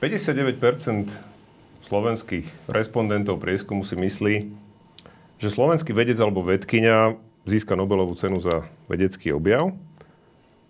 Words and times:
59% 0.00 1.12
slovenských 1.84 2.48
respondentov 2.72 3.36
prieskumu 3.36 3.84
si 3.84 4.00
myslí, 4.00 4.34
že 5.36 5.48
slovenský 5.52 5.92
vedec 5.92 6.16
alebo 6.16 6.40
vedkynia 6.40 7.20
získa 7.44 7.76
Nobelovú 7.76 8.16
cenu 8.16 8.40
za 8.40 8.64
vedecký 8.88 9.36
objav 9.36 9.76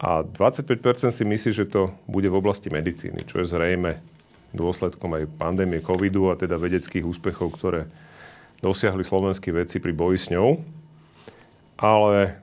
a 0.03 0.27
25% 0.27 1.15
si 1.15 1.23
myslí, 1.23 1.51
že 1.55 1.71
to 1.71 1.87
bude 2.11 2.27
v 2.27 2.39
oblasti 2.43 2.75
medicíny, 2.75 3.23
čo 3.23 3.39
je 3.39 3.47
zrejme 3.47 4.03
dôsledkom 4.51 5.15
aj 5.15 5.31
pandémie 5.39 5.79
covidu 5.79 6.27
a 6.31 6.35
teda 6.35 6.59
vedeckých 6.59 7.07
úspechov, 7.07 7.55
ktoré 7.55 7.87
dosiahli 8.59 9.07
slovenskí 9.07 9.55
vedci 9.55 9.79
pri 9.79 9.95
boji 9.95 10.19
s 10.19 10.27
ňou. 10.35 10.59
Ale 11.79 12.35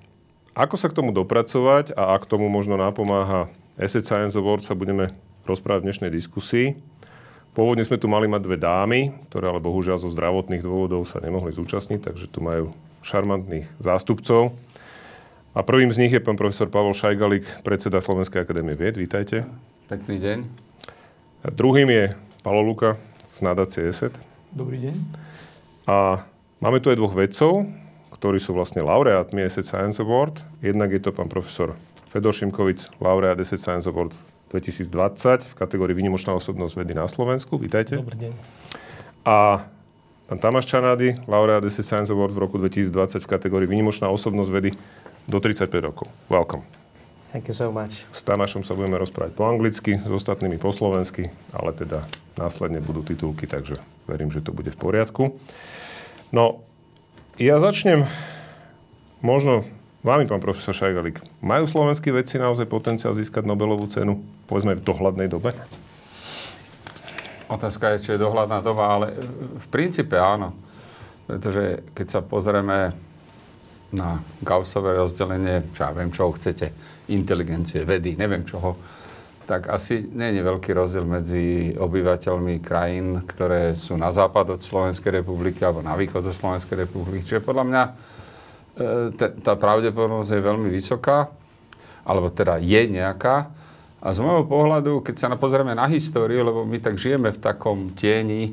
ako 0.56 0.80
sa 0.80 0.88
k 0.88 0.98
tomu 1.04 1.12
dopracovať 1.12 1.92
a 2.00 2.16
ak 2.16 2.32
tomu 2.32 2.48
možno 2.48 2.80
napomáha 2.80 3.52
Asset 3.76 4.08
Science 4.08 4.40
Award, 4.40 4.64
sa 4.64 4.74
budeme 4.74 5.12
rozprávať 5.48 5.82
v 5.82 5.88
dnešnej 5.88 6.12
diskusii. 6.12 6.76
Pôvodne 7.58 7.82
sme 7.82 7.98
tu 7.98 8.06
mali 8.06 8.30
mať 8.30 8.42
dve 8.46 8.58
dámy, 8.62 9.16
ktoré 9.32 9.50
ale 9.50 9.58
bohužiaľ 9.58 9.98
zo 9.98 10.14
zdravotných 10.14 10.62
dôvodov 10.62 11.10
sa 11.10 11.18
nemohli 11.18 11.50
zúčastniť, 11.50 12.06
takže 12.06 12.30
tu 12.30 12.46
majú 12.46 12.70
šarmantných 13.02 13.66
zástupcov. 13.82 14.54
A 15.58 15.66
prvým 15.66 15.90
z 15.90 16.06
nich 16.06 16.14
je 16.14 16.22
pán 16.22 16.38
profesor 16.38 16.70
Pavol 16.70 16.94
Šajgalík, 16.94 17.66
predseda 17.66 17.98
Slovenskej 17.98 18.46
akadémie 18.46 18.78
vied. 18.78 18.94
Vítajte. 18.94 19.50
Pekný 19.90 20.22
deň. 20.22 20.38
A 21.42 21.48
druhým 21.50 21.90
je 21.90 22.14
Palo 22.46 22.62
Luka 22.62 22.94
z 23.26 23.42
nadácie 23.42 23.90
ESET. 23.90 24.14
Dobrý 24.54 24.78
deň. 24.86 24.96
A 25.90 26.22
máme 26.62 26.78
tu 26.78 26.94
aj 26.94 27.02
dvoch 27.02 27.18
vedcov, 27.18 27.66
ktorí 28.14 28.38
sú 28.38 28.54
vlastne 28.54 28.86
laureátmi 28.86 29.42
ESET 29.42 29.66
Science 29.66 29.98
Award. 29.98 30.46
Jednak 30.62 30.94
je 30.94 31.02
to 31.02 31.10
pán 31.10 31.26
profesor 31.26 31.74
Fedor 32.14 32.38
Šimkovic, 32.38 32.94
laureát 33.02 33.42
ESET 33.42 33.58
Science 33.58 33.90
Award 33.90 34.14
2020 34.50 35.44
v 35.44 35.54
kategórii 35.54 35.96
Výnimočná 35.96 36.32
osobnosť 36.36 36.74
vedy 36.80 36.94
na 36.96 37.08
Slovensku. 37.08 37.60
Vítajte. 37.60 38.00
Dobrý 38.00 38.30
deň. 38.30 38.34
A 39.28 39.68
pán 40.32 40.40
Tamáš 40.40 40.72
Čanády, 40.72 41.20
laureát 41.28 41.60
DC 41.60 41.84
Science 41.84 42.12
Award 42.16 42.32
v 42.32 42.40
roku 42.40 42.56
2020 42.56 43.24
v 43.24 43.28
kategórii 43.28 43.68
Výnimočná 43.68 44.08
osobnosť 44.08 44.50
vedy 44.52 44.72
do 45.28 45.38
35 45.44 45.68
rokov. 45.84 46.08
Welcome. 46.32 46.64
Thank 47.28 47.52
you 47.52 47.56
so 47.56 47.68
much. 47.76 48.08
S 48.16 48.24
Tamášom 48.24 48.64
sa 48.64 48.72
budeme 48.72 48.96
rozprávať 48.96 49.36
po 49.36 49.44
anglicky, 49.52 50.00
s 50.00 50.08
ostatnými 50.08 50.56
po 50.56 50.72
slovensky, 50.72 51.28
ale 51.52 51.76
teda 51.76 52.08
následne 52.40 52.80
budú 52.80 53.04
titulky, 53.04 53.44
takže 53.52 53.76
verím, 54.08 54.32
že 54.32 54.40
to 54.40 54.56
bude 54.56 54.72
v 54.72 54.80
poriadku. 54.80 55.36
No, 56.32 56.64
ja 57.36 57.60
začnem 57.60 58.08
možno 59.20 59.68
Vámi, 60.08 60.24
pán 60.24 60.40
profesor 60.40 60.72
Šajgalík, 60.72 61.20
majú 61.44 61.68
slovenskí 61.68 62.16
vedci 62.16 62.40
naozaj 62.40 62.64
potenciál 62.72 63.12
získať 63.12 63.44
Nobelovú 63.44 63.92
cenu, 63.92 64.24
povedzme 64.48 64.80
v 64.80 64.88
dohľadnej 64.88 65.28
dobe? 65.28 65.52
Otázka 67.52 67.92
je, 67.92 67.98
či 68.00 68.10
je 68.16 68.24
dohľadná 68.24 68.64
doba, 68.64 68.88
ale 68.88 69.12
v 69.60 69.68
princípe 69.68 70.16
áno. 70.16 70.56
Pretože 71.28 71.92
keď 71.92 72.08
sa 72.08 72.20
pozrieme 72.24 72.96
na 73.92 74.24
Gaussové 74.40 74.96
rozdelenie, 74.96 75.76
čo 75.76 75.84
ja 75.84 75.92
viem, 75.92 76.08
čoho 76.08 76.32
chcete, 76.40 76.72
inteligencie, 77.12 77.84
vedy, 77.84 78.16
neviem 78.16 78.48
čoho, 78.48 78.80
tak 79.44 79.68
asi 79.68 80.08
nie 80.08 80.40
je 80.40 80.40
veľký 80.40 80.72
rozdiel 80.72 81.04
medzi 81.04 81.76
obyvateľmi 81.76 82.64
krajín, 82.64 83.28
ktoré 83.28 83.76
sú 83.76 84.00
na 84.00 84.08
západ 84.16 84.56
od 84.56 84.62
Slovenskej 84.64 85.20
republiky 85.20 85.68
alebo 85.68 85.84
na 85.84 86.00
východ 86.00 86.24
od 86.24 86.32
Slovenskej 86.32 86.88
republiky. 86.88 87.28
Čiže 87.28 87.44
podľa 87.44 87.66
mňa 87.68 87.84
E, 87.84 88.17
tá 89.42 89.54
pravdepodobnosť 89.58 90.32
je 90.38 90.48
veľmi 90.48 90.70
vysoká, 90.70 91.28
alebo 92.06 92.30
teda 92.30 92.62
je 92.62 92.82
nejaká. 92.88 93.50
A 93.98 94.14
z 94.14 94.22
môjho 94.22 94.46
pohľadu, 94.46 95.02
keď 95.02 95.16
sa 95.18 95.28
pozrieme 95.34 95.74
na 95.74 95.90
históriu, 95.90 96.46
lebo 96.46 96.64
my 96.64 96.78
tak 96.78 97.02
žijeme 97.02 97.34
v 97.34 97.42
takom 97.42 97.92
tieni 97.98 98.44
e, 98.48 98.52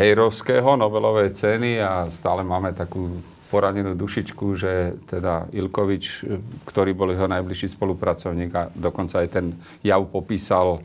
Hejrovského 0.00 0.80
Nobelovej 0.80 1.36
ceny 1.36 1.78
a 1.84 2.08
stále 2.08 2.40
máme 2.40 2.72
takú 2.72 3.20
poranenú 3.52 3.92
dušičku, 3.92 4.46
že 4.56 4.96
teda 5.04 5.52
Ilkovič, 5.52 6.04
e, 6.24 6.40
ktorý 6.64 6.96
bol 6.96 7.12
jeho 7.12 7.28
najbližší 7.28 7.76
spolupracovník 7.76 8.50
a 8.56 8.72
dokonca 8.72 9.20
aj 9.20 9.28
ten 9.28 9.52
jav 9.84 10.00
popísal 10.08 10.80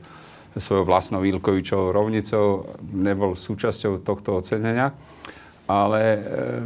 svojou 0.60 0.84
vlastnou 0.84 1.24
Ilkovičovou 1.24 1.96
rovnicou, 1.96 2.68
nebol 2.92 3.40
súčasťou 3.40 4.04
tohto 4.04 4.44
ocenenia. 4.44 4.92
Ale 5.70 6.02
eh, 6.02 6.66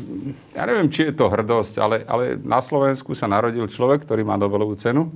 ja 0.55 0.63
neviem, 0.63 0.87
či 0.87 1.11
je 1.11 1.13
to 1.19 1.27
hrdosť, 1.27 1.75
ale, 1.83 2.07
ale 2.07 2.39
na 2.39 2.63
Slovensku 2.63 3.11
sa 3.11 3.27
narodil 3.27 3.67
človek, 3.67 4.07
ktorý 4.07 4.23
má 4.23 4.39
Nobelovú 4.39 4.79
cenu. 4.79 5.11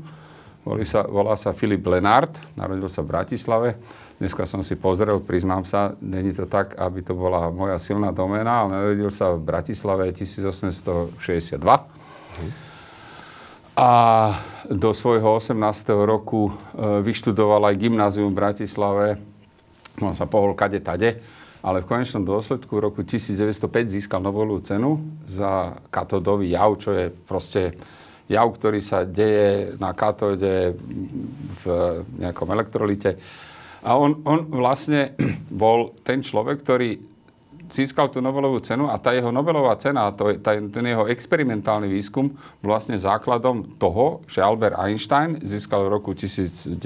Volí 0.68 0.84
sa, 0.84 1.08
volá 1.08 1.40
sa 1.40 1.56
Filip 1.56 1.88
Lenard, 1.88 2.36
narodil 2.60 2.92
sa 2.92 3.00
v 3.00 3.16
Bratislave. 3.16 3.80
Dneska 4.20 4.44
som 4.44 4.60
si 4.60 4.76
pozrel, 4.76 5.24
priznám 5.24 5.64
sa, 5.64 5.96
není 6.04 6.36
to 6.36 6.44
tak, 6.44 6.76
aby 6.76 7.00
to 7.00 7.16
bola 7.16 7.48
moja 7.48 7.80
silná 7.80 8.12
doména, 8.12 8.68
ale 8.68 8.76
narodil 8.76 9.08
sa 9.08 9.32
v 9.32 9.48
Bratislave 9.48 10.12
1862. 10.12 11.16
A 13.80 13.92
do 14.68 14.92
svojho 14.92 15.40
18. 15.40 15.56
roku 16.04 16.52
eh, 16.52 17.00
vyštudoval 17.00 17.72
aj 17.72 17.80
gymnázium 17.80 18.36
v 18.36 18.40
Bratislave. 18.44 19.16
On 20.04 20.12
sa 20.12 20.28
pohol 20.28 20.52
kade 20.60 20.84
tade 20.84 21.24
ale 21.62 21.82
v 21.82 21.90
konečnom 21.90 22.24
dôsledku 22.24 22.78
v 22.78 22.84
roku 22.90 23.02
1905 23.02 23.94
získal 23.98 24.22
Nobelovú 24.22 24.62
cenu 24.62 25.02
za 25.26 25.78
katodový 25.90 26.54
jav, 26.54 26.78
čo 26.78 26.94
je 26.94 27.10
proste 27.10 27.74
jav, 28.30 28.48
ktorý 28.52 28.80
sa 28.84 29.08
deje 29.08 29.74
na 29.80 29.96
katóde 29.96 30.76
v 31.64 31.66
nejakom 32.22 32.48
elektrolite. 32.52 33.18
A 33.88 33.96
on, 33.96 34.22
on 34.28 34.52
vlastne 34.52 35.16
bol 35.52 35.96
ten 36.04 36.22
človek, 36.22 36.62
ktorý 36.62 37.17
získal 37.70 38.12
tú 38.12 38.24
Nobelovú 38.24 38.60
cenu 38.64 38.88
a 38.88 38.98
tá 39.00 39.14
jeho 39.14 39.32
Nobelová 39.32 39.76
cena, 39.80 40.12
to, 40.12 40.36
tá, 40.40 40.56
ten 40.58 40.86
jeho 40.86 41.08
experimentálny 41.08 41.88
výskum 41.88 42.32
vlastne 42.64 42.96
základom 42.96 43.78
toho, 43.78 44.24
že 44.28 44.44
Albert 44.44 44.80
Einstein 44.80 45.40
získal 45.44 45.88
v 45.88 45.94
roku 46.00 46.12
1921, 46.16 46.78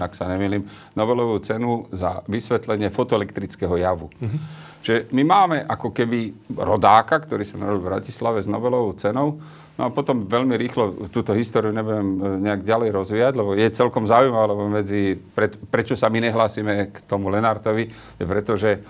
ak 0.00 0.12
sa 0.12 0.28
nemýlim, 0.28 0.64
Nobelovú 0.96 1.40
cenu 1.40 1.86
za 1.92 2.24
vysvetlenie 2.26 2.88
fotoelektrického 2.92 3.76
javu. 3.76 4.08
Mm-hmm. 4.08 4.40
Čiže 4.86 4.98
my 5.10 5.22
máme 5.26 5.56
ako 5.66 5.90
keby 5.90 6.46
rodáka, 6.62 7.18
ktorý 7.18 7.42
sa 7.42 7.58
narodil 7.58 7.82
v 7.82 7.90
Bratislave 7.90 8.38
s 8.38 8.46
Nobelovou 8.46 8.94
cenou, 8.94 9.42
No 9.76 9.82
a 9.84 9.88
potom 9.92 10.24
veľmi 10.24 10.56
rýchlo 10.56 11.12
túto 11.12 11.36
históriu 11.36 11.68
nebudem 11.68 12.08
e, 12.16 12.20
nejak 12.48 12.64
ďalej 12.64 12.90
rozvíjať, 12.96 13.32
lebo 13.36 13.52
je 13.52 13.68
celkom 13.68 14.08
zaujímavé, 14.08 14.46
lebo 14.48 14.62
medzi, 14.72 15.20
pre, 15.36 15.52
prečo 15.52 15.92
sa 15.92 16.08
my 16.08 16.24
nehlásime 16.24 16.88
k 16.88 17.04
tomu 17.04 17.28
Lenartovi, 17.28 17.84
je 18.16 18.24
preto, 18.24 18.56
že 18.56 18.80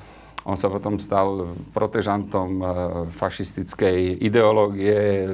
on 0.46 0.54
sa 0.54 0.70
potom 0.70 0.94
stal 1.02 1.58
protežantom 1.74 2.50
e, 2.62 2.64
fašistickej 3.10 4.22
ideológie, 4.22 5.26
e, 5.26 5.28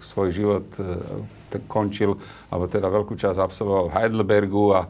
svoj 0.00 0.32
život 0.32 0.64
e, 0.80 1.04
končil, 1.68 2.16
alebo 2.48 2.64
teda 2.64 2.88
veľkú 2.88 3.20
časť 3.20 3.36
absolvoval 3.36 3.92
v 3.92 3.94
Heidelbergu 4.00 4.64
a 4.72 4.88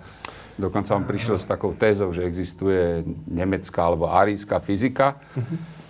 dokonca 0.55 0.95
on 0.95 1.03
prišiel 1.03 1.35
s 1.35 1.51
takou 1.51 1.75
tézou, 1.75 2.15
že 2.15 2.23
existuje 2.23 3.03
nemecká 3.27 3.91
alebo 3.91 4.07
aríska 4.07 4.63
fyzika. 4.63 5.19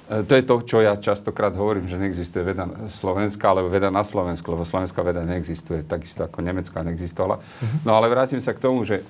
To 0.06 0.32
je 0.38 0.44
to, 0.46 0.54
čo 0.62 0.78
ja 0.84 0.94
častokrát 0.94 1.50
hovorím, 1.56 1.90
že 1.90 1.98
neexistuje 1.98 2.54
veda 2.54 2.62
slovenská, 2.86 3.42
alebo 3.50 3.72
veda 3.72 3.90
na 3.90 4.06
Slovensku, 4.06 4.46
lebo 4.54 4.62
slovenská 4.62 5.02
veda 5.02 5.26
neexistuje, 5.26 5.82
takisto 5.82 6.28
ako 6.28 6.46
nemecká 6.46 6.86
neexistovala. 6.86 7.42
No 7.82 7.98
ale 7.98 8.06
vrátim 8.06 8.38
sa 8.38 8.54
k 8.54 8.62
tomu, 8.62 8.86
že 8.86 9.02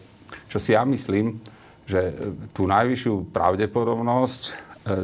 čo 0.48 0.56
si 0.56 0.72
ja 0.72 0.88
myslím, 0.88 1.36
že 1.86 2.12
tú 2.50 2.66
najvyššiu 2.66 3.30
pravdepodobnosť 3.30 4.40
e, 4.42 4.52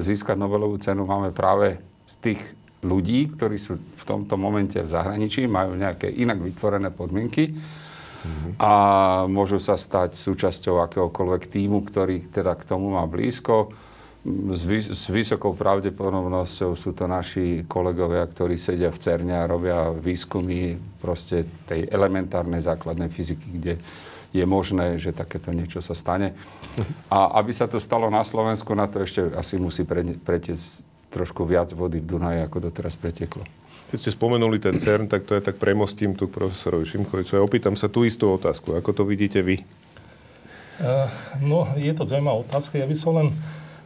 získať 0.03 0.35
Nobelovú 0.35 0.77
cenu 0.83 1.07
máme 1.07 1.31
práve 1.31 1.79
z 2.11 2.15
tých 2.19 2.41
ľudí, 2.83 3.31
ktorí 3.31 3.57
sú 3.57 3.79
v 3.79 4.05
tomto 4.05 4.35
momente 4.35 4.83
v 4.83 4.91
zahraničí, 4.91 5.47
majú 5.47 5.79
nejaké 5.79 6.11
inak 6.11 6.43
vytvorené 6.43 6.91
podmienky 6.91 7.55
mm-hmm. 7.55 8.53
a 8.59 8.73
môžu 9.31 9.63
sa 9.63 9.79
stať 9.79 10.19
súčasťou 10.19 10.83
akéhokoľvek 10.91 11.43
týmu, 11.47 11.87
ktorý 11.87 12.27
teda 12.27 12.59
k 12.59 12.67
tomu 12.67 12.99
má 12.99 13.07
blízko. 13.07 13.71
S, 14.55 14.63
vys- 14.67 14.91
s 14.91 15.07
vysokou 15.11 15.55
pravdepodobnosťou 15.55 16.75
sú 16.75 16.91
to 16.95 17.07
naši 17.07 17.67
kolegovia, 17.67 18.27
ktorí 18.27 18.59
sedia 18.59 18.91
v 18.91 18.99
CERNE 18.99 19.35
a 19.35 19.51
robia 19.51 19.91
výskumy 19.95 20.79
proste 20.99 21.47
tej 21.67 21.87
elementárnej 21.87 22.63
základnej 22.63 23.11
fyziky, 23.11 23.47
kde 23.63 23.75
je 24.33 24.45
možné, 24.49 24.97
že 24.97 25.13
takéto 25.13 25.53
niečo 25.53 25.85
sa 25.85 25.93
stane. 25.93 26.33
A 27.13 27.37
aby 27.41 27.53
sa 27.53 27.69
to 27.69 27.77
stalo 27.77 28.09
na 28.09 28.25
Slovensku, 28.25 28.73
na 28.73 28.89
to 28.89 29.05
ešte 29.05 29.33
asi 29.37 29.61
musí 29.61 29.85
pretiecť 29.85 30.65
trošku 31.13 31.45
viac 31.45 31.69
vody 31.77 32.01
v 32.01 32.09
Dunaji, 32.17 32.41
ako 32.49 32.73
doteraz 32.73 32.97
preteklo. 32.97 33.45
Keď 33.93 33.99
ste 34.01 34.17
spomenuli 34.17 34.57
ten 34.57 34.81
CERN, 34.81 35.05
tak 35.05 35.29
to 35.29 35.37
je 35.37 35.45
tak 35.45 35.61
premostím 35.61 36.17
tu 36.17 36.33
k 36.33 36.41
profesorovi 36.41 36.89
Šimkovicu. 36.89 37.37
Ja 37.37 37.45
opýtam 37.45 37.77
sa 37.77 37.93
tú 37.93 38.09
istú 38.09 38.33
otázku. 38.33 38.73
Ako 38.73 38.97
to 38.97 39.05
vidíte 39.05 39.45
vy? 39.45 39.61
Uh, 40.81 41.05
no, 41.45 41.69
je 41.77 41.93
to 41.93 42.09
zaujímavá 42.09 42.41
otázka. 42.41 42.81
Ja 42.81 42.89
by 42.89 42.97
som 42.97 43.13
len 43.21 43.29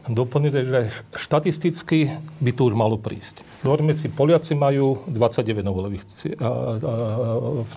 doplniť, 0.07 0.51
že 0.51 0.79
štatisticky 1.15 2.15
by 2.39 2.51
tu 2.55 2.61
už 2.67 2.73
malo 2.75 2.95
prísť. 2.95 3.43
Hovoríme 3.67 3.91
si, 3.91 4.07
Poliaci 4.07 4.55
majú 4.55 5.03
29 5.11 5.63
Nobelových 5.63 6.03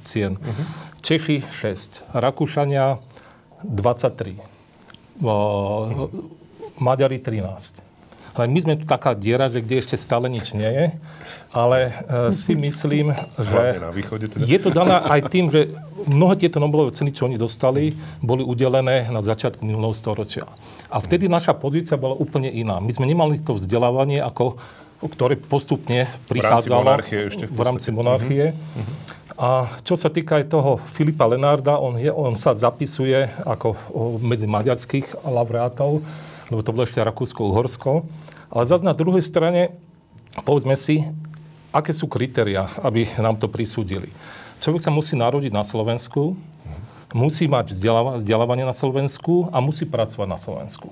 cien, 0.06 0.32
uh-huh. 0.38 0.64
Češi 1.02 1.42
6, 1.50 2.14
Rakúšania 2.14 3.02
23. 3.66 4.38
Maďari 6.80 7.18
13. 7.20 7.90
Ale 8.30 8.46
my 8.46 8.60
sme 8.62 8.74
tu 8.78 8.86
taká 8.86 9.12
diera, 9.12 9.50
že 9.50 9.58
kde 9.58 9.82
ešte 9.82 9.98
stále 9.98 10.30
nič 10.30 10.54
nie 10.54 10.70
je. 10.70 10.86
Ale 11.50 11.90
e, 11.90 12.30
si 12.30 12.54
myslím, 12.54 13.10
že 13.50 13.60
teda. 14.30 14.44
je 14.46 14.58
to 14.62 14.70
dané 14.70 14.96
aj 15.02 15.20
tým, 15.28 15.50
že 15.50 15.74
mnohé 16.06 16.38
tieto 16.38 16.62
Nobelové 16.62 16.94
ceny, 16.94 17.10
čo 17.10 17.26
oni 17.26 17.34
dostali, 17.34 17.90
boli 18.22 18.46
udelené 18.46 19.10
na 19.10 19.20
začiatku 19.20 19.66
minulého 19.66 19.92
storočia. 19.92 20.46
A 20.90 20.98
vtedy 20.98 21.30
naša 21.30 21.54
pozícia 21.54 21.94
bola 21.94 22.18
úplne 22.18 22.50
iná. 22.50 22.82
My 22.82 22.90
sme 22.90 23.06
nemali 23.06 23.38
to 23.38 23.54
vzdelávanie, 23.54 24.18
ako, 24.18 24.58
ktoré 25.06 25.38
postupne 25.38 26.10
prichádzalo 26.26 26.60
v 26.60 26.66
rámci 26.66 26.70
monarchie. 26.74 27.18
Ešte 27.30 27.44
v, 27.46 27.54
v 27.54 27.60
rámci 27.62 27.88
monarchie. 27.94 28.44
Uh-huh. 28.50 28.94
A 29.40 29.48
čo 29.86 29.96
sa 29.96 30.12
týka 30.12 30.42
aj 30.42 30.52
toho 30.52 30.82
Filipa 30.92 31.24
Lenarda, 31.24 31.80
on, 31.80 31.96
je, 31.96 32.12
on 32.12 32.36
sa 32.36 32.52
zapisuje 32.52 33.24
ako 33.46 33.72
medzi 34.20 34.44
maďarských 34.44 35.24
laureátov 35.24 36.04
lebo 36.50 36.60
to 36.66 36.74
bolo 36.74 36.84
ešte 36.84 37.00
Rakúsko-Uhorsko. 37.00 38.04
Ale 38.50 38.64
zase 38.66 38.82
na 38.82 38.92
druhej 38.92 39.22
strane, 39.22 39.78
povedzme 40.42 40.74
si, 40.74 41.06
aké 41.70 41.94
sú 41.94 42.10
kritéria, 42.10 42.66
aby 42.82 43.06
nám 43.22 43.38
to 43.38 43.46
prisúdili. 43.46 44.10
Človek 44.58 44.82
sa 44.82 44.90
musí 44.90 45.14
narodiť 45.14 45.54
na 45.54 45.62
Slovensku, 45.62 46.34
musí 47.12 47.50
mať 47.50 47.74
vzdelávanie 48.20 48.64
na 48.66 48.74
Slovensku 48.74 49.50
a 49.50 49.58
musí 49.58 49.86
pracovať 49.86 50.28
na 50.28 50.38
Slovensku. 50.38 50.88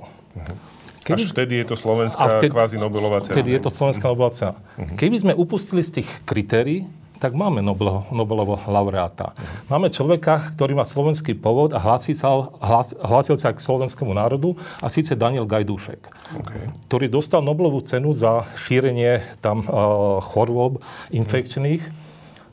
Keby, 1.06 1.24
Až 1.24 1.32
vtedy 1.32 1.64
je 1.64 1.66
to 1.72 1.76
slovenská 1.78 2.26
vtedy, 2.36 2.52
kvázi 2.52 2.76
Nobelová 2.76 3.24
cena. 3.24 3.40
Vtedy 3.40 3.56
je 3.56 3.62
to 3.64 3.72
slovenská 3.72 4.12
Nobelová 4.12 4.34
cena. 4.34 4.54
Uh-huh. 4.76 4.92
Keby 4.92 5.16
sme 5.16 5.32
upustili 5.32 5.80
z 5.80 6.02
tých 6.02 6.08
kritérií, 6.28 6.84
tak 7.18 7.34
máme 7.34 7.58
Nobel, 7.58 8.06
Nobelovo 8.14 8.62
laureáta. 8.68 9.34
Máme 9.66 9.90
človeka, 9.90 10.54
ktorý 10.54 10.78
má 10.78 10.86
slovenský 10.86 11.34
pôvod 11.34 11.74
a 11.74 11.82
hlási 11.82 12.14
sa, 12.14 12.30
hlas, 12.62 12.94
hlásil 12.94 13.34
sa 13.34 13.50
k 13.50 13.58
slovenskému 13.58 14.14
národu, 14.14 14.54
a 14.78 14.86
síce 14.86 15.18
Daniel 15.18 15.42
Gajdúšek, 15.42 15.98
okay. 16.38 16.62
ktorý 16.86 17.10
dostal 17.10 17.42
Nobelovú 17.42 17.82
cenu 17.82 18.14
za 18.14 18.46
šírenie 18.54 19.24
tam 19.42 19.66
uh, 19.66 20.22
chorôb 20.22 20.78
infekčných. 21.10 22.07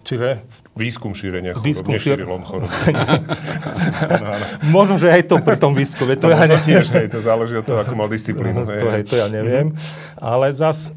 Čiže... 0.05 0.45
Výskum 0.77 1.17
šírenia 1.17 1.57
chorób, 1.57 1.65
výskum 1.65 1.97
nešíril 1.97 2.29
on 2.29 2.45
chorób. 2.45 2.69
Možno, 4.75 5.01
že 5.01 5.09
aj 5.09 5.23
to 5.25 5.41
pri 5.41 5.57
tom 5.57 5.73
výskume. 5.73 6.13
To, 6.21 6.29
to 6.29 6.35
ja 6.35 6.45
ne... 6.45 6.61
tiež, 6.61 6.93
hej, 6.93 7.09
to 7.09 7.25
záleží 7.25 7.57
od 7.57 7.65
toho, 7.65 7.81
ako 7.81 7.97
mal 7.97 8.05
disciplínu. 8.05 8.69
To, 8.69 8.87
hej, 8.93 9.03
to 9.09 9.17
ja 9.17 9.33
neviem. 9.33 9.73
Mm-hmm. 9.73 10.21
Ale 10.21 10.53
zas 10.53 10.93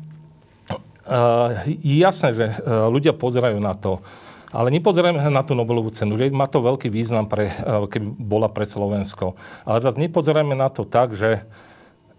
je 1.65 1.97
jasné, 2.05 2.37
že 2.37 2.47
e, 2.53 2.55
ľudia 2.69 3.17
pozerajú 3.17 3.57
na 3.57 3.73
to, 3.73 4.05
ale 4.53 4.69
nepozerajme 4.73 5.21
na 5.29 5.41
tú 5.41 5.57
Nobelovú 5.57 5.89
cenu, 5.89 6.17
že 6.21 6.29
má 6.29 6.45
to 6.45 6.61
veľký 6.61 6.93
význam, 6.93 7.25
pre, 7.25 7.49
e, 7.49 7.89
keby 7.89 8.13
bola 8.17 8.49
pre 8.53 8.69
Slovensko. 8.69 9.33
Ale 9.65 9.81
zase 9.81 9.97
nepozerajme 10.05 10.53
na 10.53 10.69
to 10.69 10.85
tak, 10.85 11.17
že 11.17 11.49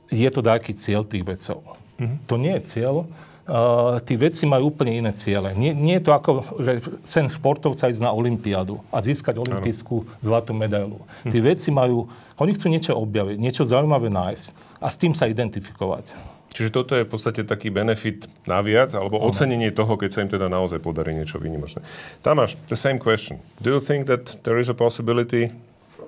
je 0.09 0.29
to 0.33 0.41
nejaký 0.41 0.73
cieľ 0.73 1.05
tých 1.05 1.21
vecov. 1.21 1.61
Mm-hmm. 2.01 2.17
To 2.25 2.35
nie 2.41 2.53
je 2.57 2.61
cieľ. 2.65 3.05
Uh, 3.49 3.97
tí 4.05 4.13
veci 4.13 4.45
majú 4.45 4.69
úplne 4.69 4.93
iné 4.93 5.09
ciele. 5.09 5.57
Nie, 5.57 5.73
nie 5.73 5.97
je 5.97 6.05
to 6.05 6.13
ako, 6.13 6.31
že 6.61 6.85
sen 7.01 7.25
športovca 7.33 7.89
ísť 7.89 8.05
na 8.05 8.13
Olympiádu 8.13 8.77
a 8.93 9.01
získať 9.01 9.41
olympijskú 9.41 10.05
zlatú 10.21 10.53
medailu. 10.53 11.01
Hm. 11.25 11.33
Tí 11.33 11.41
veci 11.41 11.73
majú, 11.73 12.05
oni 12.37 12.53
chcú 12.53 12.69
niečo 12.69 12.93
objaviť, 12.93 13.41
niečo 13.41 13.65
zaujímavé 13.65 14.13
nájsť 14.13 14.77
a 14.77 14.85
s 14.85 14.95
tým 15.01 15.17
sa 15.17 15.25
identifikovať. 15.25 16.13
Čiže 16.53 16.69
toto 16.69 16.93
je 16.97 17.05
v 17.05 17.09
podstate 17.09 17.41
taký 17.45 17.69
benefit 17.69 18.25
naviac, 18.49 18.93
alebo 18.97 19.21
uh-huh. 19.21 19.29
ocenenie 19.29 19.69
toho, 19.69 19.97
keď 19.97 20.09
sa 20.09 20.19
im 20.25 20.29
teda 20.29 20.49
naozaj 20.49 20.81
podarí 20.81 21.13
niečo 21.13 21.37
výnimočné. 21.37 21.85
Tamáš, 22.25 22.57
the 22.69 22.77
same 22.77 22.97
question. 22.97 23.37
Do 23.61 23.73
you 23.73 23.81
think 23.81 24.09
that 24.09 24.41
there 24.45 24.57
is 24.57 24.69
a 24.69 24.77
possibility? 24.77 25.53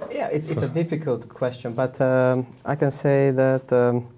Yeah, 0.09 0.33
it's, 0.33 0.49
it's 0.49 0.65
a 0.65 0.67
difficult 0.67 1.29
question, 1.29 1.73
but 1.77 2.01
um, 2.01 2.45
I 2.65 2.73
can 2.73 2.89
say 2.89 3.29
that 3.31 3.69
um, 3.69 4.09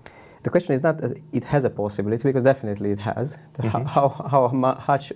the 0.43 0.49
question 0.49 0.73
is 0.73 0.83
not 0.83 0.97
that 0.99 1.17
it 1.31 1.45
has 1.45 1.63
a 1.63 1.69
possibility, 1.69 2.23
because 2.23 2.43
definitely 2.43 2.91
it 2.91 2.99
has. 2.99 3.37
Mm-hmm. 3.57 3.85
How, 3.85 4.09
how, 4.09 4.47
much, 4.49 5.11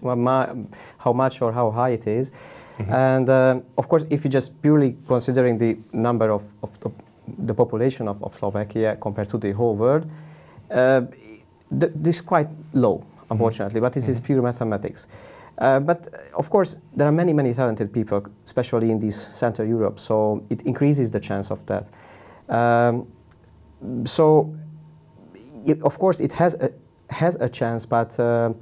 how 0.97 1.13
much 1.13 1.41
or 1.41 1.51
how 1.51 1.71
high 1.71 1.89
it 1.89 2.07
is. 2.07 2.31
Mm-hmm. 2.31 2.93
And 2.93 3.29
uh, 3.29 3.59
of 3.77 3.89
course, 3.89 4.05
if 4.09 4.23
you 4.23 4.29
just 4.29 4.61
purely 4.61 4.95
considering 5.07 5.57
the 5.57 5.77
number 5.93 6.31
of, 6.31 6.43
of, 6.63 6.77
the 7.39 7.53
population 7.53 8.07
of, 8.07 8.23
of 8.23 8.35
Slovakia 8.35 8.95
compared 9.01 9.29
to 9.29 9.37
the 9.37 9.51
whole 9.51 9.75
world, 9.75 10.09
uh, 10.71 11.01
th- 11.77 11.91
this 11.95 12.17
is 12.17 12.21
quite 12.21 12.47
low, 12.73 13.03
unfortunately, 13.29 13.79
mm-hmm. 13.79 13.85
but 13.85 13.93
this 13.93 14.07
is 14.07 14.19
pure 14.19 14.41
mathematics. 14.41 15.07
Uh, 15.57 15.79
but 15.79 16.07
uh, 16.07 16.37
of 16.37 16.49
course, 16.49 16.77
there 16.95 17.07
are 17.07 17.11
many, 17.11 17.33
many 17.33 17.53
talented 17.53 17.91
people, 17.91 18.23
especially 18.45 18.91
in 18.91 18.99
this 18.99 19.27
Central 19.33 19.67
Europe, 19.67 19.99
so 19.99 20.45
it 20.49 20.61
increases 20.61 21.11
the 21.11 21.19
chance 21.19 21.51
of 21.51 21.65
that. 21.65 21.89
Um, 22.47 23.07
so, 24.05 24.55
it, 25.67 25.81
of 25.83 25.99
course, 25.99 26.19
it 26.19 26.31
has 26.33 26.55
a, 26.55 26.71
has 27.09 27.35
a 27.35 27.49
chance, 27.49 27.85
but 27.85 28.19
uh, 28.19 28.53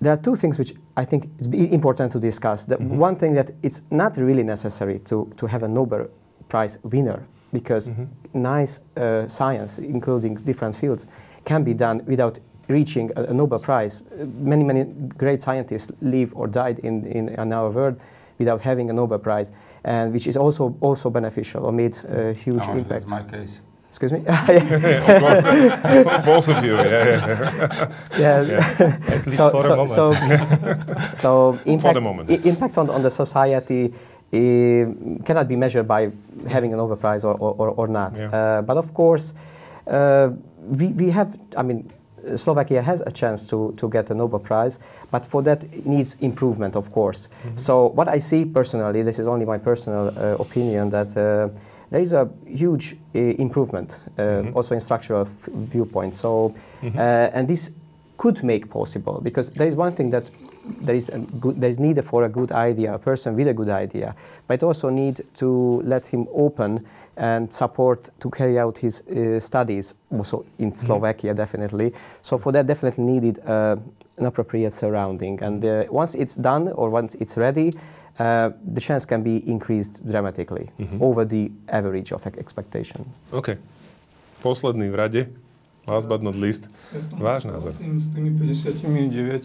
there 0.00 0.12
are 0.12 0.16
two 0.16 0.36
things 0.36 0.58
which 0.58 0.74
I 0.96 1.04
think 1.04 1.30
is 1.38 1.46
important 1.46 2.12
to 2.12 2.18
discuss. 2.20 2.66
The 2.66 2.76
mm-hmm. 2.76 2.98
One 2.98 3.16
thing 3.16 3.34
that 3.34 3.52
it's 3.62 3.82
not 3.90 4.16
really 4.16 4.42
necessary 4.42 4.98
to, 5.00 5.32
to 5.36 5.46
have 5.46 5.62
a 5.62 5.68
Nobel 5.68 6.08
Prize 6.48 6.78
winner 6.82 7.26
because 7.52 7.88
mm-hmm. 7.88 8.04
nice 8.42 8.80
uh, 8.96 9.28
science, 9.28 9.78
including 9.78 10.34
different 10.36 10.74
fields, 10.74 11.06
can 11.44 11.62
be 11.62 11.74
done 11.74 12.02
without 12.06 12.38
reaching 12.68 13.10
a, 13.16 13.24
a, 13.24 13.34
Nobel 13.34 13.58
Prize. 13.58 14.02
Many, 14.38 14.64
many 14.64 14.84
great 15.16 15.42
scientists 15.42 15.92
live 16.00 16.32
or 16.34 16.46
died 16.46 16.80
in, 16.80 17.06
in, 17.06 17.28
in, 17.28 17.52
our 17.52 17.70
world 17.70 18.00
without 18.38 18.60
having 18.60 18.90
a 18.90 18.92
Nobel 18.92 19.18
Prize, 19.18 19.52
and 19.84 20.12
which 20.12 20.26
is 20.26 20.36
also 20.36 20.76
also 20.80 21.10
beneficial 21.10 21.64
or 21.64 21.72
made 21.72 21.96
a 22.08 22.32
huge 22.32 22.66
no, 22.66 22.72
impact. 22.72 23.06
That's 23.06 23.10
my 23.10 23.22
case. 23.22 23.60
Excuse 23.94 24.12
me? 24.12 24.18
Both 26.26 26.48
of 26.48 26.64
you, 26.64 26.74
yeah. 26.74 27.88
Yeah. 28.18 28.42
yeah. 28.42 29.22
so, 29.28 29.60
so, 29.60 29.86
so, 29.86 30.12
so, 31.14 31.58
impact, 31.64 31.96
impact 32.44 32.76
on, 32.76 32.90
on 32.90 33.02
the 33.02 33.10
society 33.10 33.94
cannot 35.24 35.46
be 35.46 35.54
measured 35.54 35.86
by 35.86 36.10
having 36.48 36.74
a 36.74 36.76
Nobel 36.76 36.96
Prize 36.96 37.22
or, 37.24 37.34
or, 37.34 37.70
or 37.70 37.86
not. 37.86 38.18
Yeah. 38.18 38.30
Uh, 38.30 38.62
but 38.62 38.76
of 38.76 38.92
course, 38.94 39.34
uh, 39.86 40.30
we, 40.58 40.88
we 40.88 41.10
have, 41.10 41.38
I 41.56 41.62
mean, 41.62 41.88
Slovakia 42.34 42.82
has 42.82 43.00
a 43.00 43.12
chance 43.12 43.46
to, 43.46 43.74
to 43.76 43.88
get 43.88 44.10
a 44.10 44.14
Nobel 44.14 44.40
Prize, 44.40 44.80
but 45.12 45.24
for 45.24 45.40
that 45.42 45.62
it 45.62 45.86
needs 45.86 46.16
improvement, 46.20 46.74
of 46.74 46.90
course. 46.90 47.28
Mm-hmm. 47.28 47.56
So 47.58 47.86
what 47.90 48.08
I 48.08 48.18
see 48.18 48.44
personally, 48.44 49.02
this 49.02 49.20
is 49.20 49.28
only 49.28 49.44
my 49.44 49.58
personal 49.58 50.08
uh, 50.08 50.34
opinion, 50.42 50.90
that 50.90 51.16
uh, 51.16 51.56
there 51.94 52.02
is 52.02 52.12
a 52.12 52.28
huge 52.44 52.96
uh, 53.14 53.18
improvement, 53.38 54.00
uh, 54.18 54.22
mm-hmm. 54.22 54.56
also 54.56 54.74
in 54.74 54.80
structural 54.80 55.28
viewpoint. 55.46 56.12
So, 56.16 56.52
mm-hmm. 56.82 56.98
and 56.98 57.46
this 57.46 57.70
could 58.16 58.42
make 58.42 58.68
possible 58.68 59.20
because 59.22 59.50
there 59.50 59.68
is 59.68 59.76
one 59.76 59.92
thing 59.92 60.10
that 60.10 60.24
there 60.80 60.96
is, 60.96 61.08
good, 61.38 61.60
there 61.60 61.70
is 61.70 61.78
need 61.78 62.04
for 62.04 62.24
a 62.24 62.28
good 62.28 62.50
idea, 62.50 62.94
a 62.94 62.98
person 62.98 63.36
with 63.36 63.46
a 63.46 63.54
good 63.54 63.68
idea, 63.68 64.16
but 64.48 64.64
also 64.64 64.90
need 64.90 65.20
to 65.36 65.82
let 65.84 66.04
him 66.04 66.26
open 66.34 66.84
and 67.16 67.52
support 67.52 68.10
to 68.18 68.28
carry 68.28 68.58
out 68.58 68.76
his 68.76 69.06
uh, 69.06 69.38
studies, 69.38 69.94
also 70.10 70.44
in 70.58 70.72
mm-hmm. 70.72 70.86
Slovakia, 70.86 71.32
definitely. 71.32 71.92
So 72.22 72.38
for 72.38 72.50
that, 72.52 72.66
definitely 72.66 73.04
needed 73.04 73.38
uh, 73.46 73.76
an 74.18 74.26
appropriate 74.26 74.74
surrounding. 74.74 75.40
And 75.44 75.64
uh, 75.64 75.84
once 75.90 76.16
it's 76.16 76.34
done 76.34 76.70
or 76.70 76.90
once 76.90 77.14
it's 77.20 77.36
ready, 77.36 77.72
uh, 78.18 78.50
the 78.62 78.80
chance 78.80 79.04
can 79.04 79.22
be 79.22 79.42
increased 79.48 80.04
dramatically 80.06 80.70
mm-hmm. 80.78 81.02
over 81.02 81.24
the 81.24 81.50
average 81.68 82.12
of 82.12 82.26
expectation. 82.26 83.04
Okay. 83.32 83.58
Posledný 84.42 84.90
v 84.92 84.96
rade. 84.96 85.22
Last 85.84 86.08
but 86.08 86.24
not 86.24 86.32
least, 86.32 86.72
váš 87.12 87.44
názor. 87.44 87.68
S 87.76 88.08
tými 88.08 88.32
59% 88.32 89.44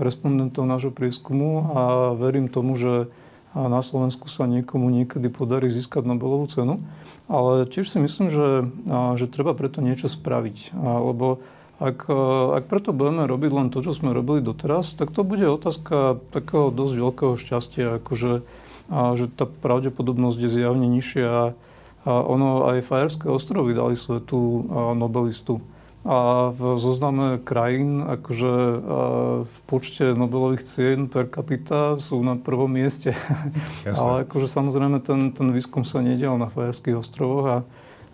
respondentov 0.00 0.64
nášho 0.64 0.96
prieskumu 0.96 1.60
a 1.76 1.80
verím 2.16 2.48
tomu, 2.48 2.72
že 2.72 3.12
na 3.52 3.84
Slovensku 3.84 4.32
sa 4.32 4.48
niekomu 4.48 4.88
niekedy 4.88 5.28
podarí 5.28 5.68
získať 5.68 6.08
Nobelovú 6.08 6.48
cenu. 6.48 6.80
Ale 7.28 7.68
tiež 7.68 7.84
si 7.84 7.98
myslím, 8.00 8.32
že, 8.32 8.68
že 9.16 9.26
treba 9.28 9.52
preto 9.52 9.84
niečo 9.84 10.08
spraviť. 10.08 10.72
Lebo 10.80 11.44
ak, 11.78 12.10
ak 12.58 12.64
preto 12.66 12.90
budeme 12.90 13.30
robiť 13.30 13.50
len 13.54 13.66
to, 13.70 13.86
čo 13.86 13.94
sme 13.94 14.10
robili 14.10 14.42
doteraz, 14.42 14.98
tak 14.98 15.14
to 15.14 15.22
bude 15.22 15.46
otázka 15.46 16.18
takého 16.34 16.74
dosť 16.74 16.94
veľkého 16.98 17.34
šťastia, 17.38 18.02
akože, 18.02 18.42
že 18.90 19.24
tá 19.30 19.46
pravdepodobnosť 19.46 20.38
je 20.42 20.50
zjavne 20.50 20.90
nižšia 20.90 21.28
a 21.28 21.44
ono 22.06 22.66
aj 22.72 22.86
Fajerské 22.86 23.26
ostrovy 23.30 23.78
dali 23.78 23.94
svetu 23.94 24.66
nobelistu. 24.94 25.62
A 26.06 26.48
v 26.54 26.78
zozname 26.78 27.42
krajín, 27.42 28.00
akože 28.00 28.52
v 29.44 29.56
počte 29.66 30.14
Nobelových 30.14 30.64
cien 30.64 31.10
per 31.10 31.26
capita 31.26 31.98
sú 31.98 32.22
na 32.22 32.38
prvom 32.38 32.70
mieste. 32.70 33.12
Jasne. 33.82 33.98
Ale 34.02 34.14
akože 34.24 34.46
samozrejme 34.46 35.04
ten, 35.04 35.34
ten 35.34 35.50
výskum 35.50 35.82
sa 35.82 35.98
nedial 36.00 36.38
na 36.38 36.48
Fajerských 36.48 36.96
ostrovoch 36.96 37.46
a, 37.46 37.56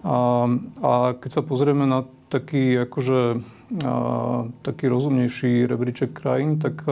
a, 0.04 0.46
a 0.84 0.92
keď 1.16 1.30
sa 1.32 1.42
pozrieme 1.42 1.88
na 1.88 2.04
taký 2.28 2.84
akože 2.84 3.40
taký 4.62 4.86
rozumnejší 4.86 5.66
rebríček 5.66 6.12
krajín, 6.12 6.60
tak, 6.60 6.84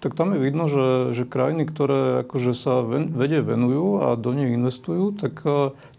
tak 0.00 0.12
tam 0.16 0.32
je 0.34 0.38
vidno, 0.40 0.64
že, 0.66 1.12
že 1.12 1.28
krajiny, 1.28 1.68
ktoré 1.68 2.24
akože 2.26 2.52
sa 2.56 2.80
ven, 2.82 3.12
vede 3.12 3.44
venujú 3.44 4.00
a 4.00 4.06
do 4.16 4.32
nej 4.32 4.56
investujú, 4.56 5.12
tak, 5.12 5.44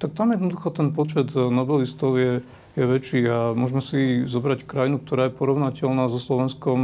tak 0.01 0.11
tam 0.17 0.33
jednoducho 0.33 0.73
ten 0.73 0.91
počet 0.91 1.31
nobelistov 1.37 2.17
je, 2.17 2.33
je 2.75 2.83
väčší. 2.83 3.21
A 3.29 3.53
môžeme 3.53 3.79
si 3.79 4.25
zobrať 4.25 4.65
krajinu, 4.65 4.97
ktorá 4.99 5.29
je 5.29 5.37
porovnateľná 5.37 6.09
so 6.09 6.19
Slovenskom 6.19 6.79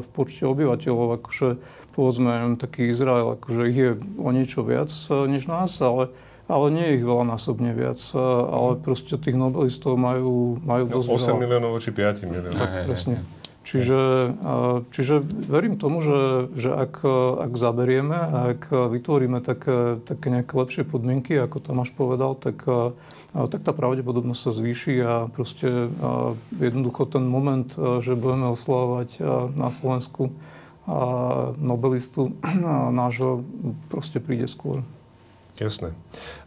v 0.00 0.08
počte 0.16 0.48
obyvateľov, 0.48 1.20
akože 1.20 1.60
povedzme 1.92 2.56
taký 2.56 2.90
Izrael, 2.90 3.36
akože 3.36 3.62
ich 3.68 3.78
je 3.78 3.90
o 4.18 4.30
niečo 4.32 4.64
viac 4.64 4.90
než 5.10 5.46
nás, 5.46 5.76
ale 5.84 6.10
ale 6.48 6.66
nie 6.72 6.84
je 6.88 6.94
ich 6.98 7.04
veľa 7.04 7.24
násobne 7.28 7.76
viac, 7.76 8.00
ale 8.16 8.80
proste 8.80 9.20
tých 9.20 9.36
nobelistov 9.36 10.00
majú, 10.00 10.56
majú 10.64 10.84
no, 10.88 10.92
dosť 10.96 11.08
8 11.12 11.36
veľa. 11.36 11.40
miliónov 11.44 11.70
voči 11.76 11.90
5 11.92 12.24
miliónov. 12.24 12.56
Tak, 12.56 12.88
presne. 12.88 13.20
Čiže, 13.68 14.32
čiže 14.96 15.20
verím 15.28 15.76
tomu, 15.76 16.00
že, 16.00 16.48
že 16.56 16.72
ak, 16.72 17.04
ak 17.36 17.52
zaberieme 17.52 18.16
a 18.16 18.38
ak 18.56 18.72
vytvoríme 18.72 19.44
také, 19.44 20.00
také 20.08 20.32
nejaké 20.32 20.56
lepšie 20.56 20.82
podmienky, 20.88 21.36
ako 21.36 21.60
Tomáš 21.60 21.92
povedal, 21.92 22.32
tak, 22.32 22.64
tak 23.36 23.60
tá 23.60 23.72
pravdepodobnosť 23.76 24.40
sa 24.40 24.52
zvýši 24.56 24.94
a 25.04 25.12
proste 25.28 25.92
jednoducho 26.56 27.12
ten 27.12 27.28
moment, 27.28 27.68
že 28.00 28.16
budeme 28.16 28.48
oslavovať 28.48 29.20
na 29.52 29.68
Slovensku 29.68 30.32
Nobelistu 31.60 32.40
nášho 33.04 33.44
proste 33.92 34.16
príde 34.16 34.48
skôr. 34.48 34.80
Jasné. 35.58 35.90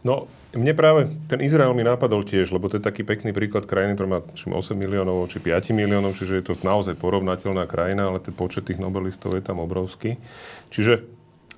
No, 0.00 0.24
mne 0.56 0.72
práve 0.72 1.12
ten 1.28 1.44
Izrael 1.44 1.76
mi 1.76 1.84
napadol 1.84 2.24
tiež, 2.24 2.48
lebo 2.48 2.72
to 2.72 2.80
je 2.80 2.84
taký 2.84 3.04
pekný 3.04 3.36
príklad 3.36 3.68
krajiny, 3.68 3.92
ktorá 3.92 4.08
má 4.08 4.20
8 4.24 4.48
miliónov 4.72 5.28
či 5.28 5.36
5 5.36 5.76
miliónov, 5.76 6.16
čiže 6.16 6.40
je 6.40 6.44
to 6.48 6.54
naozaj 6.64 6.96
porovnateľná 6.96 7.68
krajina, 7.68 8.08
ale 8.08 8.24
ten 8.24 8.32
počet 8.32 8.64
tých 8.64 8.80
nobelistov 8.80 9.36
je 9.36 9.44
tam 9.44 9.60
obrovský. 9.60 10.16
Čiže 10.72 11.04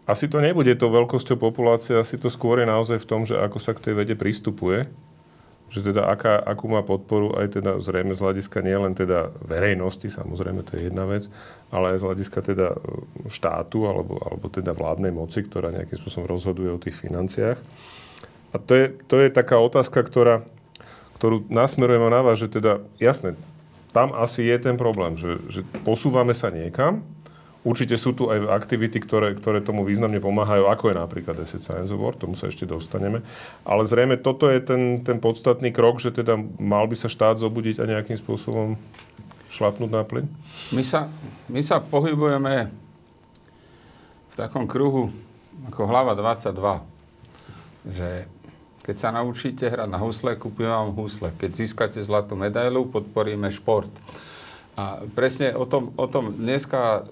asi 0.04 0.26
to 0.26 0.42
nebude 0.42 0.74
to 0.74 0.90
veľkosťou 0.90 1.38
populácie, 1.38 1.94
asi 1.94 2.18
to 2.18 2.26
skôr 2.26 2.58
je 2.60 2.66
naozaj 2.66 2.98
v 3.00 3.08
tom, 3.08 3.22
že 3.22 3.38
ako 3.38 3.62
sa 3.62 3.72
k 3.72 3.88
tej 3.90 3.94
vede 4.02 4.14
pristupuje 4.18 4.90
že 5.74 5.90
teda 5.90 6.06
aká, 6.06 6.38
akú 6.38 6.70
má 6.70 6.86
podporu 6.86 7.34
aj 7.34 7.58
teda 7.58 7.82
zrejme 7.82 8.14
z 8.14 8.22
hľadiska 8.22 8.62
nielen 8.62 8.94
teda 8.94 9.34
verejnosti, 9.42 10.06
samozrejme 10.06 10.62
to 10.62 10.78
je 10.78 10.86
jedna 10.86 11.02
vec, 11.10 11.26
ale 11.74 11.98
aj 11.98 11.98
z 11.98 12.06
hľadiska 12.06 12.38
teda 12.46 12.68
e, 12.70 12.78
štátu 13.26 13.90
alebo, 13.90 14.22
alebo 14.22 14.46
teda 14.46 14.70
vládnej 14.70 15.10
moci, 15.10 15.42
ktorá 15.42 15.74
nejakým 15.74 15.98
spôsobom 15.98 16.30
rozhoduje 16.30 16.70
o 16.70 16.78
tých 16.78 16.94
financiách. 16.94 17.58
A 18.54 18.56
to 18.62 18.72
je, 18.78 18.86
to 19.10 19.18
je 19.18 19.34
taká 19.34 19.58
otázka, 19.58 20.06
ktorá, 20.06 20.46
ktorú 21.18 21.42
nasmerujeme 21.50 22.06
na 22.06 22.22
vás, 22.22 22.38
že 22.38 22.54
teda, 22.54 22.78
jasné, 23.02 23.34
tam 23.90 24.14
asi 24.14 24.46
je 24.46 24.56
ten 24.62 24.78
problém, 24.78 25.18
že, 25.18 25.42
že 25.50 25.66
posúvame 25.82 26.38
sa 26.38 26.54
niekam, 26.54 27.02
Určite 27.64 27.96
sú 27.96 28.12
tu 28.12 28.28
aj 28.28 28.44
aktivity, 28.52 29.00
ktoré, 29.00 29.32
ktoré 29.32 29.64
tomu 29.64 29.88
významne 29.88 30.20
pomáhajú, 30.20 30.68
ako 30.68 30.92
je 30.92 30.96
napríklad 31.00 31.36
Asset 31.40 31.64
Science 31.64 31.96
Award, 31.96 32.20
tomu 32.20 32.36
sa 32.36 32.52
ešte 32.52 32.68
dostaneme. 32.68 33.24
Ale 33.64 33.88
zrejme 33.88 34.20
toto 34.20 34.52
je 34.52 34.60
ten, 34.60 35.00
ten 35.00 35.16
podstatný 35.16 35.72
krok, 35.72 35.96
že 35.96 36.12
teda 36.12 36.36
mal 36.60 36.84
by 36.84 36.92
sa 36.92 37.08
štát 37.08 37.40
zobudiť 37.40 37.80
a 37.80 37.88
nejakým 37.88 38.20
spôsobom 38.20 38.76
šlapnúť 39.48 39.90
na 39.90 40.04
plyn? 40.04 40.28
My 40.76 40.84
sa, 40.84 41.08
my 41.48 41.64
sa 41.64 41.80
pohybujeme 41.80 42.68
v 44.28 44.34
takom 44.36 44.68
kruhu 44.68 45.08
ako 45.72 45.88
hlava 45.88 46.12
22. 46.12 47.94
Že 47.96 48.10
keď 48.84 48.96
sa 49.00 49.08
naučíte 49.08 49.64
hrať 49.64 49.88
na 49.88 49.96
husle, 49.96 50.36
kúpime 50.36 50.68
vám 50.68 50.92
husle. 50.92 51.32
Keď 51.32 51.50
získate 51.56 52.00
zlatú 52.04 52.36
medailu, 52.36 52.84
podporíme 52.84 53.48
šport. 53.48 53.88
A 54.74 55.06
presne 55.14 55.54
o 55.54 55.66
tom, 55.70 55.94
o 55.94 56.06
tom 56.10 56.34
dneska 56.34 57.06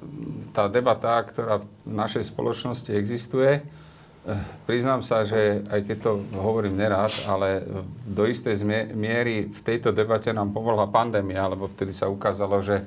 tá 0.50 0.66
debata, 0.66 1.23
ktorá 1.23 1.62
v 1.62 1.66
našej 1.87 2.35
spoločnosti 2.35 2.90
existuje, 2.90 3.62
eh, 3.62 4.42
priznám 4.66 5.07
sa, 5.07 5.23
že 5.23 5.62
aj 5.71 5.81
keď 5.87 5.97
to 6.02 6.12
hovorím 6.42 6.75
nerád, 6.75 7.14
ale 7.31 7.62
do 8.02 8.26
istej 8.26 8.66
miery 8.95 9.47
v 9.47 9.61
tejto 9.62 9.95
debate 9.95 10.35
nám 10.35 10.50
pomohla 10.50 10.90
pandémia, 10.90 11.47
lebo 11.47 11.71
vtedy 11.71 11.95
sa 11.95 12.11
ukázalo, 12.11 12.59
že 12.59 12.83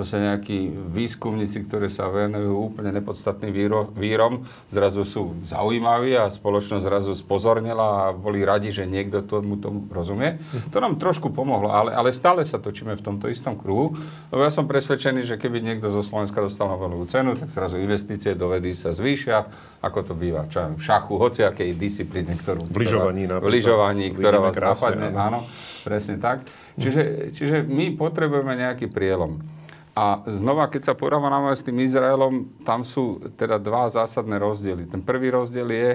proste 0.00 0.16
nejakí 0.16 0.72
výskumníci, 0.96 1.68
ktorí 1.68 1.92
sa 1.92 2.08
venujú 2.08 2.72
úplne 2.72 2.88
nepodstatným 2.96 3.52
víro, 3.52 3.92
vírom, 3.92 4.48
zrazu 4.72 5.04
sú 5.04 5.36
zaujímaví 5.44 6.16
a 6.16 6.32
spoločnosť 6.32 6.80
zrazu 6.80 7.12
spozornila 7.12 8.08
a 8.08 8.16
boli 8.16 8.40
radi, 8.40 8.72
že 8.72 8.88
niekto 8.88 9.20
tomu, 9.20 9.60
tomu 9.60 9.84
rozumie. 9.92 10.40
To 10.72 10.80
nám 10.80 10.96
trošku 10.96 11.28
pomohlo, 11.36 11.68
ale, 11.68 11.92
ale 11.92 12.16
stále 12.16 12.48
sa 12.48 12.56
točíme 12.56 12.96
v 12.96 13.02
tomto 13.04 13.28
istom 13.28 13.60
kruhu, 13.60 13.92
lebo 14.32 14.40
ja 14.40 14.48
som 14.48 14.64
presvedčený, 14.64 15.20
že 15.20 15.36
keby 15.36 15.60
niekto 15.60 15.92
zo 15.92 16.00
Slovenska 16.00 16.40
dostal 16.40 16.72
Nobelovú 16.72 17.04
cenu, 17.04 17.36
tak 17.36 17.52
zrazu 17.52 17.76
investície 17.76 18.32
do 18.32 18.48
vedy 18.48 18.72
sa 18.72 18.96
zvýšia, 18.96 19.44
ako 19.84 20.00
to 20.00 20.12
býva 20.16 20.48
čo, 20.48 20.64
v 20.64 20.80
šachu, 20.80 21.12
hociakej 21.20 21.76
disciplíne, 21.76 22.40
ktorú... 22.40 22.72
V 22.72 22.88
lyžovaní 22.88 23.28
V 23.28 23.52
lyžovaní, 23.52 24.16
ktorá 24.16 24.40
vás 24.40 24.56
krásne, 24.56 24.96
napadne, 24.96 25.12
áno, 25.12 25.44
presne 25.84 26.16
tak. 26.16 26.48
Čiže, 26.80 27.36
čiže 27.36 27.56
my 27.68 27.92
potrebujeme 28.00 28.56
nejaký 28.56 28.88
prielom. 28.88 29.59
A 29.94 30.22
znova, 30.30 30.70
keď 30.70 30.92
sa 30.92 30.94
porovnáme 30.94 31.50
s 31.50 31.66
tým 31.66 31.82
Izraelom, 31.82 32.46
tam 32.62 32.86
sú 32.86 33.18
teda 33.34 33.58
dva 33.58 33.90
zásadné 33.90 34.38
rozdiely. 34.38 34.86
Ten 34.86 35.02
prvý 35.02 35.34
rozdiel 35.34 35.66
je, 35.66 35.90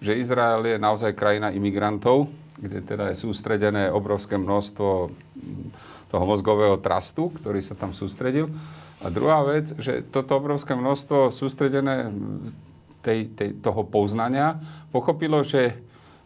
že 0.00 0.18
Izrael 0.18 0.64
je 0.64 0.76
naozaj 0.80 1.12
krajina 1.12 1.52
imigrantov, 1.52 2.32
kde 2.56 2.80
teda 2.80 3.12
je 3.12 3.20
sústredené 3.20 3.92
obrovské 3.92 4.40
množstvo 4.40 5.10
mm, 5.10 5.66
toho 6.08 6.24
mozgového 6.24 6.80
trastu, 6.80 7.28
ktorý 7.36 7.60
sa 7.60 7.76
tam 7.76 7.92
sústredil. 7.92 8.48
A 9.04 9.12
druhá 9.12 9.44
vec, 9.44 9.74
že 9.76 10.00
toto 10.08 10.38
obrovské 10.38 10.72
množstvo 10.72 11.28
sústredené 11.28 12.08
tej, 13.04 13.28
tej, 13.36 13.60
toho 13.60 13.84
poznania 13.84 14.56
pochopilo, 14.88 15.44
že 15.44 15.76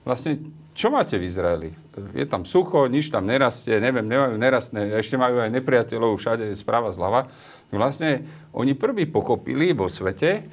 vlastne 0.07 0.39
čo 0.79 0.95
máte 0.95 1.19
v 1.19 1.27
Izraeli? 1.27 1.75
Je 2.15 2.23
tam 2.23 2.47
sucho, 2.47 2.87
nič 2.87 3.11
tam 3.11 3.27
nerastie, 3.27 3.83
neviem, 3.83 4.07
nemajú 4.07 4.39
nerastné, 4.39 4.95
ešte 5.03 5.19
majú 5.19 5.43
aj 5.43 5.51
nepriateľov 5.51 6.15
všade 6.15 6.55
správa 6.55 6.95
zľava. 6.95 7.27
Vlastne 7.75 8.23
oni 8.55 8.79
prvý 8.79 9.11
pochopili 9.11 9.75
vo 9.75 9.91
svete, 9.91 10.47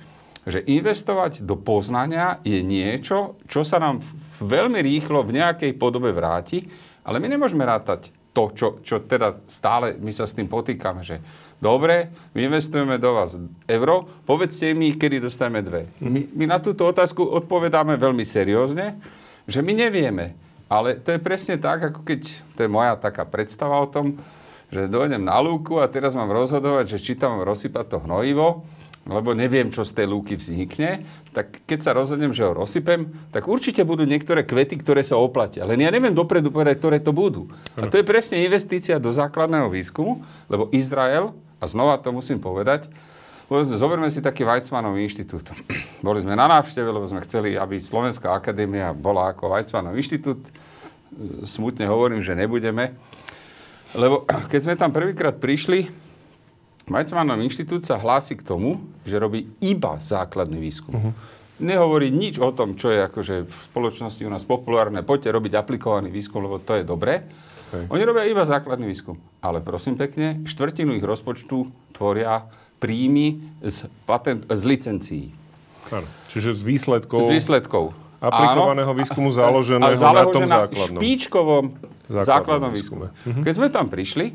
že 0.50 0.66
investovať 0.66 1.46
do 1.46 1.62
poznania 1.62 2.42
je 2.42 2.58
niečo, 2.66 3.38
čo 3.46 3.62
sa 3.62 3.78
nám 3.78 4.02
veľmi 4.42 4.82
rýchlo 4.82 5.22
v 5.22 5.38
nejakej 5.38 5.78
podobe 5.78 6.10
vráti, 6.10 6.66
ale 7.06 7.22
my 7.22 7.30
nemôžeme 7.30 7.62
rátať 7.62 8.10
to, 8.34 8.50
čo, 8.52 8.68
čo 8.82 9.06
teda 9.06 9.40
stále 9.46 9.94
my 9.96 10.10
sa 10.10 10.26
s 10.26 10.34
tým 10.34 10.50
potýkame, 10.50 11.06
že 11.06 11.22
dobre, 11.62 12.10
my 12.34 12.50
investujeme 12.50 12.98
do 12.98 13.14
vás 13.14 13.38
euro, 13.70 14.10
povedzte 14.26 14.74
mi, 14.74 14.92
kedy 14.98 15.22
dostaneme 15.22 15.62
dve. 15.62 15.82
My, 16.02 16.28
my 16.34 16.46
na 16.50 16.60
túto 16.60 16.84
otázku 16.84 17.24
odpovedáme 17.24 17.96
veľmi 17.96 18.26
seriózne, 18.28 18.98
že 19.46 19.62
my 19.62 19.74
nevieme. 19.74 20.38
Ale 20.66 20.98
to 20.98 21.14
je 21.14 21.22
presne 21.22 21.62
tak, 21.62 21.94
ako 21.94 22.02
keď, 22.02 22.22
to 22.58 22.60
je 22.66 22.70
moja 22.70 22.98
taká 22.98 23.22
predstava 23.24 23.78
o 23.78 23.88
tom, 23.88 24.18
že 24.74 24.90
dojdem 24.90 25.22
na 25.22 25.38
lúku 25.38 25.78
a 25.78 25.86
teraz 25.86 26.18
mám 26.18 26.34
rozhodovať, 26.34 26.98
že 26.98 27.02
či 27.02 27.14
tam 27.14 27.38
mám 27.38 27.46
rozsypať 27.46 27.86
to 27.86 27.98
hnojivo, 28.02 28.66
lebo 29.06 29.38
neviem, 29.38 29.70
čo 29.70 29.86
z 29.86 30.02
tej 30.02 30.08
lúky 30.10 30.34
vznikne, 30.34 31.06
tak 31.30 31.62
keď 31.70 31.80
sa 31.86 31.94
rozhodnem, 31.94 32.34
že 32.34 32.42
ho 32.42 32.58
rozsypem, 32.58 33.06
tak 33.30 33.46
určite 33.46 33.86
budú 33.86 34.02
niektoré 34.02 34.42
kvety, 34.42 34.82
ktoré 34.82 35.06
sa 35.06 35.22
oplatia. 35.22 35.62
Len 35.70 35.86
ja 35.86 35.94
neviem 35.94 36.18
dopredu 36.18 36.50
povedať, 36.50 36.82
ktoré 36.82 36.98
to 36.98 37.14
budú. 37.14 37.46
A 37.78 37.86
to 37.86 38.02
je 38.02 38.06
presne 38.06 38.42
investícia 38.42 38.98
do 38.98 39.14
základného 39.14 39.70
výskumu, 39.70 40.26
lebo 40.50 40.74
Izrael, 40.74 41.38
a 41.62 41.70
znova 41.70 42.02
to 42.02 42.10
musím 42.10 42.42
povedať, 42.42 42.90
Povedzme, 43.46 43.78
zoberme 43.78 44.10
si 44.10 44.26
taký 44.26 44.42
Weizmannov 44.42 44.98
inštitút. 44.98 45.54
Boli 46.02 46.26
sme 46.26 46.34
na 46.34 46.50
návšteve, 46.50 46.90
lebo 46.90 47.06
sme 47.06 47.22
chceli, 47.22 47.54
aby 47.54 47.78
Slovenská 47.78 48.34
akadémia 48.34 48.90
bola 48.90 49.30
ako 49.30 49.54
Weizmannov 49.54 49.94
inštitút. 49.94 50.42
Smutne 51.46 51.86
hovorím, 51.86 52.26
že 52.26 52.34
nebudeme. 52.34 52.98
Lebo 53.94 54.26
keď 54.26 54.60
sme 54.60 54.74
tam 54.74 54.90
prvýkrát 54.90 55.38
prišli, 55.38 55.86
Weizmannov 56.90 57.38
inštitút 57.46 57.86
sa 57.86 58.02
hlási 58.02 58.34
k 58.34 58.46
tomu, 58.46 58.82
že 59.06 59.22
robí 59.22 59.46
iba 59.62 60.02
základný 60.02 60.58
výskum. 60.58 60.94
Uh-huh. 60.98 61.14
Nehovorí 61.62 62.10
nič 62.10 62.42
o 62.42 62.50
tom, 62.50 62.74
čo 62.74 62.90
je 62.90 63.06
akože 63.06 63.46
v 63.46 63.56
spoločnosti 63.72 64.26
u 64.26 64.30
nás 64.34 64.42
populárne. 64.42 65.06
Poďte 65.06 65.34
robiť 65.38 65.54
aplikovaný 65.54 66.10
výskum, 66.10 66.42
lebo 66.42 66.58
to 66.58 66.82
je 66.82 66.84
dobré. 66.84 67.30
Okay. 67.70 67.90
Oni 67.94 68.04
robia 68.06 68.26
iba 68.26 68.42
základný 68.42 68.90
výskum. 68.90 69.22
Ale 69.40 69.62
prosím 69.62 69.98
pekne, 69.98 70.42
štvrtinu 70.46 70.98
ich 70.98 71.06
rozpočtu 71.06 71.70
tvoria 71.96 72.46
príjmy 72.86 73.42
z, 73.66 73.90
patent, 74.06 74.46
z 74.46 74.64
licencií. 74.70 75.26
Ano. 75.90 76.06
Čiže 76.30 76.54
z 76.54 76.62
výsledkov, 76.62 77.26
z 77.26 77.42
výsledkov. 77.42 77.98
aplikovaného 78.22 78.94
Áno, 78.94 79.00
výskumu 79.02 79.34
založeného 79.34 79.98
na 79.98 80.26
tom 80.30 80.46
základnom. 80.46 81.02
špičkovom 81.02 81.66
základnom, 82.06 82.30
základnom 82.30 82.72
výskume. 82.74 83.08
výskume. 83.10 83.42
Keď 83.42 83.54
sme 83.58 83.68
tam 83.74 83.86
prišli, 83.90 84.26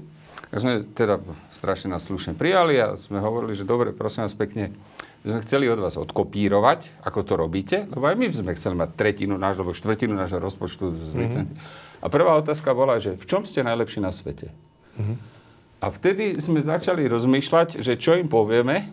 tak 0.50 0.58
sme 0.58 0.82
teda 0.82 1.22
strašne 1.54 1.94
nás 1.94 2.02
slušne 2.10 2.34
prijali 2.34 2.74
a 2.82 2.98
sme 2.98 3.22
hovorili, 3.22 3.54
že 3.54 3.62
dobre, 3.62 3.94
prosím 3.94 4.26
vás 4.26 4.34
pekne, 4.34 4.74
sme 5.22 5.38
chceli 5.46 5.70
od 5.70 5.78
vás 5.78 5.94
odkopírovať, 5.94 7.06
ako 7.06 7.18
to 7.22 7.34
robíte, 7.38 7.86
lebo 7.86 8.02
aj 8.08 8.16
my 8.18 8.26
sme 8.34 8.52
chceli 8.58 8.74
mať 8.74 8.98
tretinu 8.98 9.38
nášho, 9.38 9.62
alebo 9.62 9.76
štvrtinu 9.76 10.16
nášho 10.16 10.42
rozpočtu 10.42 10.96
z 11.06 11.12
licencií. 11.14 11.54
Mm-hmm. 11.54 12.02
A 12.02 12.06
prvá 12.08 12.34
otázka 12.34 12.72
bola, 12.74 12.96
že 12.98 13.14
v 13.14 13.24
čom 13.28 13.46
ste 13.46 13.62
najlepší 13.62 14.00
na 14.00 14.10
svete? 14.10 14.50
Mm-hmm. 14.96 15.39
A 15.80 15.88
vtedy 15.88 16.36
sme 16.38 16.60
začali 16.60 17.08
rozmýšľať, 17.08 17.80
že 17.80 17.96
čo 17.96 18.14
im 18.20 18.28
povieme. 18.28 18.92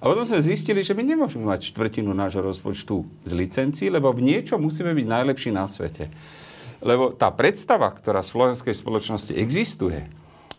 A 0.00 0.04
potom 0.04 0.28
sme 0.28 0.44
zistili, 0.44 0.84
že 0.84 0.92
my 0.92 1.00
nemôžeme 1.00 1.48
mať 1.48 1.72
štvrtinu 1.72 2.12
nášho 2.12 2.44
rozpočtu 2.44 3.00
z 3.24 3.32
licencií, 3.32 3.88
lebo 3.88 4.12
v 4.12 4.20
niečom 4.20 4.60
musíme 4.60 4.92
byť 4.92 5.06
najlepší 5.08 5.56
na 5.56 5.64
svete. 5.64 6.12
Lebo 6.84 7.16
tá 7.16 7.32
predstava, 7.32 7.88
ktorá 7.88 8.20
v 8.20 8.28
slovenskej 8.28 8.76
spoločnosti 8.76 9.32
existuje, 9.32 10.04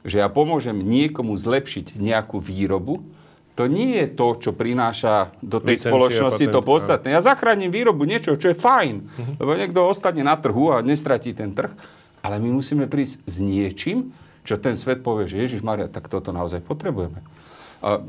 že 0.01 0.21
ja 0.21 0.29
pomôžem 0.29 0.73
niekomu 0.73 1.37
zlepšiť 1.37 2.01
nejakú 2.01 2.41
výrobu, 2.41 3.05
to 3.53 3.69
nie 3.69 4.03
je 4.03 4.07
to, 4.11 4.27
čo 4.41 4.51
prináša 4.51 5.37
do 5.39 5.61
tej 5.63 5.79
Licencia, 5.79 5.93
spoločnosti 5.93 6.45
to 6.49 6.59
patent, 6.59 6.69
podstatné. 6.69 7.07
Ja 7.13 7.21
zachránim 7.23 7.71
výrobu 7.71 8.03
niečo, 8.03 8.35
čo 8.35 8.51
je 8.51 8.57
fajn, 8.57 8.95
lebo 9.37 9.53
niekto 9.53 9.85
ostane 9.85 10.25
na 10.25 10.35
trhu 10.35 10.73
a 10.73 10.83
nestratí 10.83 11.31
ten 11.31 11.53
trh, 11.53 11.71
ale 12.19 12.35
my 12.41 12.51
musíme 12.51 12.89
prísť 12.89 13.21
s 13.23 13.35
niečím, 13.37 14.11
čo 14.45 14.61
ten 14.61 14.77
svet 14.77 15.01
povie, 15.01 15.25
že 15.25 15.41
Ježiš 15.41 15.65
Maria, 15.65 15.89
tak 15.89 16.05
toto 16.05 16.29
naozaj 16.29 16.61
potrebujeme. 16.61 17.19
A 17.81 18.05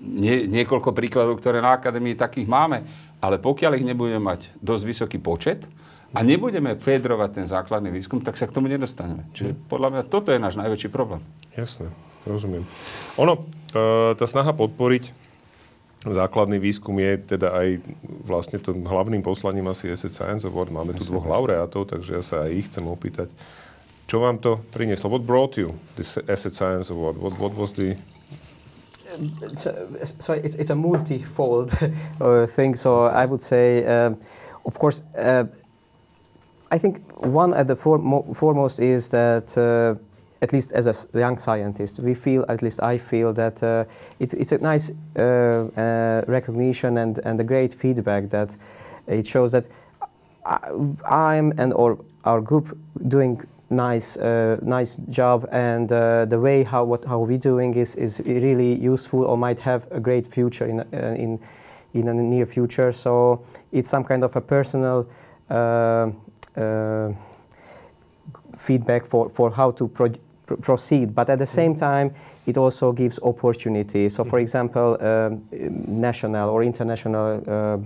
nie, 0.00 0.48
niekoľko 0.48 0.90
príkladov, 0.96 1.38
ktoré 1.38 1.60
na 1.60 1.76
akadémii 1.76 2.18
takých 2.18 2.48
máme, 2.48 2.82
ale 3.20 3.36
pokiaľ 3.38 3.78
ich 3.78 3.86
nebudeme 3.86 4.20
mať 4.20 4.52
dosť 4.58 4.84
vysoký 4.84 5.18
počet 5.20 5.68
a 6.16 6.24
nebudeme 6.24 6.76
fedrovať 6.80 7.30
ten 7.42 7.46
základný 7.46 7.92
výskum, 7.92 8.24
tak 8.24 8.40
sa 8.40 8.48
k 8.48 8.54
tomu 8.56 8.72
nedostaneme. 8.72 9.28
Čiže 9.36 9.54
podľa 9.68 9.88
mňa 9.92 10.02
toto 10.08 10.32
je 10.32 10.40
náš 10.40 10.56
najväčší 10.56 10.88
problém. 10.88 11.20
Jasné, 11.52 11.92
rozumiem. 12.24 12.64
Ono, 13.20 13.44
e, 13.76 14.16
tá 14.16 14.24
snaha 14.24 14.56
podporiť 14.56 15.12
základný 16.06 16.62
výskum 16.62 16.94
je 17.02 17.36
teda 17.36 17.50
aj 17.58 17.68
vlastne 18.22 18.62
tým 18.62 18.86
hlavným 18.86 19.20
poslaním 19.20 19.66
asi 19.66 19.90
Asset 19.90 20.14
Science 20.14 20.46
Award. 20.46 20.70
Máme 20.70 20.94
tu 20.94 21.02
dvoch 21.02 21.26
laureátov, 21.26 21.90
takže 21.90 22.10
ja 22.14 22.22
sa 22.22 22.46
aj 22.46 22.50
ich 22.54 22.66
chcem 22.70 22.86
opýtať. 22.86 23.34
Čo 24.08 24.20
vám 24.24 24.38
to 24.40 24.56
prinieslo? 24.72 25.10
What 25.10 25.26
brought 25.26 25.60
you 25.60 25.76
this 25.96 26.16
Asset 26.16 26.56
Science 26.56 26.88
Award? 26.88 27.20
What, 27.20 27.38
what 27.38 27.52
was 27.52 27.74
the... 27.74 27.94
so, 29.54 29.68
so 30.00 30.32
it's, 30.32 30.56
it's 30.56 30.70
a 30.70 30.74
multi-fold 30.74 31.76
uh, 32.20 32.46
thing. 32.46 32.74
So 32.74 33.04
I 33.04 33.26
would 33.26 33.42
say, 33.42 33.84
um, 33.84 34.16
of 34.64 34.78
course, 34.78 35.02
uh, 35.14 35.44
I 36.70 36.78
think 36.78 37.04
one 37.20 37.52
at 37.52 37.68
the 37.68 37.74
foremo- 37.74 38.34
foremost 38.34 38.80
is 38.80 39.10
that, 39.10 39.52
uh, 39.58 40.00
at 40.40 40.54
least 40.54 40.72
as 40.72 40.86
a 40.86 41.18
young 41.18 41.38
scientist, 41.38 41.98
we 41.98 42.14
feel, 42.14 42.46
at 42.48 42.62
least 42.62 42.82
I 42.82 42.96
feel 42.96 43.34
that 43.34 43.62
uh, 43.62 43.84
it, 44.20 44.32
it's 44.32 44.52
a 44.52 44.58
nice 44.58 44.90
uh, 45.16 46.24
recognition 46.26 46.96
and, 46.96 47.18
and 47.26 47.38
a 47.38 47.44
great 47.44 47.74
feedback 47.74 48.30
that 48.30 48.56
it 49.06 49.26
shows 49.26 49.52
that 49.52 49.68
I, 50.46 50.70
I'm 51.04 51.52
and 51.58 51.74
or 51.74 51.98
our 52.24 52.40
group 52.40 52.78
doing 53.06 53.46
nice 53.70 54.16
uh, 54.16 54.56
nice 54.62 54.96
job 55.10 55.46
and 55.52 55.92
uh, 55.92 56.24
the 56.24 56.38
way 56.40 56.62
how 56.62 56.84
what 56.84 57.04
how 57.04 57.18
we 57.18 57.36
doing 57.36 57.74
is 57.74 57.96
is 57.96 58.20
really 58.24 58.74
useful 58.74 59.24
or 59.24 59.36
might 59.36 59.60
have 59.60 59.86
a 59.90 60.00
great 60.00 60.26
future 60.26 60.66
in 60.66 60.80
uh, 60.80 61.14
in 61.16 61.38
in 61.94 62.08
a 62.08 62.14
near 62.14 62.46
future. 62.46 62.92
So 62.92 63.40
it's 63.72 63.90
some 63.90 64.04
kind 64.04 64.24
of 64.24 64.36
a 64.36 64.40
personal 64.40 65.06
uh, 65.50 66.10
uh, 66.56 67.12
feedback 68.56 69.06
for, 69.06 69.28
for 69.28 69.50
how 69.50 69.70
to 69.72 69.88
pro- 69.88 70.14
pr- 70.46 70.56
proceed. 70.56 71.14
But 71.14 71.30
at 71.30 71.38
the 71.38 71.46
same 71.46 71.76
time, 71.76 72.14
it 72.46 72.56
also 72.56 72.92
gives 72.92 73.18
opportunity. 73.22 74.08
So, 74.08 74.24
for 74.24 74.38
example, 74.38 74.96
um, 75.00 75.42
national 75.86 76.50
or 76.50 76.62
international 76.62 77.42
uh, 77.46 77.78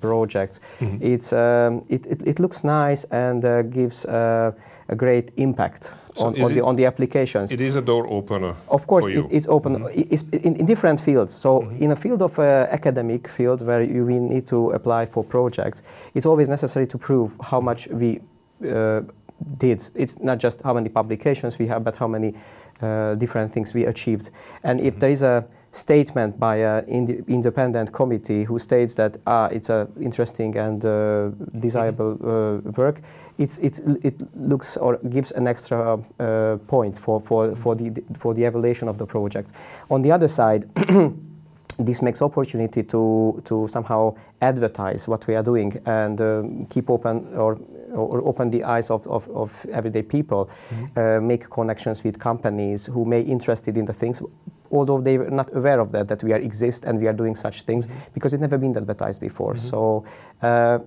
projects, 0.00 0.60
it's, 1.00 1.32
um, 1.32 1.82
it, 1.88 2.06
it, 2.06 2.26
it 2.26 2.38
looks 2.38 2.64
nice 2.64 3.04
and 3.04 3.44
uh, 3.44 3.62
gives 3.62 4.04
uh, 4.04 4.52
a 4.88 4.94
great 4.96 5.30
impact 5.36 5.90
So 6.14 6.26
on, 6.26 6.42
on, 6.42 6.54
the, 6.54 6.60
on 6.64 6.76
the 6.76 6.86
applications. 6.86 7.50
It 7.52 7.60
is 7.60 7.76
a 7.76 7.82
door 7.82 8.06
opener 8.08 8.54
Of 8.68 8.86
course, 8.86 9.06
it, 9.06 9.24
it's 9.30 9.48
open 9.48 9.84
i- 9.86 10.06
it's 10.10 10.22
in, 10.32 10.56
in 10.56 10.66
different 10.66 11.00
fields. 11.00 11.32
So, 11.34 11.68
in 11.80 11.90
a 11.90 11.96
field 11.96 12.22
of 12.22 12.38
uh, 12.38 12.66
academic 12.70 13.28
field 13.28 13.62
where 13.62 13.82
you 13.82 14.04
will 14.04 14.20
need 14.20 14.46
to 14.46 14.70
apply 14.70 15.06
for 15.06 15.24
projects, 15.24 15.82
it's 16.14 16.26
always 16.26 16.48
necessary 16.48 16.86
to 16.86 16.98
prove 16.98 17.36
how 17.40 17.60
much 17.60 17.88
we 17.88 18.20
uh, 18.68 19.00
did. 19.58 19.82
It's 19.94 20.18
not 20.22 20.38
just 20.38 20.62
how 20.62 20.74
many 20.74 20.88
publications 20.88 21.58
we 21.58 21.66
have, 21.68 21.82
but 21.84 21.96
how 21.96 22.06
many 22.08 22.34
uh, 22.82 23.14
different 23.16 23.52
things 23.52 23.74
we 23.74 23.84
achieved. 23.86 24.30
And 24.62 24.80
if 24.80 24.98
there 25.00 25.10
is 25.10 25.22
a 25.22 25.44
statement 25.72 26.38
by 26.38 26.56
an 26.56 26.84
inde- 26.86 27.24
independent 27.28 27.90
committee 27.92 28.44
who 28.44 28.58
states 28.60 28.94
that 28.94 29.16
ah, 29.26 29.48
it's 29.50 29.70
a 29.70 29.88
interesting 30.00 30.56
and 30.56 30.84
uh, 30.84 31.30
desirable 31.58 32.12
uh, 32.22 32.70
work, 32.76 33.00
it's, 33.38 33.58
it, 33.58 33.80
it 34.02 34.36
looks 34.36 34.76
or 34.76 34.98
gives 35.08 35.32
an 35.32 35.46
extra 35.46 35.98
uh, 36.20 36.56
point 36.66 36.98
for, 36.98 37.20
for, 37.20 37.56
for, 37.56 37.74
the, 37.74 38.02
for 38.16 38.34
the 38.34 38.44
evaluation 38.44 38.88
of 38.88 38.98
the 38.98 39.06
projects. 39.06 39.52
On 39.90 40.02
the 40.02 40.12
other 40.12 40.28
side, 40.28 40.68
this 41.78 42.02
makes 42.02 42.22
opportunity 42.22 42.82
to, 42.84 43.42
to 43.44 43.66
somehow 43.68 44.14
advertise 44.40 45.08
what 45.08 45.26
we 45.26 45.34
are 45.34 45.42
doing 45.42 45.80
and 45.86 46.20
um, 46.20 46.66
keep 46.66 46.88
open 46.88 47.26
or, 47.34 47.58
or 47.92 48.22
open 48.26 48.50
the 48.50 48.62
eyes 48.62 48.90
of, 48.90 49.06
of, 49.08 49.28
of 49.30 49.66
everyday 49.72 50.02
people, 50.02 50.48
uh, 50.96 51.18
make 51.20 51.50
connections 51.50 52.04
with 52.04 52.18
companies 52.18 52.86
who 52.86 53.04
may 53.04 53.20
interested 53.20 53.76
in 53.76 53.84
the 53.84 53.92
things, 53.92 54.22
although 54.70 55.00
they 55.00 55.18
were 55.18 55.30
not 55.30 55.54
aware 55.56 55.80
of 55.80 55.90
that, 55.90 56.06
that 56.06 56.22
we 56.22 56.32
are 56.32 56.38
exist 56.38 56.84
and 56.84 57.00
we 57.00 57.08
are 57.08 57.12
doing 57.12 57.34
such 57.34 57.62
things 57.62 57.88
because 58.12 58.32
it 58.32 58.40
never 58.40 58.58
been 58.58 58.76
advertised 58.76 59.20
before. 59.20 59.56
So 59.56 60.04
uh, 60.42 60.78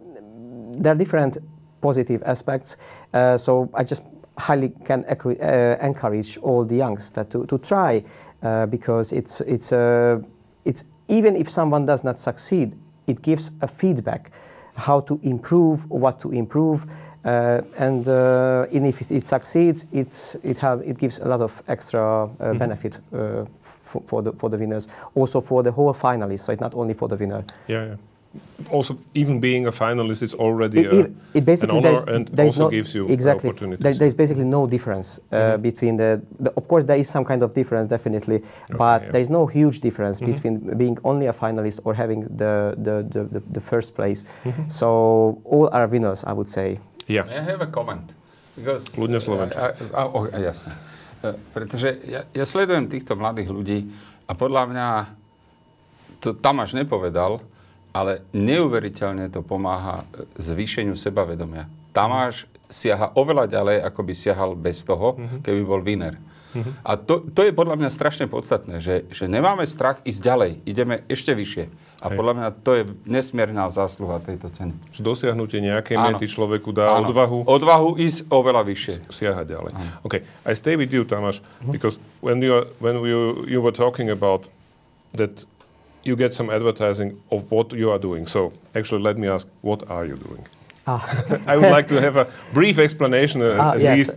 there 0.71 0.93
are 0.93 0.95
different 0.95 1.38
positive 1.88 2.21
aspects. 2.26 2.78
Uh, 3.13 3.38
so 3.38 3.69
I 3.73 3.84
just 3.84 4.04
highly 4.38 4.69
can 4.86 5.06
uh, 5.06 5.88
encourage 5.89 6.38
all 6.41 6.65
the 6.65 6.76
youngs 6.76 7.12
that 7.12 7.30
to, 7.32 7.45
to 7.45 7.58
try 7.58 8.04
uh, 8.43 8.65
because 8.65 9.15
it's 9.19 9.41
it's 9.41 9.71
uh, 9.71 10.19
it's 10.65 10.84
even 11.08 11.36
if 11.36 11.47
someone 11.50 11.86
does 11.86 12.04
not 12.04 12.19
succeed, 12.19 12.76
it 13.08 13.21
gives 13.21 13.52
a 13.62 13.67
feedback 13.67 14.32
how 14.76 15.02
to 15.02 15.19
improve, 15.23 15.89
what 15.89 16.19
to 16.19 16.32
improve. 16.32 16.86
Uh, 17.26 17.62
and, 17.78 18.08
uh, 18.08 18.76
and 18.76 18.88
if 18.88 19.02
it, 19.02 19.12
it 19.12 19.28
succeeds, 19.28 19.86
it's, 19.91 20.36
it, 20.43 20.58
have, 20.58 20.82
it 20.82 20.97
gives 20.97 21.19
a 21.19 21.28
lot 21.28 21.41
of 21.41 21.62
extra 21.67 22.23
uh, 22.23 22.54
benefit 22.54 23.00
uh, 23.13 23.45
for, 23.62 24.02
for, 24.06 24.21
the, 24.21 24.32
for 24.32 24.50
the 24.50 24.58
winners, 24.58 24.88
also 25.15 25.41
for 25.41 25.63
the 25.63 25.71
whole 25.71 25.93
finalists, 25.93 26.45
so 26.45 26.52
it's 26.54 26.62
not 26.62 26.73
only 26.73 26.93
for 26.93 27.08
the 27.10 27.15
winner. 27.15 27.43
Yeah, 27.67 27.86
yeah. 27.86 27.95
Also, 28.71 28.97
even 29.13 29.39
being 29.39 29.67
a 29.67 29.71
finalist 29.71 30.21
is 30.21 30.33
already 30.33 30.81
It, 30.81 30.87
a, 30.87 30.99
it, 30.99 31.11
it 31.33 31.45
basically 31.45 31.77
an 31.77 31.85
honor 31.85 32.01
there's, 32.01 32.29
and 32.29 32.39
also 32.39 32.63
no, 32.65 32.69
gives 32.69 32.93
you 32.93 33.07
exactly, 33.07 33.49
opportunities. 33.49 33.83
There, 33.83 33.93
there's 33.93 34.13
basically 34.13 34.43
no 34.43 34.67
difference 34.67 35.19
uh, 35.31 35.35
mm-hmm. 35.35 35.61
between 35.61 35.97
the, 35.97 36.21
the. 36.39 36.51
Of 36.57 36.67
course, 36.67 36.85
there 36.85 36.97
is 36.97 37.09
some 37.09 37.23
kind 37.23 37.43
of 37.43 37.53
difference, 37.53 37.87
definitely, 37.87 38.43
but 38.69 39.03
yeah. 39.03 39.11
there 39.11 39.21
is 39.21 39.29
no 39.29 39.47
huge 39.47 39.79
difference 39.81 40.19
mm-hmm. 40.19 40.33
between 40.33 40.77
being 40.77 40.97
only 41.03 41.27
a 41.27 41.33
finalist 41.33 41.79
or 41.85 41.93
having 41.93 42.21
the 42.37 42.75
the, 42.77 43.07
the, 43.09 43.23
the, 43.23 43.39
the 43.51 43.61
first 43.61 43.95
place. 43.95 44.25
Mm-hmm. 44.43 44.69
So 44.69 45.41
all 45.45 45.69
are 45.71 45.87
winners, 45.87 46.23
I 46.23 46.33
would 46.33 46.49
say. 46.49 46.79
yeah. 47.07 47.25
I 47.25 47.41
have 47.41 47.61
a 47.61 47.67
comment. 47.71 48.13
Because, 48.55 48.91
Kľudne 48.91 49.19
eh, 49.19 49.23
slovenčine. 49.23 49.61
Eh, 49.63 49.65
a, 49.65 49.71
eh, 49.71 49.95
a, 49.95 50.01
oh, 50.11 50.27
a, 50.27 50.35
a, 50.35 50.39
jasne. 50.43 50.73
Pretože 51.55 51.97
ja, 52.05 52.21
ja 52.29 52.45
sledujem 52.45 52.85
týchto 52.85 53.17
mladých 53.17 53.49
ľudí 53.49 53.89
a 54.29 54.37
podľa 54.37 54.63
mňa 54.69 54.87
to 56.21 56.37
Tamáš 56.37 56.77
nepovedal, 56.77 57.41
ale 57.97 58.21
neuveriteľne 58.31 59.33
to 59.33 59.41
pomáha 59.41 60.05
e, 60.13 60.29
zvýšeniu 60.38 60.93
sebavedomia. 60.93 61.65
Tamáš 61.89 62.45
siaha 62.69 63.10
oveľa 63.17 63.49
ďalej, 63.49 63.77
ako 63.81 63.99
by 64.05 64.13
siahal 64.13 64.51
bez 64.53 64.86
toho, 64.86 65.17
keby 65.41 65.62
bol 65.65 65.81
winner. 65.81 66.21
A 66.81 66.97
to, 66.97 67.21
to 67.38 67.45
je 67.45 67.53
podľa 67.53 67.77
mňa 67.77 67.89
strašne 67.91 68.25
podstatné, 68.25 68.81
že, 68.81 69.05
že 69.13 69.29
nemáme 69.29 69.62
strach 69.69 70.01
ísť 70.01 70.21
ďalej, 70.25 70.51
ideme 70.65 70.95
ešte 71.05 71.29
vyššie. 71.38 71.69
A 72.01 72.10
Hej. 72.10 72.17
podľa 72.17 72.33
mňa 72.33 72.47
to 72.65 72.71
je 72.73 72.83
nesmierná 73.05 73.69
zásluha 73.69 74.17
tejto 74.25 74.49
ceny. 74.49 74.73
Že 74.89 75.01
dosiahnutie 75.05 75.62
nejakej 75.62 76.01
Áno. 76.01 76.17
mety 76.17 76.25
človeku 76.25 76.73
dá 76.73 76.97
Áno. 76.97 77.05
odvahu 77.05 77.45
Odvahu 77.45 78.01
ísť 78.01 78.25
oveľa 78.33 78.65
vyššie. 78.65 79.05
siahať 79.05 79.45
ďalej. 79.53 79.71
Okay, 80.01 80.25
I 80.49 80.57
stay 80.57 80.73
with 80.73 80.89
you, 80.89 81.05
Tamas, 81.05 81.45
because 81.62 82.01
when 82.25 82.41
you 82.41 82.65
when 82.81 83.05
you 83.05 83.45
you 83.45 83.60
were 83.62 83.75
talking 83.75 84.10
about 84.10 84.49
that 85.13 85.45
you 86.03 86.15
get 86.15 86.33
some 86.33 86.49
advertising 86.49 87.21
of 87.31 87.51
what 87.51 87.73
you 87.73 87.91
are 87.91 87.99
doing. 87.99 88.27
So 88.27 88.53
actually, 88.75 89.01
let 89.01 89.17
me 89.17 89.27
ask, 89.27 89.47
what 89.62 89.89
are 89.89 90.05
you 90.05 90.15
doing? 90.15 90.43
Ah. 90.88 91.01
I 91.47 91.57
would 91.57 91.71
like 91.71 91.88
to 91.89 92.01
have 92.01 92.15
a 92.15 92.27
brief 92.53 92.79
explanation, 92.79 93.41
uh, 93.41 93.57
Ah, 93.60 93.73
at 93.73 93.81
yes. 93.81 93.97
least. 93.97 94.15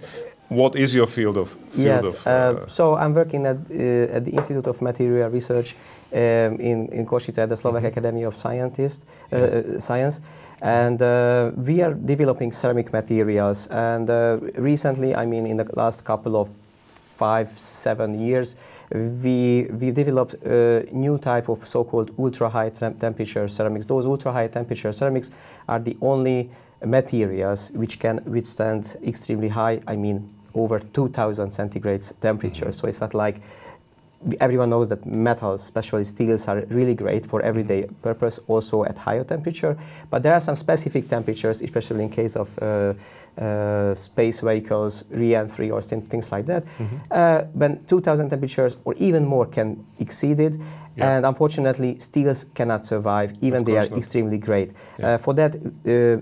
What 0.49 0.75
is 0.75 0.93
your 0.95 1.07
field 1.07 1.37
of 1.37 1.49
field 1.71 2.05
yes. 2.05 2.27
of? 2.27 2.27
uh, 2.27 2.67
so 2.67 2.97
I'm 2.97 3.15
working 3.15 3.47
at, 3.47 3.57
uh, 3.71 4.17
at 4.17 4.25
the 4.25 4.33
Institute 4.33 4.67
of 4.67 4.83
Material 4.83 5.31
Research 5.31 5.77
um, 6.13 6.59
in 6.59 6.89
in 6.91 7.07
Košice 7.07 7.39
at 7.39 7.49
the 7.49 7.57
Slovak 7.57 7.85
Academy 7.85 8.25
of 8.27 8.35
Scientists, 8.35 9.07
uh, 9.33 9.79
Science, 9.79 10.21
and 10.61 11.01
uh, 11.03 11.53
we 11.55 11.83
are 11.83 11.95
developing 11.95 12.51
ceramic 12.53 12.93
materials. 12.93 13.69
And 13.71 14.11
uh, 14.11 14.39
recently, 14.59 15.15
I 15.15 15.25
mean, 15.25 15.47
in 15.47 15.57
the 15.57 15.67
last 15.77 16.05
couple 16.05 16.35
of 16.35 16.49
five 17.17 17.49
seven 17.59 18.19
years. 18.19 18.57
We, 18.93 19.69
we 19.71 19.93
developed 19.93 20.35
a 20.45 20.89
new 20.91 21.19
type 21.19 21.49
of 21.49 21.67
so-called 21.67 22.13
ultra-high 22.19 22.71
tem- 22.71 22.95
temperature 22.95 23.49
ceramics. 23.49 23.87
Those 23.87 24.05
ultra-high 24.05 24.49
temperature 24.49 24.91
ceramics 24.93 25.31
are 25.69 25.79
the 25.79 25.97
only 26.01 26.51
materials 26.85 27.71
which 27.73 28.01
can 28.01 28.21
withstand 28.25 28.97
extremely 29.07 29.49
high, 29.49 29.81
I 29.87 29.97
mean 29.97 30.29
over 30.55 30.81
2000 30.81 31.51
centigrades 31.51 32.19
temperature. 32.21 32.73
So 32.73 32.89
it's 32.89 33.01
not 33.01 33.15
like 33.15 33.41
everyone 34.41 34.71
knows 34.71 34.89
that 34.89 35.07
metals, 35.07 35.63
especially 35.63 36.05
steels, 36.05 36.47
are 36.49 36.61
really 36.69 36.95
great 36.95 37.25
for 37.25 37.41
everyday 37.43 37.87
purpose, 38.03 38.39
also 38.49 38.85
at 38.85 38.99
higher 38.99 39.25
temperature. 39.25 39.79
But 40.11 40.23
there 40.23 40.35
are 40.35 40.41
some 40.41 40.57
specific 40.57 41.09
temperatures, 41.09 41.63
especially 41.63 42.05
in 42.05 42.11
case 42.11 42.37
of 42.37 42.49
uh, 42.63 42.95
uh, 43.41 43.95
space 43.95 44.41
vehicles, 44.41 45.05
re-entry, 45.11 45.71
or 45.71 45.81
things 45.81 46.31
like 46.31 46.47
that, 46.47 46.65
uh, 47.11 47.43
when 47.55 47.85
2000 47.87 48.29
temperatures 48.29 48.77
or 48.85 48.95
even 48.95 49.25
more 49.25 49.47
can 49.47 49.85
exceed 49.99 50.41
it. 50.41 50.57
Yeah. 50.97 51.17
And 51.17 51.27
unfortunately, 51.27 51.99
steels 51.99 52.45
cannot 52.55 52.85
survive, 52.85 53.35
even 53.41 53.65
they 53.65 53.79
are 53.79 53.89
not. 53.89 53.99
extremely 53.99 54.39
great. 54.39 54.73
Yeah. 54.99 55.15
Uh, 55.15 55.19
for 55.19 55.35
that, 55.35 55.57
uh, 55.57 56.21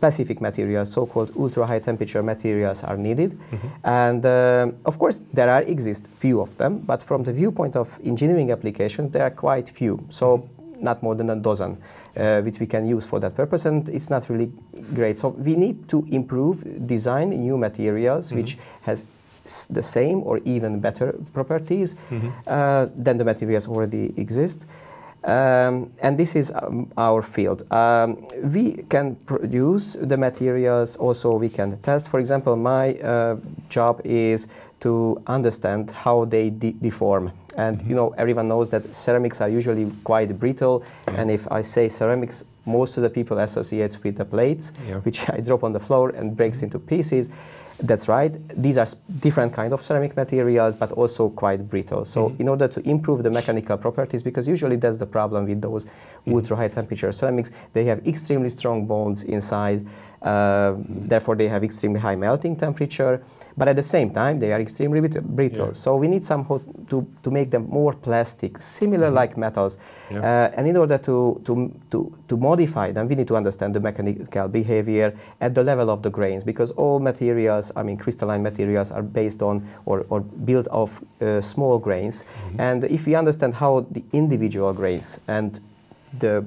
specific 0.00 0.40
materials, 0.40 0.92
so-called 0.92 1.32
ultra-high 1.36 1.80
temperature 1.80 2.22
materials, 2.22 2.84
are 2.84 2.96
needed. 2.96 3.32
Mm-hmm. 3.32 3.68
And 3.84 4.24
um 4.24 4.74
of 4.84 4.98
course, 4.98 5.20
there 5.34 5.50
are 5.50 5.62
exist 5.62 6.06
few 6.16 6.40
of 6.40 6.56
them, 6.56 6.78
but 6.86 7.02
from 7.02 7.24
the 7.24 7.32
viewpoint 7.32 7.76
of 7.76 7.88
engineering 8.04 8.50
applications, 8.52 9.10
there 9.10 9.24
are 9.24 9.30
quite 9.46 9.68
few. 9.68 9.98
So 10.08 10.26
Mm-hmm. 10.38 10.84
not 10.84 11.02
more 11.02 11.14
than 11.14 11.28
a 11.30 11.36
dozen, 11.36 11.76
uh, 12.16 12.40
which 12.46 12.58
we 12.60 12.66
can 12.66 12.86
use 12.96 13.04
for 13.10 13.20
that 13.20 13.34
purpose, 13.36 13.68
and 13.68 13.86
it's 13.90 14.08
not 14.10 14.30
really 14.30 14.50
great. 14.94 15.18
So 15.18 15.28
we 15.46 15.54
need 15.56 15.76
to 15.88 15.98
improve, 16.10 16.56
design 16.86 17.28
new 17.30 17.58
materials 17.58 18.32
which 18.32 18.56
has 18.88 19.04
s- 19.44 19.66
the 19.66 19.82
same 19.82 20.18
or 20.24 20.38
even 20.44 20.80
better 20.80 21.12
properties 21.34 21.96
uh, 22.46 22.86
than 23.04 23.18
the 23.18 23.24
materials 23.24 23.68
already 23.68 24.14
exist. 24.16 24.64
Um, 25.24 25.92
and 26.00 26.18
this 26.18 26.34
is 26.34 26.52
um, 26.52 26.90
our 26.96 27.20
field. 27.22 27.70
Um, 27.72 28.26
we 28.42 28.84
can 28.88 29.16
produce 29.26 29.94
the 30.00 30.16
materials, 30.16 30.96
also 30.96 31.34
we 31.34 31.48
can 31.50 31.78
test. 31.82 32.08
For 32.08 32.20
example, 32.20 32.56
my 32.56 32.94
uh, 32.94 33.36
job 33.68 34.00
is 34.04 34.48
to 34.80 35.22
understand 35.26 35.90
how 35.90 36.24
they 36.24 36.48
de- 36.48 36.72
deform. 36.72 37.32
And 37.56 37.82
you 37.82 37.94
know, 37.94 38.14
everyone 38.16 38.48
knows 38.48 38.70
that 38.70 38.94
ceramics 38.94 39.42
are 39.42 39.48
usually 39.50 39.90
quite 40.04 40.38
brittle. 40.38 40.84
And 41.08 41.30
if 41.30 41.50
I 41.52 41.60
say 41.62 41.88
ceramics, 41.88 42.44
most 42.64 42.96
of 42.96 43.02
the 43.02 43.10
people 43.10 43.38
associate 43.40 43.98
with 44.02 44.16
the 44.16 44.24
plates, 44.24 44.72
Yeah. 44.88 45.00
which 45.00 45.28
I 45.28 45.40
drop 45.40 45.64
on 45.64 45.72
the 45.74 45.80
floor 45.80 46.10
and 46.10 46.34
breaks 46.34 46.62
into 46.62 46.78
pieces. 46.78 47.30
That's 47.82 48.08
right. 48.08 48.32
These 48.62 48.76
are 48.78 48.86
different 49.20 49.54
kind 49.54 49.72
of 49.72 49.82
ceramic 49.82 50.14
materials, 50.14 50.74
but 50.74 50.92
also 50.92 51.30
quite 51.30 51.68
brittle. 51.68 52.04
So, 52.04 52.28
mm-hmm. 52.28 52.42
in 52.42 52.48
order 52.48 52.68
to 52.68 52.88
improve 52.88 53.22
the 53.22 53.30
mechanical 53.30 53.78
properties, 53.78 54.22
because 54.22 54.46
usually 54.46 54.76
that's 54.76 54.98
the 54.98 55.06
problem 55.06 55.46
with 55.46 55.62
those 55.62 55.86
mm-hmm. 55.86 56.34
ultra 56.34 56.56
high 56.56 56.68
temperature 56.68 57.10
ceramics, 57.12 57.52
they 57.72 57.84
have 57.84 58.06
extremely 58.06 58.50
strong 58.50 58.86
bonds 58.86 59.22
inside. 59.24 59.86
Uh, 60.22 60.74
Therefore, 60.88 61.36
they 61.36 61.48
have 61.48 61.64
extremely 61.64 62.00
high 62.00 62.16
melting 62.16 62.56
temperature. 62.56 63.22
But 63.56 63.68
at 63.68 63.76
the 63.76 63.82
same 63.82 64.10
time, 64.10 64.38
they 64.38 64.52
are 64.52 64.60
extremely 64.60 65.00
brittle. 65.00 65.66
Yeah. 65.68 65.74
So 65.74 65.96
we 65.96 66.08
need 66.08 66.24
somehow 66.24 66.60
to, 66.88 67.06
to 67.22 67.30
make 67.30 67.50
them 67.50 67.68
more 67.68 67.92
plastic, 67.92 68.60
similar 68.60 69.10
like 69.10 69.36
metals. 69.36 69.78
Yeah. 70.10 70.18
Uh, 70.20 70.56
and 70.56 70.66
in 70.66 70.76
order 70.76 70.98
to, 70.98 71.40
to, 71.44 71.80
to, 71.90 72.16
to 72.28 72.36
modify 72.36 72.92
them, 72.92 73.08
we 73.08 73.16
need 73.16 73.28
to 73.28 73.36
understand 73.36 73.74
the 73.74 73.80
mechanical 73.80 74.48
behavior 74.48 75.14
at 75.40 75.54
the 75.54 75.62
level 75.62 75.90
of 75.90 76.02
the 76.02 76.10
grains 76.10 76.44
because 76.44 76.70
all 76.72 77.00
materials, 77.00 77.72
I 77.76 77.82
mean, 77.82 77.96
crystalline 77.96 78.42
materials, 78.42 78.92
are 78.92 79.02
based 79.02 79.42
on 79.42 79.66
or, 79.84 80.06
or 80.08 80.20
built 80.20 80.68
of 80.68 81.02
uh, 81.20 81.40
small 81.40 81.78
grains. 81.78 82.24
And 82.58 82.84
if 82.84 83.06
we 83.06 83.14
understand 83.14 83.54
how 83.54 83.86
the 83.90 84.02
individual 84.12 84.72
grains 84.72 85.20
and 85.28 85.60
the 86.18 86.44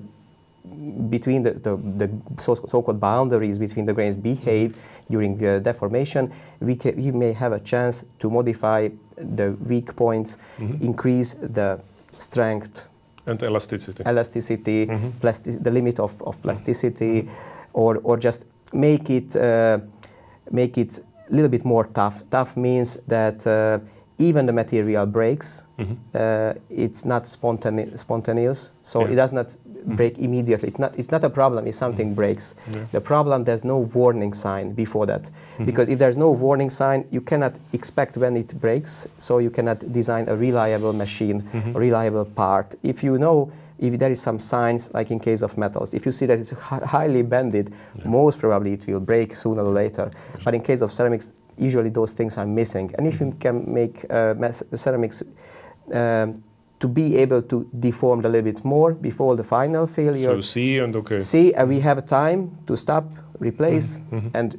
between 1.09 1.43
the, 1.43 1.51
the, 1.51 1.75
the 1.75 2.09
so, 2.41 2.55
so-called 2.55 2.99
boundaries 2.99 3.59
between 3.59 3.85
the 3.85 3.93
grains 3.93 4.15
behave 4.15 4.77
during 5.09 5.43
uh, 5.45 5.59
deformation, 5.59 6.31
we, 6.61 6.75
ca- 6.75 6.93
we 6.95 7.11
may 7.11 7.33
have 7.33 7.51
a 7.51 7.59
chance 7.59 8.05
to 8.19 8.29
modify 8.29 8.87
the 9.17 9.51
weak 9.67 9.95
points, 9.95 10.37
increase 10.81 11.33
the 11.35 11.79
strength, 12.17 12.85
And 13.25 13.41
elasticity. 13.43 14.03
elasticity, 14.05 14.85
plasti- 15.21 15.61
the 15.61 15.71
limit 15.71 15.99
of, 15.99 16.21
of 16.23 16.41
plasticity, 16.41 17.29
or, 17.73 17.97
or 18.03 18.17
just 18.17 18.45
make 18.71 19.09
it 19.09 19.35
uh, 19.35 19.79
make 20.51 20.77
it 20.77 20.99
a 21.29 21.33
little 21.33 21.49
bit 21.49 21.63
more 21.65 21.85
tough. 21.93 22.23
Tough 22.31 22.57
means 22.57 22.97
that 23.07 23.45
uh, 23.47 23.79
even 24.19 24.45
the 24.45 24.53
material 24.53 25.05
breaks. 25.05 25.65
Uh, 26.13 26.53
it's 26.69 27.03
not 27.05 27.23
spontane- 27.25 27.97
spontaneous, 27.97 28.71
so 28.83 29.01
Yeah. 29.01 29.11
it 29.11 29.15
does 29.15 29.31
not 29.33 29.55
Mm. 29.83 29.97
break 29.97 30.17
immediately. 30.19 30.69
It's 30.69 30.79
not, 30.79 30.97
it's 30.97 31.11
not 31.11 31.23
a 31.23 31.29
problem 31.29 31.67
if 31.67 31.75
something 31.75 32.11
mm. 32.11 32.15
breaks. 32.15 32.55
Yeah. 32.71 32.85
The 32.91 33.01
problem 33.01 33.43
there's 33.43 33.63
no 33.63 33.79
warning 33.79 34.33
sign 34.33 34.73
before 34.73 35.05
that, 35.07 35.23
mm-hmm. 35.23 35.65
because 35.65 35.89
if 35.89 35.99
there's 35.99 36.17
no 36.17 36.31
warning 36.31 36.69
sign, 36.69 37.05
you 37.11 37.21
cannot 37.21 37.55
expect 37.73 38.17
when 38.17 38.37
it 38.37 38.59
breaks. 38.59 39.07
So 39.17 39.39
you 39.39 39.49
cannot 39.49 39.91
design 39.91 40.29
a 40.29 40.35
reliable 40.35 40.93
machine, 40.93 41.47
a 41.53 41.79
reliable 41.79 42.25
part. 42.25 42.75
If 42.83 43.03
you 43.03 43.17
know 43.17 43.51
if 43.79 43.99
there 43.99 44.11
is 44.11 44.21
some 44.21 44.39
signs, 44.39 44.93
like 44.93 45.11
in 45.11 45.19
case 45.19 45.41
of 45.41 45.57
metals, 45.57 45.93
if 45.93 46.05
you 46.05 46.11
see 46.11 46.25
that 46.25 46.39
it's 46.39 46.51
hi- 46.51 46.85
highly 46.85 47.21
bended, 47.21 47.73
most 48.05 48.39
probably 48.39 48.73
it 48.73 48.87
will 48.87 48.99
break 48.99 49.35
sooner 49.35 49.63
or 49.63 49.73
later. 49.73 50.11
But 50.43 50.53
in 50.53 50.61
case 50.61 50.81
of 50.81 50.93
ceramics, 50.93 51.33
usually 51.57 51.89
those 51.89 52.13
things 52.13 52.37
are 52.37 52.45
missing. 52.45 52.93
And 52.97 53.07
if 53.07 53.19
you 53.19 53.27
mm-hmm. 53.27 53.39
can 53.39 53.73
make 53.73 54.05
uh, 54.09 54.51
ceramics 54.75 55.23
um, 55.93 56.43
to 56.83 56.87
be 56.89 57.15
able 57.23 57.41
to 57.41 57.57
deform 57.79 58.19
a 58.25 58.29
little 58.29 58.41
bit 58.51 58.65
more 58.65 58.93
before 58.93 59.37
the 59.37 59.43
final 59.43 59.87
failure, 59.87 60.35
So 60.35 60.41
C 60.41 60.79
and 60.83 60.93
okay. 60.95 61.19
see, 61.19 61.53
and 61.53 61.69
we 61.69 61.79
have 61.79 62.05
time 62.05 62.39
to 62.67 62.75
stop, 62.75 63.05
replace, 63.39 64.01
Mm-hmm. 64.11 64.37
and 64.39 64.49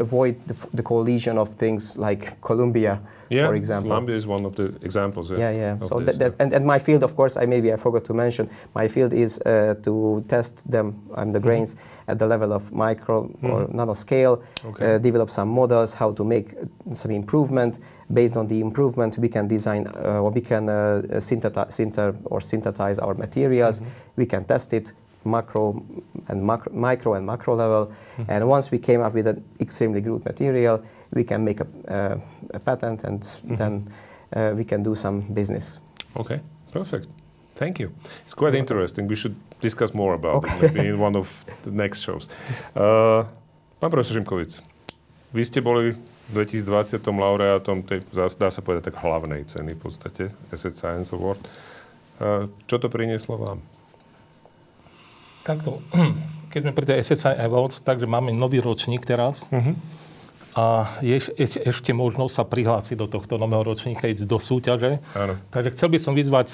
avoid 0.00 0.34
the, 0.46 0.54
the 0.74 0.82
collision 0.82 1.38
of 1.38 1.48
things 1.56 1.96
like 1.96 2.22
Columbia, 2.40 2.98
Yeah, 3.30 3.46
for 3.48 3.54
example. 3.56 3.90
Columbia 3.90 4.16
is 4.16 4.26
one 4.26 4.44
of 4.46 4.54
the 4.54 4.66
examples. 4.82 5.30
Yeah, 5.30 5.50
yeah. 5.50 5.72
of 5.80 5.86
So 5.88 5.98
this, 6.00 6.16
that, 6.16 6.34
and, 6.38 6.52
and 6.52 6.64
my 6.66 6.78
field, 6.78 7.02
of 7.02 7.12
course, 7.16 7.36
I 7.42 7.46
maybe 7.46 7.72
I 7.72 7.76
forgot 7.76 8.04
to 8.04 8.14
mention, 8.14 8.48
my 8.74 8.88
field 8.88 9.12
is 9.12 9.40
uh, 9.40 9.74
to 9.84 10.22
test 10.28 10.54
them, 10.70 10.86
and 11.16 11.32
the 11.34 11.38
Mm-hmm. 11.38 11.48
grains 11.48 11.76
at 12.08 12.18
the 12.18 12.26
level 12.26 12.52
of 12.52 12.62
micro 12.72 13.16
or 13.42 13.58
nano 13.78 13.94
scale, 13.94 14.34
Okay. 14.64 14.94
uh, 14.94 14.98
develop 14.98 15.30
some 15.30 15.48
models, 15.60 15.94
how 15.94 16.12
to 16.18 16.24
make 16.24 16.48
uh, 16.54 16.94
some 16.94 17.14
improvement. 17.14 17.78
Based 18.12 18.36
on 18.36 18.46
the 18.46 18.60
improvement, 18.60 19.18
we 19.18 19.28
can 19.28 19.48
design 19.48 19.86
uh, 19.86 20.20
or 20.20 20.30
we 20.30 20.40
can 20.40 20.68
uh, 20.68 21.02
synthetize, 21.18 21.72
synther, 21.72 22.14
or 22.24 22.40
synthesize 22.40 22.98
our 22.98 23.14
materials. 23.14 23.80
Mm-hmm. 23.80 23.90
We 24.16 24.26
can 24.26 24.44
test 24.44 24.72
it 24.72 24.92
macro 25.24 25.82
and 26.28 26.42
macro, 26.44 26.72
micro 26.72 27.14
and 27.14 27.24
macro 27.26 27.56
level. 27.56 27.86
Mm-hmm. 27.86 28.30
And 28.30 28.48
once 28.48 28.70
we 28.70 28.78
came 28.78 29.00
up 29.00 29.14
with 29.14 29.26
an 29.26 29.42
extremely 29.60 30.00
good 30.00 30.24
material, 30.24 30.82
we 31.14 31.24
can 31.24 31.44
make 31.44 31.60
a, 31.60 31.66
uh, 31.88 32.18
a 32.54 32.58
patent 32.58 33.04
and 33.04 33.22
Mm-hmm. 33.22 33.56
then 33.56 33.88
uh, 34.36 34.56
we 34.56 34.64
can 34.64 34.82
do 34.82 34.94
some 34.94 35.22
business. 35.34 35.78
Okay, 36.16 36.40
perfect. 36.70 37.08
Thank 37.54 37.78
you. 37.78 37.90
It's 38.24 38.34
quite 38.34 38.54
interesting. 38.54 39.08
We 39.08 39.14
should 39.14 39.34
discuss 39.60 39.94
more 39.94 40.14
about 40.14 40.44
it 40.44 40.60
maybe 40.60 40.88
in 40.88 40.98
one 40.98 41.16
of 41.16 41.28
the 41.62 41.70
next 41.70 42.02
shows. 42.02 42.28
Uh, 42.74 43.24
pán 43.80 43.90
profesor 43.90 44.14
Šimkovic, 44.16 44.62
vy 45.32 45.44
ste 45.44 45.60
boli 45.60 45.92
2020 46.32 46.98
laureátom 46.98 47.84
tej, 47.84 48.00
dá 48.12 48.48
sa 48.48 48.60
povedať, 48.64 48.90
tak 48.92 49.00
hlavnej 49.04 49.44
ceny 49.44 49.76
v 49.76 49.80
podstate, 49.80 50.32
Asset 50.48 50.74
Science 50.74 51.12
Award. 51.12 51.40
Čo 52.66 52.76
to 52.80 52.88
prinieslo 52.88 53.38
vám? 53.38 53.58
Takto, 55.42 55.82
keď 56.52 56.60
sme 56.62 56.72
pri 56.72 56.86
tej 56.86 56.96
SSI 57.02 57.34
Award, 57.42 57.82
takže 57.82 58.06
máme 58.06 58.30
nový 58.30 58.62
ročník 58.62 59.02
teraz. 59.02 59.50
A 60.52 61.00
je 61.00 61.16
eš- 61.16 61.64
ešte 61.64 61.96
možnosť 61.96 62.32
sa 62.32 62.44
prihlásiť 62.44 62.96
do 63.00 63.08
tohto 63.08 63.40
nového 63.40 63.64
ročníka, 63.64 64.04
ísť 64.04 64.28
do 64.28 64.36
súťaže. 64.36 65.00
Áno. 65.16 65.40
Takže 65.48 65.72
chcel 65.72 65.88
by 65.88 65.98
som 65.98 66.12
vyzvať 66.12 66.52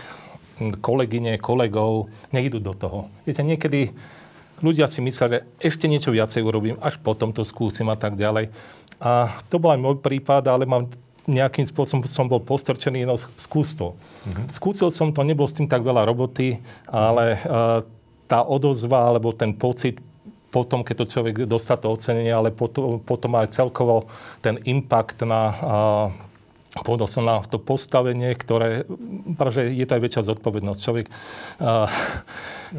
kolegyne, 0.78 1.34
kolegov, 1.42 2.06
nech 2.30 2.46
idú 2.46 2.62
do 2.62 2.74
toho. 2.74 3.10
Viete, 3.26 3.42
niekedy 3.42 3.90
ľudia 4.62 4.86
si 4.86 5.02
myslia, 5.02 5.26
že 5.26 5.38
ešte 5.58 5.90
niečo 5.90 6.14
viacej 6.14 6.42
urobím, 6.42 6.76
až 6.78 6.98
potom 7.02 7.34
to 7.34 7.42
skúsim 7.42 7.90
a 7.90 7.98
tak 7.98 8.14
ďalej. 8.14 8.50
A 8.98 9.38
to 9.46 9.62
bol 9.62 9.70
aj 9.70 9.80
môj 9.80 9.96
prípad, 10.02 10.46
ale 10.50 10.66
mám 10.66 10.90
nejakým 11.28 11.68
spôsobom 11.68 12.08
som 12.08 12.24
bol 12.24 12.40
postrčený, 12.40 13.04
no 13.04 13.20
skús 13.36 13.76
to. 13.76 13.92
Skúsil 14.48 14.88
som 14.88 15.12
to, 15.12 15.20
nebol 15.20 15.44
s 15.44 15.52
tým 15.52 15.68
tak 15.68 15.84
veľa 15.84 16.08
roboty, 16.08 16.56
ale 16.88 17.36
uh, 17.44 17.84
tá 18.24 18.40
odozva 18.42 19.12
alebo 19.12 19.36
ten 19.36 19.52
pocit 19.52 20.00
potom, 20.48 20.80
keď 20.80 21.04
to 21.04 21.12
človek 21.12 21.34
dostá 21.44 21.76
to 21.76 21.92
ocenenie, 21.92 22.32
ale 22.32 22.48
potom, 22.48 22.96
potom 23.04 23.36
aj 23.36 23.52
celkovo 23.52 24.08
ten 24.40 24.56
impact 24.64 25.20
na 25.28 25.42
uh, 25.52 26.08
povedal 26.84 27.08
som 27.08 27.24
na 27.24 27.40
to 27.40 27.56
postavenie, 27.56 28.36
ktoré, 28.36 28.84
pretože 29.34 29.72
je 29.72 29.84
to 29.88 29.94
aj 29.96 30.02
väčšia 30.04 30.28
zodpovednosť. 30.28 30.80
Človek, 30.84 31.06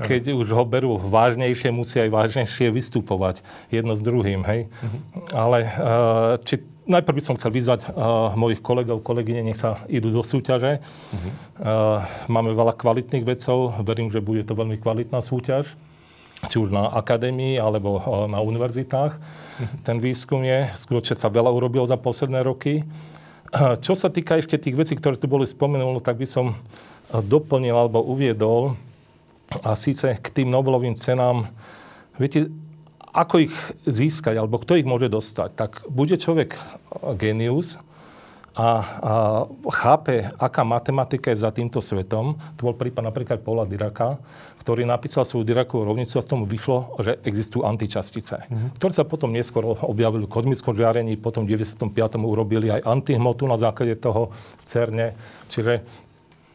keď 0.06 0.38
už 0.38 0.48
ho 0.54 0.64
berú 0.64 1.02
vážnejšie, 1.02 1.74
musí 1.74 1.98
aj 1.98 2.14
vážnejšie 2.14 2.70
vystupovať 2.70 3.42
jedno 3.74 3.98
s 3.98 4.06
druhým. 4.06 4.46
Hej? 4.46 4.70
Ale 5.34 5.66
uh, 5.66 6.38
či, 6.46 6.62
najprv 6.86 7.18
by 7.18 7.24
som 7.26 7.38
chcel 7.42 7.50
vyzvať 7.50 7.94
mojich 8.38 8.62
kolegov, 8.62 9.02
kolegyne, 9.02 9.42
nech 9.42 9.58
sa 9.58 9.82
idú 9.90 10.14
do 10.14 10.22
súťaže. 10.22 10.86
Uh, 11.58 12.06
máme 12.30 12.54
veľa 12.54 12.78
kvalitných 12.78 13.26
vedcov, 13.26 13.82
verím, 13.82 14.14
že 14.14 14.22
bude 14.22 14.46
to 14.46 14.54
veľmi 14.54 14.78
kvalitná 14.78 15.18
súťaž. 15.18 15.74
či 16.48 16.56
už 16.56 16.72
na 16.72 16.88
akadémii 16.96 17.60
alebo 17.60 18.00
na 18.32 18.40
univerzitách. 18.40 19.20
Ten 19.84 20.00
výskum 20.00 20.40
je, 20.48 20.72
skutočne 20.80 21.20
sa 21.20 21.28
veľa 21.28 21.52
urobilo 21.52 21.84
za 21.84 22.00
posledné 22.00 22.48
roky. 22.48 22.88
Čo 23.86 23.94
sa 23.98 24.14
týka 24.14 24.38
ešte 24.38 24.62
tých 24.62 24.78
vecí, 24.78 24.94
ktoré 24.94 25.18
tu 25.18 25.26
boli 25.26 25.50
spomenuté, 25.50 26.06
tak 26.06 26.22
by 26.22 26.28
som 26.30 26.54
uh, 26.54 27.22
doplnil 27.22 27.74
alebo 27.74 28.06
uviedol, 28.06 28.78
a 29.66 29.74
síce 29.74 30.06
k 30.06 30.28
tým 30.30 30.54
Nobelovým 30.54 30.94
cenám, 30.94 31.50
viete, 32.22 32.54
ako 33.10 33.50
ich 33.50 33.56
získať, 33.90 34.38
alebo 34.38 34.62
kto 34.62 34.78
ich 34.78 34.86
môže 34.86 35.10
dostať, 35.10 35.50
tak 35.58 35.72
bude 35.90 36.14
človek 36.14 36.54
genius 37.18 37.82
a, 38.56 38.62
a 38.62 38.70
chápe, 39.72 40.26
aká 40.36 40.66
matematika 40.66 41.30
je 41.30 41.42
za 41.42 41.54
týmto 41.54 41.80
svetom. 41.80 42.36
To 42.58 42.62
bol 42.72 42.76
prípad 42.76 43.06
napríklad 43.06 43.40
Paula 43.46 43.64
Diraka, 43.64 44.18
ktorý 44.66 44.84
napísal 44.84 45.24
svoju 45.24 45.48
Dirakovú 45.48 45.86
rovnicu 45.86 46.18
a 46.18 46.26
z 46.26 46.30
tomu 46.30 46.44
vyšlo, 46.50 47.00
že 47.02 47.18
existujú 47.24 47.64
antičastice, 47.66 48.46
mm-hmm. 48.46 48.70
ktoré 48.78 48.92
sa 48.94 49.08
potom 49.08 49.32
neskôr 49.32 49.64
objavili 49.86 50.26
v 50.26 50.34
kozmickom 50.34 50.76
žiarení, 50.76 51.16
potom 51.16 51.46
v 51.46 51.56
95. 51.56 51.90
urobili 52.20 52.74
aj 52.74 52.86
antihmotu 52.86 53.46
na 53.46 53.56
základe 53.56 53.96
toho 53.98 54.34
v 54.34 54.64
CERNE. 54.66 55.08
Čiže 55.48 55.74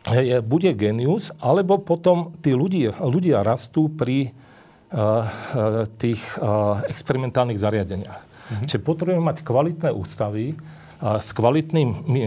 je, 0.05 0.37
bude 0.45 0.71
genius, 0.77 1.33
alebo 1.41 1.81
potom 1.81 2.37
tí 2.45 2.53
ľudia, 2.53 2.93
ľudia 3.01 3.41
rastú 3.41 3.89
pri 3.89 4.37
uh, 4.93 5.89
tých 5.97 6.21
uh, 6.37 6.85
experimentálnych 6.85 7.57
zariadeniach. 7.57 8.21
Mm-hmm. 8.21 8.67
Čiže 8.69 8.85
potrebujeme 8.85 9.25
mať 9.25 9.41
kvalitné 9.41 9.89
ústavy 9.97 10.53
s 11.05 11.29
kvalitnými 11.37 12.21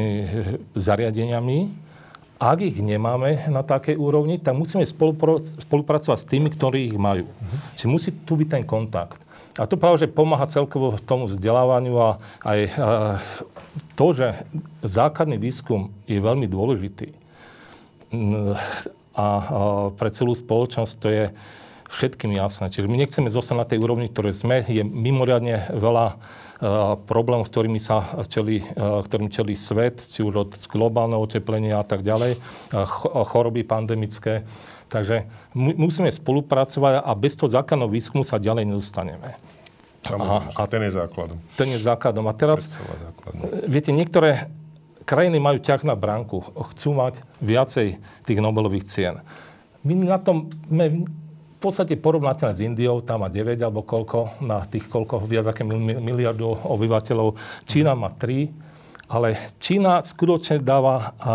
zariadeniami. 0.77 1.89
Ak 2.37 2.61
ich 2.61 2.77
nemáme 2.77 3.49
na 3.49 3.65
takej 3.65 3.97
úrovni, 3.97 4.37
tak 4.37 4.53
musíme 4.53 4.85
spolupracovať 4.85 6.17
s 6.21 6.29
tými, 6.29 6.53
ktorí 6.53 6.93
ich 6.93 6.97
majú. 6.97 7.25
Mm-hmm. 7.25 7.59
Čiže 7.73 7.89
musí 7.89 8.09
tu 8.13 8.37
byť 8.37 8.47
ten 8.53 8.61
kontakt. 8.61 9.17
A 9.57 9.65
to 9.65 9.73
práve, 9.73 10.05
že 10.05 10.13
pomáha 10.13 10.45
celkovo 10.45 11.01
tomu 11.01 11.25
vzdelávaniu 11.25 11.97
a 11.97 12.21
aj 12.45 12.59
to, 13.97 14.13
že 14.13 14.45
základný 14.85 15.41
výskum 15.41 15.89
je 16.05 16.21
veľmi 16.21 16.45
dôležitý 16.45 17.17
a 19.17 19.25
pre 19.97 20.13
celú 20.13 20.37
spoločnosť 20.37 20.93
to 21.01 21.07
je 21.09 21.23
všetkým 21.89 22.37
jasné. 22.37 22.69
Čiže 22.69 22.85
my 22.85 23.01
nechceme 23.01 23.33
zostať 23.33 23.55
na 23.57 23.65
tej 23.65 23.81
úrovni, 23.81 24.13
ktoré 24.13 24.29
sme. 24.29 24.61
Je 24.69 24.85
mimoriadne 24.85 25.73
veľa 25.73 26.21
problémov, 27.05 27.45
s 27.45 27.53
ktorými 27.53 27.77
sa 27.77 28.25
čeli, 28.25 28.65
ktorým 28.77 29.29
čelí 29.29 29.53
svet, 29.53 30.01
či 30.09 30.25
už 30.25 30.33
od 30.33 30.51
globálneho 30.69 31.21
oteplenia 31.21 31.77
a 31.77 31.85
tak 31.85 32.01
ďalej, 32.01 32.41
choroby 33.03 33.61
pandemické. 33.61 34.41
Takže 34.87 35.27
musíme 35.53 36.07
spolupracovať 36.07 37.03
a 37.03 37.11
bez 37.13 37.35
toho 37.35 37.51
základného 37.51 37.91
výskumu 37.91 38.23
sa 38.23 38.39
ďalej 38.39 38.71
nedostaneme. 38.71 39.35
Samozrejme, 40.07 40.55
a 40.55 40.63
ten 40.71 40.81
je 40.87 40.91
základom. 40.95 41.37
Ten 41.59 41.67
je 41.67 41.79
základom. 41.83 42.25
A 42.31 42.33
teraz, 42.33 42.79
viete, 43.67 43.91
niektoré 43.91 44.47
krajiny 45.03 45.43
majú 45.43 45.59
ťah 45.59 45.83
na 45.83 45.99
bránku, 45.99 46.39
chcú 46.71 46.95
mať 46.95 47.19
viacej 47.43 47.99
tých 48.23 48.39
Nobelových 48.39 48.87
cien. 48.87 49.19
My 49.83 49.93
na 49.99 50.15
tom 50.15 50.47
sme 50.71 51.03
v 51.57 51.59
podstate 51.65 51.97
porovnateľné 51.97 52.53
s 52.53 52.61
Indiou, 52.61 53.01
tam 53.01 53.25
má 53.25 53.33
9 53.33 53.57
alebo 53.65 53.81
koľko, 53.81 54.45
na 54.45 54.61
tých 54.61 54.85
koľko, 54.85 55.25
viac 55.25 55.49
aké 55.49 55.65
miliardov 55.65 56.61
obyvateľov. 56.69 57.33
Čína 57.65 57.97
má 57.97 58.13
3, 58.13 58.67
ale 59.07 59.39
Čína 59.63 60.03
skutočne 60.03 60.59
dáva 60.59 61.15
a 61.17 61.33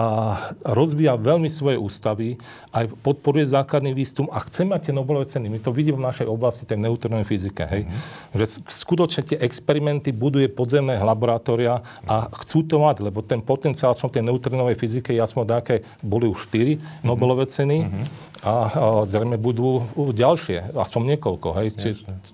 rozvíja 0.62 1.16
veľmi 1.16 1.48
svoje 1.48 1.80
ústavy, 1.80 2.36
aj 2.68 2.92
podporuje 3.00 3.48
základný 3.48 3.96
výskum 3.96 4.28
a 4.28 4.44
chce 4.44 4.68
mať 4.68 4.80
tie 4.88 4.94
Nobelové 4.94 5.24
ceny. 5.24 5.48
My 5.48 5.58
to 5.58 5.72
vidíme 5.72 5.98
v 5.98 6.06
našej 6.06 6.28
oblasti, 6.28 6.68
tej 6.68 6.78
neutronovej 6.84 7.24
fyzike. 7.24 7.64
Hej? 7.64 7.82
Mm-hmm. 7.88 8.36
Že 8.36 8.44
skutočne 8.68 9.22
tie 9.24 9.38
experimenty 9.40 10.12
buduje 10.12 10.52
podzemné 10.52 11.00
laboratória 11.00 11.80
a 12.04 12.28
chcú 12.44 12.62
to 12.62 12.76
mať, 12.76 13.08
lebo 13.08 13.24
ten 13.24 13.40
potenciál 13.40 13.96
aspoň 13.96 14.20
tej 14.20 14.24
neutronovej 14.28 14.76
fyzike, 14.76 15.16
aspoň 15.16 15.44
také, 15.48 15.74
boli 16.04 16.28
už 16.28 16.52
4 16.52 16.76
mm-hmm. 16.76 17.08
Nobelové 17.08 17.48
ceny. 17.48 17.78
Mm-hmm 17.88 18.31
a, 18.42 18.54
a 18.74 18.86
zrejme 19.06 19.38
budú 19.38 19.86
ďalšie, 19.94 20.74
aspoň 20.74 21.14
niekoľko. 21.14 21.48
Hej. 21.62 21.68
Či, 21.78 21.88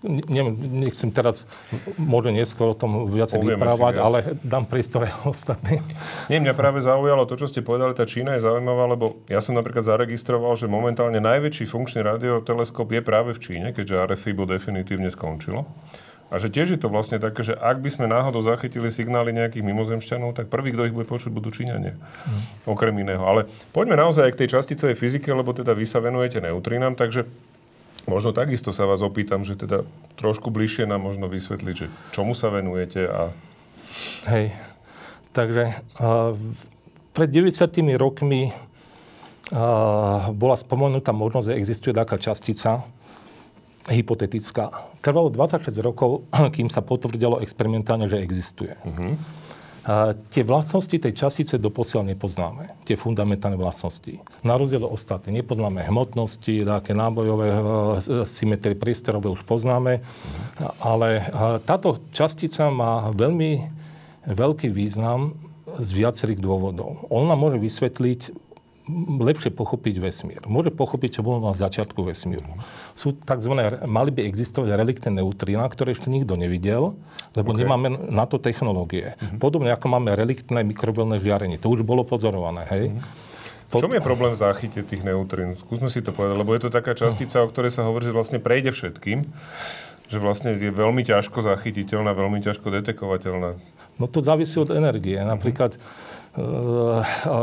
neviem, 0.09 0.57
nechcem 0.81 1.13
teraz, 1.13 1.45
možno 2.01 2.33
neskôr 2.33 2.73
o 2.73 2.77
tom 2.77 3.13
viacej 3.13 3.45
Povieme 3.45 3.61
vyprávať, 3.61 3.95
viac. 3.95 4.07
ale 4.09 4.19
dám 4.41 4.65
priestor 4.65 5.05
aj 5.05 5.13
ostatným. 5.37 5.85
Nie, 6.33 6.41
mňa 6.41 6.57
práve 6.57 6.81
zaujalo 6.81 7.29
to, 7.29 7.37
čo 7.37 7.53
ste 7.53 7.61
povedali, 7.61 7.93
tá 7.93 8.09
Čína 8.09 8.41
je 8.41 8.49
zaujímavá, 8.49 8.89
lebo 8.89 9.21
ja 9.29 9.45
som 9.45 9.53
napríklad 9.53 9.85
zaregistroval, 9.85 10.57
že 10.57 10.65
momentálne 10.65 11.21
najväčší 11.21 11.69
funkčný 11.69 12.01
radioteleskop 12.01 12.89
je 12.89 13.03
práve 13.05 13.37
v 13.37 13.41
Číne, 13.45 13.77
keďže 13.77 14.01
Arecibo 14.01 14.49
definitívne 14.49 15.13
skončilo. 15.13 15.69
A 16.29 16.37
že 16.37 16.53
tiež 16.53 16.77
je 16.77 16.81
to 16.81 16.93
vlastne 16.93 17.17
také, 17.17 17.41
že 17.41 17.57
ak 17.57 17.81
by 17.81 17.89
sme 17.89 18.05
náhodou 18.05 18.45
zachytili 18.45 18.93
signály 18.93 19.33
nejakých 19.33 19.65
mimozemšťanov, 19.65 20.37
tak 20.37 20.53
prvý, 20.53 20.77
kto 20.77 20.93
ich 20.93 20.95
bude 20.95 21.09
počuť, 21.09 21.33
budú 21.33 21.49
Číňania. 21.49 21.97
Mm. 21.97 22.41
Okrem 22.69 22.95
iného. 23.01 23.25
Ale 23.25 23.49
poďme 23.73 23.97
naozaj 23.97 24.29
aj 24.29 24.33
k 24.37 24.41
tej 24.45 24.49
časticovej 24.61 24.97
fyzike, 25.01 25.33
lebo 25.33 25.57
teda 25.57 25.73
vy 25.73 25.89
sa 25.89 26.05
venujete 26.05 26.45
neutrinám, 26.45 27.01
takže 27.01 27.25
možno 28.05 28.37
takisto 28.37 28.77
sa 28.77 28.85
vás 28.85 29.01
opýtam, 29.01 29.41
že 29.41 29.57
teda 29.57 29.89
trošku 30.21 30.53
bližšie 30.53 30.85
nám 30.85 31.01
možno 31.01 31.33
vysvetliť, 31.33 31.75
že 31.75 31.89
čomu 32.13 32.37
sa 32.37 32.53
venujete 32.53 33.09
a... 33.09 33.33
Hej, 34.29 34.53
takže 35.33 35.81
uh, 35.97 36.37
pred 37.17 37.33
90 37.33 37.73
rokmi 37.97 38.53
uh, 38.53 40.29
bola 40.37 40.57
spomenutá 40.61 41.17
možnosť, 41.17 41.57
že 41.57 41.57
existuje 41.57 41.97
taká 41.97 42.21
častica, 42.21 42.85
hypotetická. 43.89 44.71
Trvalo 45.01 45.33
26 45.33 45.73
rokov, 45.81 46.29
kým 46.57 46.69
sa 46.69 46.85
potvrdilo 46.85 47.41
experimentálne, 47.41 48.07
že 48.07 48.21
existuje. 48.21 48.77
Uh-huh. 48.85 49.17
A 49.89 50.13
tie 50.13 50.45
vlastnosti 50.45 50.93
tej 50.93 51.17
častice 51.17 51.57
doposiaľ 51.57 52.13
nepoznáme. 52.13 52.77
Tie 52.85 52.93
fundamentálne 52.93 53.57
vlastnosti. 53.57 54.21
Na 54.45 54.61
rozdiel 54.61 54.85
od 54.85 54.93
ostatných. 54.93 55.41
Nepoznáme 55.41 55.81
hmotnosti, 55.81 56.69
také 56.69 56.93
nábojové 56.93 57.49
e, 57.49 57.61
symetrie 58.29 58.77
priestorové 58.77 59.33
už 59.33 59.49
poznáme. 59.49 60.05
Ale 60.85 61.09
e, 61.17 61.23
táto 61.65 61.97
častica 62.13 62.69
má 62.69 63.09
veľmi 63.17 63.65
veľký 64.29 64.69
význam 64.69 65.33
z 65.81 65.89
viacerých 65.97 66.45
dôvodov. 66.45 67.09
On 67.09 67.25
nám 67.25 67.41
môže 67.41 67.57
vysvetliť 67.57 68.48
lepšie 69.21 69.53
pochopiť 69.53 70.01
vesmír. 70.01 70.41
Môže 70.49 70.73
pochopiť, 70.73 71.21
čo 71.21 71.23
bolo 71.23 71.45
na 71.45 71.53
začiatku 71.53 72.01
vesmíru. 72.01 72.49
Sú 72.97 73.13
tzv. 73.13 73.53
mali 73.85 74.11
by 74.11 74.25
existovať 74.25 74.73
reliktné 74.75 75.21
neutrína, 75.21 75.69
ktoré 75.69 75.93
ešte 75.93 76.09
nikto 76.09 76.35
nevidel, 76.41 76.97
lebo 77.37 77.53
okay. 77.53 77.61
nemáme 77.65 77.89
na 78.09 78.25
to 78.25 78.41
technológie. 78.41 79.15
Uh-huh. 79.15 79.39
Podobne 79.39 79.71
ako 79.77 79.87
máme 79.93 80.17
reliktné 80.17 80.65
mikrobilné 80.65 81.21
žiarenie. 81.21 81.61
To 81.61 81.69
už 81.69 81.85
bolo 81.85 82.03
pozorované. 82.03 82.65
Hej? 82.73 82.85
Uh-huh. 82.97 83.05
V 83.69 83.85
čom 83.85 83.93
je 83.93 84.01
problém 84.01 84.33
v 84.33 84.41
záchyte 84.41 84.81
tých 84.81 85.05
neutrín? 85.05 85.53
Skúsme 85.53 85.93
si 85.93 86.01
to 86.01 86.17
povedať, 86.17 86.41
lebo 86.41 86.57
je 86.57 86.65
to 86.65 86.71
taká 86.73 86.97
častica, 86.97 87.45
o 87.45 87.51
ktorej 87.53 87.77
sa 87.77 87.85
hovorí, 87.85 88.09
že 88.09 88.17
vlastne 88.17 88.41
prejde 88.41 88.73
všetkým, 88.73 89.29
že 90.09 90.17
vlastne 90.17 90.57
je 90.57 90.73
veľmi 90.73 91.05
ťažko 91.05 91.45
zachytiteľná, 91.45 92.17
veľmi 92.17 92.41
ťažko 92.41 92.73
detekovateľná. 92.81 93.61
No 94.01 94.07
to 94.09 94.25
závisí 94.25 94.57
od 94.57 94.73
energie. 94.73 95.21
Napríklad 95.21 95.77
uh-huh 95.77 96.18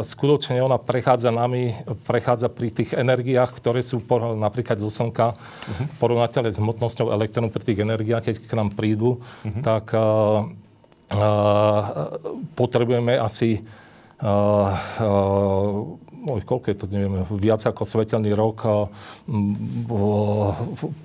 skutočne 0.06 0.62
ona 0.62 0.78
prechádza 0.80 1.34
nami, 1.34 1.76
prechádza 2.06 2.48
pri 2.48 2.70
tých 2.72 2.94
energiách, 2.96 3.52
ktoré 3.58 3.82
sú 3.82 4.00
napríklad 4.38 4.80
zo 4.80 4.88
Slnka 4.94 5.36
uh-huh. 5.36 5.86
porovnateľné 6.00 6.54
s 6.54 6.62
hmotnosťou 6.62 7.12
elektrónu 7.12 7.50
pri 7.52 7.64
tých 7.66 7.80
energiách, 7.82 8.24
keď 8.32 8.36
k 8.46 8.54
nám 8.56 8.70
prídu, 8.78 9.20
uh-huh. 9.20 9.62
tak 9.66 9.92
uh, 9.92 10.48
uh, 11.12 11.82
potrebujeme 12.56 13.18
asi 13.18 13.66
uh, 14.24 14.72
oj, 16.26 16.42
koľko 16.42 16.66
je 16.72 16.78
to, 16.78 16.86
neviem, 16.90 17.22
viac 17.38 17.62
ako 17.62 17.86
svetelný 17.86 18.34
rok 18.34 18.66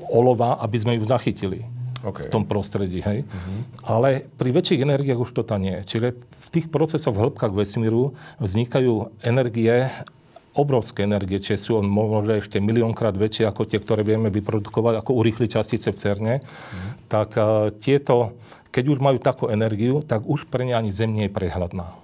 olova, 0.08 0.56
aby 0.64 0.76
sme 0.80 0.96
ju 0.96 1.04
zachytili 1.04 1.79
okay. 2.04 2.26
v 2.26 2.32
tom 2.32 2.44
prostredí. 2.48 3.00
Hej? 3.04 3.24
Uh-huh. 3.24 3.60
Ale 3.84 4.28
pri 4.36 4.50
väčších 4.52 4.84
energiách 4.84 5.20
už 5.24 5.30
to 5.36 5.42
tam 5.44 5.64
nie. 5.64 5.80
Čiže 5.84 6.16
v 6.16 6.48
tých 6.50 6.66
procesoch 6.72 7.12
v 7.12 7.28
hĺbkach 7.28 7.52
vesmíru 7.52 8.16
vznikajú 8.40 9.12
energie, 9.24 9.88
obrovské 10.56 11.06
energie, 11.06 11.38
čiže 11.38 11.70
sú 11.70 11.72
možno 11.84 12.34
ešte 12.34 12.58
miliónkrát 12.58 13.14
väčšie 13.14 13.46
ako 13.46 13.70
tie, 13.70 13.78
ktoré 13.78 14.02
vieme 14.02 14.28
vyprodukovať, 14.34 14.98
ako 14.98 15.10
urýchli 15.14 15.46
častice 15.46 15.94
v 15.94 16.00
CERNE, 16.00 16.34
uh-huh. 16.42 16.90
tak 17.06 17.38
uh, 17.38 17.70
tieto, 17.78 18.34
keď 18.74 18.84
už 18.90 18.98
majú 18.98 19.18
takú 19.22 19.46
energiu, 19.46 20.02
tak 20.02 20.26
už 20.26 20.50
pre 20.50 20.66
ne 20.66 20.74
ani 20.74 20.90
Zem 20.90 21.14
nie 21.14 21.30
je 21.30 21.32
prehľadná. 21.32 21.94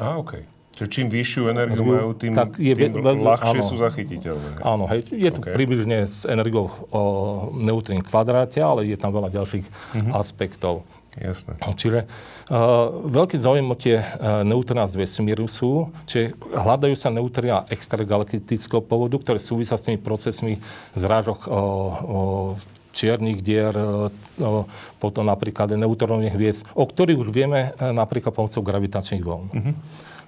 Á, 0.00 0.16
okay. 0.16 0.48
Čiže 0.80 0.88
čím 0.96 1.06
vyššiu 1.12 1.42
energiu 1.52 1.84
majú, 1.84 2.16
tým, 2.16 2.32
tak 2.32 2.56
je, 2.56 2.72
tým 2.72 3.04
veľ, 3.04 3.20
ľahšie 3.20 3.60
áno, 3.60 3.68
sú 3.68 3.74
zachytiteľné. 3.76 4.48
Áno, 4.64 4.88
hej, 4.88 5.12
je 5.12 5.28
to 5.28 5.44
okay. 5.44 5.52
približne 5.52 6.08
s 6.08 6.24
energiou 6.24 6.72
o 6.88 7.02
neutrín 7.52 8.00
kvadráte, 8.00 8.64
ale 8.64 8.88
je 8.88 8.96
tam 8.96 9.12
veľa 9.12 9.28
ďalších 9.28 9.68
uh-huh. 9.68 10.16
aspektov. 10.16 10.88
Jasné. 11.20 11.60
Čiže 11.76 12.08
uh, 12.08 12.88
veľký 13.12 13.36
záujem 13.36 13.68
o 13.68 13.76
tie 13.76 14.00
uh, 14.00 14.40
neutrína 14.40 14.88
z 14.88 15.04
vesmíru 15.04 15.52
sú, 15.52 15.92
čiže 16.08 16.32
hľadajú 16.48 16.96
sa 16.96 17.12
neutrína 17.12 17.68
extragalaktického 17.68 18.80
povodu, 18.80 19.20
ktoré 19.20 19.36
súvisia 19.36 19.76
s 19.76 19.84
tými 19.84 20.00
procesmi 20.00 20.64
zrážok 20.96 21.44
uh, 21.44 21.52
uh, 21.52 22.78
čiernych 22.90 23.38
dier, 23.42 23.70
e, 23.70 24.10
potom 24.98 25.22
napríklad 25.22 25.78
neutrónových 25.78 26.34
hviezd, 26.34 26.62
o 26.74 26.82
ktorých 26.82 27.22
už 27.22 27.30
vieme 27.30 27.70
e, 27.78 27.94
napríklad 27.94 28.34
pomocou 28.34 28.66
gravitačných 28.66 29.22
vln. 29.22 29.46
Mm-hmm. 29.54 29.74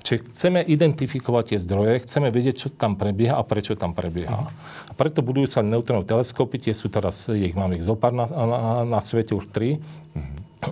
Čiže 0.02 0.34
chceme 0.34 0.60
identifikovať 0.66 1.54
tie 1.54 1.58
zdroje, 1.62 2.02
chceme 2.02 2.34
vedieť, 2.34 2.66
čo 2.66 2.68
tam 2.74 2.98
prebieha 2.98 3.38
a 3.38 3.46
prečo 3.46 3.78
tam 3.78 3.94
prebieha. 3.94 4.50
A 4.86 4.92
preto 4.98 5.22
budujú 5.22 5.46
sa 5.46 5.60
neutrónové 5.62 6.10
teleskopy, 6.10 6.58
tie 6.58 6.74
sú 6.74 6.90
teraz, 6.90 7.30
ich 7.30 7.54
máme 7.54 7.78
ich 7.78 7.86
zopár 7.86 8.10
na, 8.10 8.26
na, 8.26 8.82
na 8.82 9.00
svete 9.00 9.38
už 9.38 9.46
tri. 9.54 9.78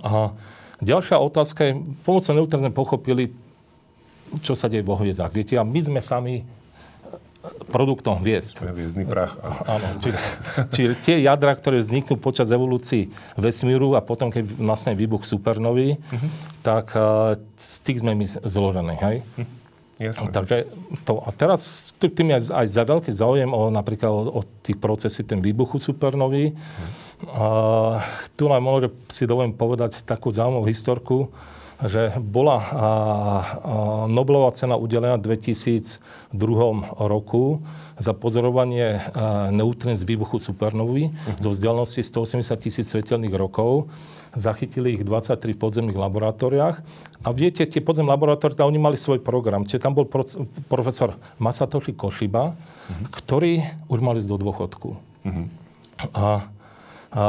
A 0.03 0.35
ďalšia 0.83 1.23
otázka 1.23 1.71
je, 1.71 1.73
pomocou 2.03 2.35
sme 2.35 2.75
pochopili, 2.75 3.31
čo 4.43 4.59
sa 4.59 4.67
deje 4.67 4.83
vo 4.83 4.99
hviezdách. 4.99 5.31
Viete, 5.31 5.55
a 5.59 5.67
my 5.67 5.81
sme 5.83 6.01
sami 6.03 6.43
produktom 7.71 8.19
hviezd. 8.19 8.59
Hviezdny 8.59 9.07
prach. 9.07 9.39
Áno. 9.41 9.87
Čiže, 10.03 10.19
čiže 10.75 10.93
tie 11.01 11.17
jadra, 11.23 11.55
ktoré 11.55 11.79
vzniknú 11.79 12.19
počas 12.19 12.51
evolúcií 12.51 13.15
vesmíru 13.39 13.95
a 13.95 14.03
potom, 14.03 14.35
keď 14.35 14.59
nastane 14.59 14.99
výbuch 14.99 15.23
supernový, 15.23 15.97
uh-huh. 15.97 16.31
tak 16.67 16.91
uh, 16.99 17.39
z 17.55 17.77
tých 17.87 18.03
sme 18.03 18.19
my 18.19 18.27
zložení. 18.27 18.99
Hej? 18.99 19.17
Uh-huh. 19.23 19.49
Jasne. 20.01 20.33
Takže 20.33 20.57
to, 21.05 21.21
a 21.23 21.31
teraz 21.31 21.93
tým 22.01 22.33
je 22.35 22.51
aj 22.51 22.67
za 22.73 22.85
veľký 22.89 23.13
záujem 23.13 23.53
o 23.53 23.69
napríklad 23.69 24.11
o, 24.11 24.23
o 24.39 24.49
tých 24.65 24.81
procesy 24.81 25.23
ten 25.23 25.39
výbuchu 25.39 25.79
supernový. 25.79 26.53
Uh-huh. 26.53 26.91
A, 27.31 27.47
tu 28.35 28.49
nám 28.51 28.65
môže 28.65 28.91
si 29.13 29.29
dovolím 29.29 29.53
povedať 29.53 30.03
takú 30.03 30.33
zaujímavú 30.33 30.67
historku 30.67 31.29
že 31.87 32.13
bola 32.21 32.61
Nobelová 34.05 34.53
cena 34.53 34.77
udelená 34.77 35.17
v 35.17 35.33
2002 35.33 36.01
roku 37.01 37.65
za 37.97 38.13
pozorovanie 38.13 39.01
neutrín 39.49 39.97
z 39.97 40.05
výbuchu 40.05 40.37
supernovy 40.41 41.09
uh-huh. 41.09 41.41
zo 41.41 41.49
vzdialenosti 41.53 42.05
180 42.05 42.57
tisíc 42.61 42.87
svetelných 42.93 43.33
rokov. 43.33 43.89
Zachytili 44.37 44.95
ich 44.95 45.03
23 45.03 45.57
v 45.57 45.59
podzemných 45.59 45.99
laboratóriách. 45.99 46.77
A 47.27 47.29
viete, 47.35 47.67
tie 47.67 47.83
podzemné 47.83 48.15
laboratórie, 48.15 48.57
oni 48.63 48.79
mali 48.79 48.95
svoj 48.95 49.19
program. 49.21 49.67
Čiže 49.67 49.83
tam 49.83 49.97
bol 49.97 50.07
profesor 50.71 51.19
Masatoshi 51.43 51.97
Koshiba, 51.97 52.55
uh-huh. 52.55 53.11
ktorý 53.11 53.65
už 53.91 53.99
mali 53.99 54.23
ísť 54.23 54.31
do 54.31 54.39
dôchodku. 54.39 54.89
Uh-huh. 54.97 55.47
A, 56.15 56.47
a 57.11 57.23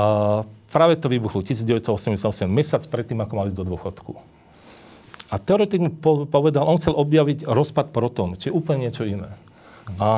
práve 0.71 0.95
to 0.95 1.09
vybuchlo 1.09 1.43
1988, 1.43 2.47
mesiac 2.47 2.83
predtým, 2.87 3.19
ako 3.23 3.33
mali 3.33 3.47
ísť 3.51 3.59
do 3.59 3.67
dôchodku. 3.67 4.30
A 5.31 5.39
teoretik 5.39 5.79
mu 5.79 5.91
povedal, 6.27 6.67
on 6.67 6.75
chcel 6.75 6.91
objaviť 6.91 7.47
rozpad 7.47 7.95
protónu, 7.95 8.35
čiže 8.35 8.51
úplne 8.51 8.87
niečo 8.87 9.07
iné. 9.07 9.31
A, 9.95 9.95
a 9.95 10.09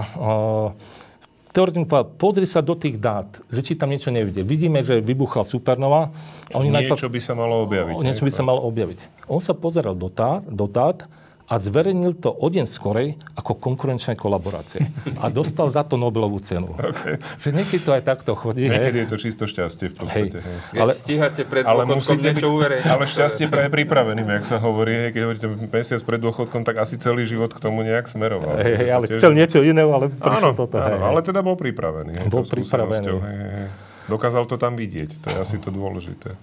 teoretik 1.54 1.86
mu 1.86 1.88
povedal, 1.88 2.10
pozri 2.18 2.50
sa 2.50 2.66
do 2.66 2.74
tých 2.74 2.98
dát, 2.98 3.30
že 3.54 3.62
či 3.62 3.78
tam 3.78 3.94
niečo 3.94 4.10
nevidie. 4.10 4.42
Vidíme, 4.42 4.82
že 4.82 5.06
vybuchla 5.06 5.46
supernova. 5.46 6.10
Oni 6.58 6.74
niečo 6.74 6.98
najprv, 6.98 7.14
by 7.14 7.22
sa 7.22 7.34
malo 7.38 7.62
objaviť. 7.70 7.96
Niečo 8.02 8.26
by 8.26 8.32
sa 8.34 8.44
malo 8.44 8.62
objaviť. 8.66 9.00
On 9.30 9.38
sa 9.38 9.54
pozeral 9.54 9.94
do, 9.94 10.10
tá, 10.10 10.42
do 10.50 10.66
dát 10.66 11.06
a 11.54 11.62
zverejnil 11.62 12.18
to 12.18 12.34
o 12.34 12.48
deň 12.50 12.66
skorej 12.66 13.14
ako 13.38 13.62
konkurenčné 13.62 14.18
kolaborácie. 14.18 14.82
A 15.22 15.30
dostal 15.30 15.70
za 15.70 15.86
to 15.86 16.02
Nobelovú 16.02 16.42
cenu. 16.42 16.74
Okay. 16.74 17.22
Že 17.46 17.50
niekedy 17.54 17.82
to 17.86 17.92
aj 17.94 18.02
takto 18.02 18.34
chodí. 18.34 18.66
Niekedy 18.66 19.06
je 19.06 19.08
to 19.14 19.18
čisto 19.22 19.46
šťastie 19.46 19.94
v 19.94 19.96
podstate. 20.02 20.42
Hej. 20.42 20.58
Hej. 20.74 20.82
Ale 20.82 20.92
stíhate 20.98 21.42
pred 21.46 21.62
ale 21.62 21.86
musíte 21.86 22.34
niečo 22.34 22.50
uverejniť. 22.58 22.90
Ale 22.90 23.06
šťastie 23.06 23.46
pre 23.54 23.70
pripraveným, 23.70 24.26
jak 24.42 24.44
sa 24.50 24.58
hovorí. 24.58 25.14
Keď 25.14 25.22
hovoríte 25.22 25.48
mesiac 25.70 26.02
pred 26.02 26.18
dôchodkom, 26.26 26.66
tak 26.66 26.82
asi 26.82 26.98
celý 26.98 27.22
život 27.30 27.54
k 27.54 27.62
tomu 27.62 27.86
nejak 27.86 28.10
smeroval. 28.10 28.58
Hej, 28.58 28.74
hej, 28.74 28.90
ale 28.90 29.06
tiež... 29.06 29.22
chcel 29.22 29.38
niečo 29.38 29.62
iné, 29.62 29.86
ale 29.86 30.10
áno, 30.26 30.58
toto. 30.58 30.82
Áno, 30.82 31.06
hej. 31.06 31.06
ale 31.06 31.20
teda 31.22 31.46
bol 31.46 31.54
pripravený. 31.54 32.34
Bol 32.34 32.50
pripravený. 32.50 33.14
Hej, 33.14 33.46
hej. 33.46 33.68
Dokázal 34.10 34.50
to 34.50 34.58
tam 34.58 34.74
vidieť. 34.74 35.22
To 35.22 35.28
je 35.30 35.38
asi 35.38 35.62
to 35.62 35.70
dôležité. 35.70 36.34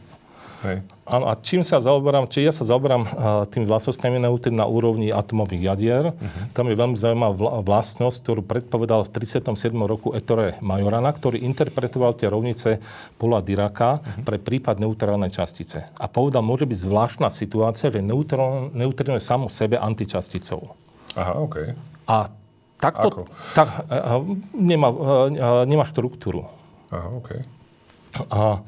Hej. 0.61 0.85
A 1.09 1.33
čím 1.41 1.65
sa 1.65 1.81
zaoberám, 1.81 2.29
či 2.29 2.45
ja 2.45 2.53
sa 2.53 2.69
zaoberám 2.69 3.09
tým 3.49 3.65
vlastnosťami 3.65 4.21
neutrín 4.21 4.61
na 4.61 4.69
úrovni 4.69 5.09
atomových 5.09 5.73
jadier. 5.73 6.05
Uh-huh. 6.13 6.53
Tam 6.53 6.69
je 6.69 6.77
veľmi 6.77 7.01
zaujímavá 7.01 7.65
vlastnosť, 7.65 8.17
ktorú 8.21 8.45
predpovedal 8.45 9.09
v 9.09 9.25
37. 9.25 9.73
roku 9.89 10.13
Ettore 10.13 10.61
Majorana, 10.61 11.17
ktorý 11.17 11.41
interpretoval 11.49 12.13
tie 12.13 12.29
rovnice 12.29 12.77
Pola 13.17 13.41
Diraka 13.41 14.05
uh-huh. 14.05 14.23
pre 14.29 14.37
prípad 14.37 14.85
neutrálnej 14.85 15.33
častice. 15.33 15.89
A 15.97 16.05
povedal, 16.13 16.45
môže 16.45 16.69
byť 16.69 16.79
zvláštna 16.79 17.33
situácia, 17.33 17.89
že 17.89 18.05
neutrín 18.05 19.17
je 19.17 19.25
samo 19.25 19.49
sebe 19.49 19.81
antičasticou. 19.81 20.77
Aha, 21.17 21.41
OK. 21.41 21.73
A 22.05 22.29
takto 22.77 23.09
Ako? 23.09 23.23
tak, 23.57 23.89
nemá, 24.53 24.93
nemá 25.65 25.89
štruktúru. 25.89 26.53
Aha, 26.93 27.09
OK. 27.17 27.31
A 28.29 28.61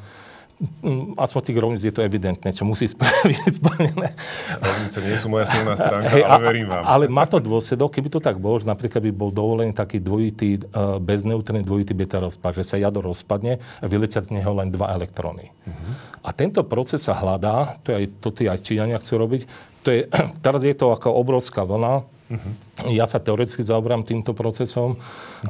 aspoň 1.19 1.41
tých 1.43 1.59
rovníc 1.59 1.83
je 1.83 1.95
to 1.95 2.07
evidentné, 2.07 2.55
čo 2.55 2.63
musí 2.63 2.87
byť 2.87 3.55
splnené. 3.59 4.15
Rovnice 4.63 4.99
nie 5.03 5.19
sú 5.19 5.27
moja 5.27 5.51
silná 5.51 5.75
stránka, 5.75 6.15
hey, 6.15 6.23
ale 6.23 6.43
verím 6.43 6.71
vám. 6.71 6.83
Ale 6.87 7.05
má 7.11 7.27
to 7.27 7.43
dôsledok, 7.43 7.99
keby 7.99 8.09
to 8.11 8.21
tak 8.23 8.39
bolo, 8.39 8.63
že 8.63 8.71
napríklad 8.71 9.03
by 9.03 9.13
bol 9.13 9.31
dovolený 9.35 9.75
taký 9.75 9.99
dvojitý, 9.99 10.63
uh, 10.71 11.03
bezneutrálny 11.03 11.67
dvojitý 11.67 11.93
beta 11.99 12.23
rozpad, 12.23 12.63
že 12.63 12.65
sa 12.65 12.77
jadro 12.79 13.11
rozpadne 13.11 13.59
a 13.59 13.85
vyletia 13.91 14.23
z 14.23 14.35
neho 14.35 14.55
len 14.55 14.71
dva 14.71 14.95
elektróny. 14.95 15.51
Uh-huh. 15.51 15.93
A 16.23 16.31
tento 16.31 16.63
proces 16.63 17.03
sa 17.03 17.19
hľadá, 17.19 17.83
to 17.83 17.91
je 17.99 18.07
to 18.23 18.31
tí 18.31 18.47
aj 18.47 18.63
Číňania 18.63 19.03
chcú 19.03 19.19
robiť, 19.19 19.43
to 19.83 19.89
je, 19.91 20.01
teraz 20.47 20.63
je 20.63 20.75
to 20.75 20.95
ako 20.95 21.11
obrovská 21.11 21.67
vlna, 21.67 22.07
Uh-huh. 22.33 22.89
Ja 22.89 23.05
sa 23.05 23.21
teoreticky 23.21 23.61
zaoberám 23.61 24.09
týmto 24.09 24.33
procesom, 24.33 24.97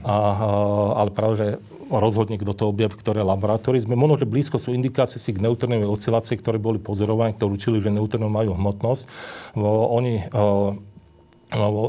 a, 0.03 0.17
ale 0.99 1.15
práve, 1.15 1.35
že 1.39 1.49
rozhodne, 1.93 2.41
kto 2.41 2.53
to 2.57 2.65
objaví, 2.73 2.97
ktoré 2.97 3.21
laboratórie. 3.21 3.85
Sme 3.85 3.95
možno, 3.95 4.17
že 4.17 4.27
blízko 4.27 4.57
sú 4.57 4.73
indikácie 4.73 5.21
si 5.21 5.31
k 5.31 5.45
neutrónovej 5.45 5.93
oscilácie, 5.93 6.41
ktoré 6.41 6.57
boli 6.57 6.81
pozorované, 6.81 7.37
ktoré 7.37 7.53
učili, 7.53 7.85
že 7.85 7.93
neutróny 7.93 8.33
majú 8.33 8.57
hmotnosť. 8.57 9.05
Oni 9.61 10.25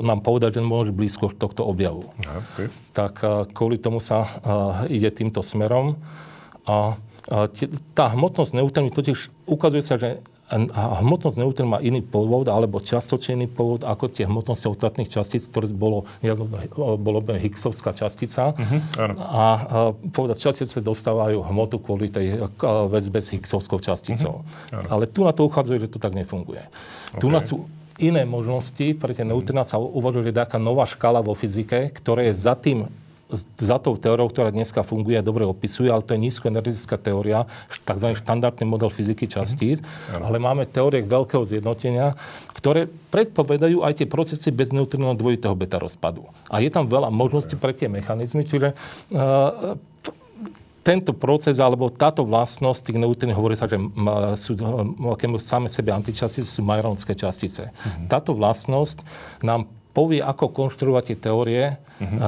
nám 0.04 0.20
povedať, 0.20 0.60
že 0.60 0.62
môže 0.62 0.92
blízko 0.92 1.32
tohto 1.32 1.64
objavu. 1.64 2.12
Okay. 2.20 2.68
Tak 2.92 3.24
kvôli 3.56 3.80
tomu 3.80 4.04
sa 4.04 4.28
ide 4.92 5.08
týmto 5.08 5.40
smerom. 5.40 5.96
A 6.68 7.00
tá 7.96 8.06
hmotnosť 8.12 8.60
neutrónov 8.60 8.92
totiž 8.92 9.48
ukazuje 9.48 9.80
sa, 9.80 9.96
že 9.96 10.20
a 10.54 11.02
hmotnosť 11.02 11.38
neutrón 11.42 11.74
má 11.74 11.80
iný 11.82 12.06
pôvod 12.06 12.46
alebo 12.46 12.78
častočný 12.78 13.50
pôvod 13.50 13.82
ako 13.82 14.06
tie 14.14 14.30
hmotnosti 14.30 14.70
ostatných 14.70 15.10
častíc, 15.10 15.50
ktoré 15.50 15.66
bolo, 15.74 16.06
bolo 17.02 17.20
Higgsovská 17.26 17.98
častica. 17.98 18.54
Uh-huh, 18.54 18.80
a, 19.18 19.18
a 19.26 19.46
povedať, 20.14 20.38
častice 20.46 20.78
dostávajú 20.80 21.42
hmotu 21.50 21.82
kvôli 21.82 22.14
tej 22.14 22.46
väzbe 22.64 23.20
s 23.20 23.34
Higgsovskou 23.34 23.82
časticou. 23.82 24.46
Uh-huh, 24.46 24.86
Ale 24.94 25.10
tu 25.10 25.26
na 25.26 25.34
to 25.34 25.50
uchádzajú, 25.50 25.90
že 25.90 25.90
to 25.90 25.98
tak 25.98 26.14
nefunguje. 26.14 26.62
Okay. 27.18 27.20
Tu 27.20 27.28
na 27.34 27.42
sú 27.42 27.66
iné 27.98 28.26
možnosti, 28.26 28.98
pre 28.98 29.14
tie 29.14 29.26
neutróna 29.26 29.66
sa 29.66 29.78
uvažuje, 29.78 30.30
že 30.30 30.32
je 30.34 30.42
taká 30.42 30.58
nová 30.58 30.86
škála 30.86 31.22
vo 31.22 31.38
fyzike, 31.38 31.94
ktorá 31.94 32.26
je 32.30 32.34
za 32.34 32.54
tým 32.58 32.90
za 33.40 33.78
tou 33.82 33.98
teóriou, 33.98 34.30
ktorá 34.30 34.54
dneska 34.54 34.86
funguje 34.86 35.18
a 35.18 35.26
dobre 35.26 35.44
opisuje, 35.44 35.90
ale 35.90 36.06
to 36.06 36.16
je 36.16 36.24
nízkoenergetická 36.30 36.96
teória, 37.02 37.50
tzv. 37.84 38.14
štandardný 38.16 38.66
model 38.66 38.94
fyziky 38.94 39.26
častíc, 39.26 39.82
mm-hmm. 39.82 40.24
ale 40.24 40.38
máme 40.38 40.64
teórie 40.70 41.02
veľkého 41.04 41.44
zjednotenia, 41.44 42.16
ktoré 42.54 42.88
predpovedajú 43.12 43.84
aj 43.84 44.04
tie 44.04 44.08
procesy 44.08 44.50
bez 44.54 44.72
neutrónov 44.72 45.20
dvojitého 45.20 45.52
beta 45.58 45.82
rozpadu. 45.82 46.30
A 46.48 46.64
je 46.64 46.72
tam 46.72 46.88
veľa 46.88 47.12
možností 47.12 47.60
pre 47.60 47.76
tie 47.76 47.92
mechanizmy, 47.92 48.48
čiže 48.48 48.72
uh, 48.72 49.76
tento 50.84 51.16
proces 51.16 51.64
alebo 51.64 51.88
táto 51.88 52.28
vlastnosť 52.28 52.92
tých 52.92 53.00
neutrín 53.00 53.32
hovorí 53.32 53.56
sa, 53.56 53.72
že 53.72 53.80
sú 54.36 54.60
same 55.40 55.72
sebe 55.72 55.96
antičastice, 55.96 56.44
sú 56.44 56.62
majronské 56.64 57.16
častice. 57.16 57.72
Mm-hmm. 57.72 58.08
Táto 58.12 58.36
vlastnosť 58.36 59.00
nám 59.48 59.72
povie, 59.94 60.20
ako 60.20 60.50
konštruovať 60.50 61.04
tie 61.14 61.18
teórie 61.30 61.64
uh-huh. 61.78 62.04
uh, 62.04 62.20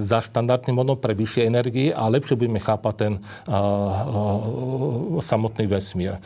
za 0.00 0.24
štandardný 0.24 0.72
model 0.72 0.96
pre 0.96 1.12
vyššie 1.12 1.42
energie 1.44 1.92
a 1.92 2.08
lepšie 2.08 2.34
budeme 2.34 2.58
chápať 2.58 2.94
ten 2.96 3.12
uh, 3.20 3.52
uh, 3.52 5.20
samotný 5.20 5.68
vesmír. 5.68 6.16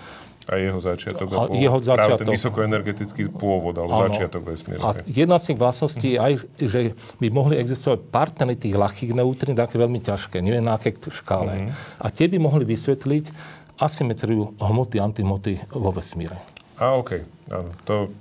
A 0.44 0.60
jeho 0.60 0.76
začiatok. 0.76 1.28
A 1.32 1.48
jeho 1.56 1.78
začiatok. 1.80 2.20
Práve 2.20 2.22
ten 2.28 2.36
vysokoenergetický 2.36 3.32
pôvod, 3.32 3.80
alebo 3.80 3.96
ano. 3.96 4.12
začiatok 4.12 4.44
vesmíru. 4.44 4.80
A 4.84 4.92
jedna 5.08 5.40
z 5.40 5.44
tých 5.50 5.58
vlastností 5.58 6.08
je 6.14 6.18
aj, 6.20 6.32
že 6.60 6.80
by 7.16 7.26
mohli 7.32 7.56
existovať 7.56 8.04
partnery 8.12 8.52
tých 8.52 8.76
ľahkých 8.76 9.16
neutrín, 9.16 9.56
také 9.56 9.80
veľmi 9.80 10.04
ťažké, 10.04 10.44
neviem 10.44 10.60
na 10.60 10.76
aké 10.76 10.92
škále. 11.00 11.72
Uh-huh. 11.72 11.72
A 11.96 12.12
tie 12.12 12.28
by 12.28 12.36
mohli 12.36 12.68
vysvetliť 12.68 13.32
asymetriu 13.80 14.52
hmoty, 14.60 15.00
antihmoty 15.00 15.58
vo 15.72 15.90
vesmíre. 15.90 16.38
A 16.76 16.92
OK, 17.00 17.24
áno. 17.48 17.70
To 17.88 18.12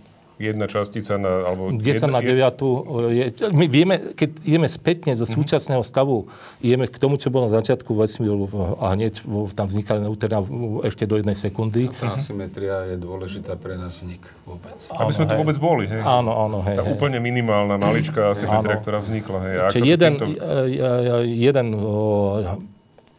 jedna 0.41 0.65
častica 0.65 1.17
na... 1.21 1.47
Alebo 1.49 1.73
10 1.73 1.83
jedna, 1.83 2.07
na 2.09 2.21
9. 2.21 3.13
Je, 3.13 3.25
my 3.53 3.65
vieme, 3.69 3.95
keď 4.17 4.29
ideme 4.43 4.67
spätne 4.69 5.13
zo 5.13 5.25
mhm. 5.25 5.33
súčasného 5.33 5.83
stavu, 5.85 6.29
ideme 6.59 6.89
k 6.89 6.97
tomu, 6.97 7.17
čo 7.21 7.29
bolo 7.29 7.49
na 7.49 7.53
začiatku 7.59 7.93
vesmíru 7.93 8.49
a 8.81 8.93
hneď 8.97 9.21
tam 9.53 9.65
vznikali 9.69 10.05
neutrina 10.05 10.41
ešte 10.85 11.05
do 11.05 11.21
jednej 11.21 11.37
sekundy. 11.37 11.89
A 11.89 11.93
tá 11.93 12.09
asymetria 12.17 12.93
je 12.93 12.95
dôležitá 12.97 13.57
pre 13.57 13.77
nás 13.77 14.01
vznik 14.01 14.25
vôbec. 14.43 14.77
Aby 14.93 15.11
sme 15.13 15.25
tu 15.29 15.33
vôbec 15.37 15.57
boli, 15.61 15.85
hej? 15.85 16.01
Áno, 16.01 16.33
áno, 16.49 16.65
hej. 16.65 16.75
Tá 16.77 16.83
hej. 16.85 16.93
úplne 16.97 17.21
minimálna, 17.21 17.77
maličká 17.77 18.33
asymetria, 18.33 18.81
ktorá 18.81 18.99
vznikla, 19.01 19.39
hej. 19.45 19.55
Čiže 19.77 19.85
jeden, 19.85 20.11
týmto... 20.17 20.41
jeden 21.23 21.67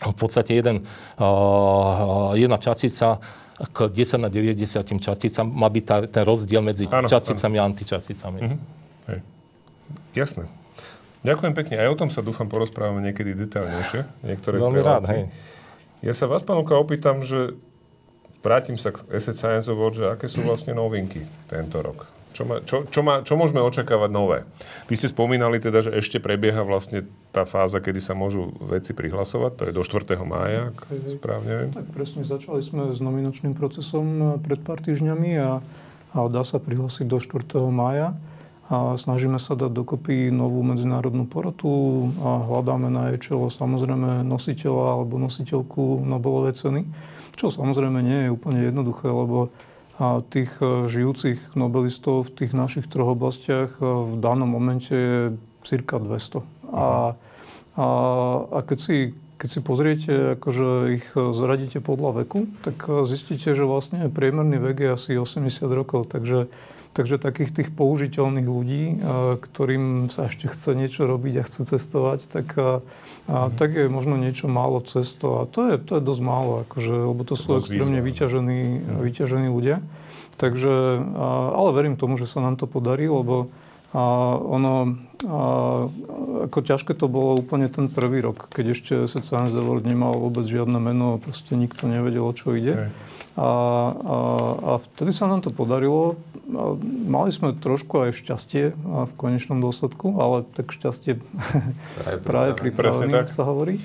v 0.05 0.17
podstate 0.19 0.53
jeden, 0.59 0.85
jedna 2.35 2.59
častica 2.61 3.23
k 3.55 3.79
10 3.87 4.19
na 4.19 4.31
90 4.31 4.59
časticám 4.99 5.47
má 5.47 5.71
byť 5.71 5.85
tá, 5.87 5.97
ten 6.11 6.23
rozdiel 6.27 6.59
medzi 6.59 6.91
Áno, 6.91 7.07
časticami 7.07 7.57
a 7.59 7.63
antičasticami. 7.67 8.39
Mhm. 8.43 8.57
Hej. 9.11 9.19
Jasné. 10.15 10.45
Ďakujem 11.25 11.53
pekne. 11.57 11.75
Aj 11.81 11.89
o 11.89 11.97
tom 11.97 12.13
sa 12.13 12.21
dúfam 12.21 12.51
porozprávame 12.51 13.01
niekedy 13.01 13.33
detaľnejšie. 13.33 14.29
Niektoré 14.29 14.61
Veľmi 14.61 14.83
rád, 14.85 15.09
hej. 15.09 15.33
Ja 16.05 16.13
sa 16.13 16.29
vás, 16.29 16.45
pán 16.45 16.61
Luka, 16.61 16.77
opýtam, 16.77 17.25
že 17.25 17.57
vrátim 18.45 18.77
sa 18.77 18.93
k 18.93 19.01
Asset 19.09 19.33
Science 19.33 19.73
Award, 19.73 19.95
že 19.97 20.05
aké 20.13 20.29
sú 20.29 20.45
vlastne 20.45 20.77
novinky 20.77 21.25
tento 21.49 21.81
rok? 21.81 22.05
Čo, 22.35 22.43
ma, 22.43 22.59
čo, 22.59 22.83
čo, 22.91 23.01
ma, 23.07 23.23
čo 23.23 23.39
môžeme 23.39 23.63
očakávať 23.63 24.11
nové? 24.11 24.43
Vy 24.91 24.99
ste 24.99 25.07
spomínali 25.07 25.63
teda, 25.63 25.87
že 25.87 25.95
ešte 25.95 26.19
prebieha 26.19 26.67
vlastne 26.67 27.07
tá 27.31 27.47
fáza, 27.47 27.79
kedy 27.79 28.03
sa 28.03 28.19
môžu 28.19 28.51
veci 28.59 28.91
prihlasovať, 28.91 29.53
to 29.55 29.63
je 29.71 29.73
do 29.73 29.83
4. 29.87 30.19
mája, 30.27 30.75
ak 30.75 30.79
správne 31.23 31.53
viem. 31.63 31.71
Tak 31.71 31.95
presne, 31.95 32.27
začali 32.27 32.59
sme 32.59 32.91
s 32.91 32.99
nominačným 32.99 33.55
procesom 33.55 34.07
e, 34.19 34.25
pred 34.43 34.59
pár 34.59 34.83
týždňami 34.83 35.31
a, 35.39 35.63
a 36.11 36.19
dá 36.27 36.43
sa 36.43 36.59
prihlásiť 36.59 37.07
do 37.07 37.23
4. 37.23 37.55
mája. 37.71 38.19
A 38.73 38.97
snažíme 38.97 39.37
sa 39.37 39.55
dať 39.55 39.71
dokopy 39.77 40.33
novú 40.33 40.65
medzinárodnú 40.65 41.29
porotu 41.29 42.09
a 42.25 42.49
hľadáme 42.49 42.89
na 42.89 43.13
jej 43.13 43.31
čelo 43.31 43.53
samozrejme 43.53 44.25
nositeľa 44.25 44.99
alebo 44.99 45.21
nositeľku 45.21 46.01
Nobelovej 46.01 46.57
ceny, 46.57 46.83
čo 47.37 47.53
samozrejme 47.53 48.01
nie 48.01 48.19
je 48.25 48.33
úplne 48.33 48.65
jednoduché, 48.65 49.13
lebo 49.13 49.53
a 49.99 50.19
tých 50.27 50.51
e, 50.59 50.91
žijúcich 50.91 51.55
nobelistov 51.55 52.27
v 52.27 52.35
tých 52.43 52.53
našich 52.53 52.91
troch 52.91 53.15
oblastiach 53.15 53.79
e, 53.79 53.83
v 53.83 54.15
danom 54.19 54.51
momente 54.51 54.91
je 54.91 55.39
cirka 55.63 56.03
200. 56.03 56.43
A, 56.75 57.15
a, 57.79 57.87
a 58.51 58.59
keď 58.67 58.79
si 58.81 58.97
keď 59.35 59.49
si 59.51 59.61
pozriete, 59.61 60.13
akože 60.41 60.69
ich 60.97 61.07
zaradíte 61.13 61.85
podľa 61.85 62.25
veku, 62.25 62.49
tak 62.65 62.89
e, 62.89 63.05
zistíte, 63.05 63.53
že 63.53 63.69
vlastne 63.69 64.09
priemerný 64.09 64.57
vek 64.57 64.77
je 64.81 64.91
asi 64.95 65.11
80 65.21 65.69
rokov. 65.69 66.09
Takže, 66.09 66.49
takže 66.95 67.19
takých 67.19 67.51
tých 67.51 67.69
použiteľných 67.75 68.47
ľudí, 68.47 68.85
e, 68.87 68.97
ktorým 69.43 70.07
sa 70.09 70.31
ešte 70.31 70.47
chce 70.47 70.79
niečo 70.79 71.11
robiť 71.11 71.43
a 71.43 71.47
chce 71.47 71.63
cestovať, 71.67 72.31
tak, 72.31 72.47
a, 72.55 72.81
a, 73.27 73.51
tak 73.51 73.75
je 73.75 73.91
možno 73.91 74.15
niečo 74.15 74.47
málo 74.47 74.79
cesto. 74.79 75.43
A 75.43 75.51
to 75.51 75.67
je, 75.69 75.75
to 75.83 75.99
je 75.99 76.03
dosť 76.07 76.23
málo, 76.23 76.53
akože, 76.65 76.95
lebo 76.95 77.23
to 77.27 77.35
sú 77.35 77.59
dosť 77.59 77.75
extrémne 77.75 77.99
výzva. 77.99 78.09
vyťažení, 78.09 78.63
vyťažení 79.03 79.49
ľudia. 79.51 79.83
Takže, 80.35 80.99
ale 81.55 81.71
verím 81.71 81.95
tomu, 81.95 82.19
že 82.19 82.27
sa 82.27 82.43
nám 82.43 82.59
to 82.59 82.67
podarí, 82.67 83.07
lebo 83.07 83.55
a 83.95 84.35
ono, 84.43 84.99
a, 85.23 85.41
ako 86.51 86.59
ťažké 86.67 86.99
to 86.99 87.07
bolo 87.07 87.39
úplne 87.39 87.71
ten 87.71 87.87
prvý 87.87 88.27
rok, 88.27 88.51
keď 88.51 88.75
ešte 88.75 88.95
Science 89.07 89.55
Award 89.55 89.87
nemal 89.87 90.19
vôbec 90.19 90.43
žiadne 90.43 90.83
meno, 90.83 91.23
proste 91.23 91.55
nikto 91.55 91.87
nevedel, 91.87 92.27
o 92.27 92.35
čo 92.35 92.59
ide. 92.59 92.91
A, 93.39 93.47
a, 93.47 94.17
a 94.67 94.73
vtedy 94.83 95.15
sa 95.15 95.31
nám 95.31 95.47
to 95.47 95.55
podarilo. 95.55 96.19
A 96.45 96.75
mali 97.07 97.31
sme 97.31 97.55
trošku 97.55 98.11
aj 98.11 98.19
šťastie 98.19 98.75
a 98.75 99.07
v 99.07 99.13
konečnom 99.15 99.63
dôsledku, 99.63 100.19
ale 100.19 100.43
tak 100.59 100.75
šťastie 100.75 101.23
práve 102.23 102.51
Presne 102.59 102.63
pripravený 102.67 103.15
tak. 103.15 103.31
sa 103.31 103.47
hovorí. 103.47 103.79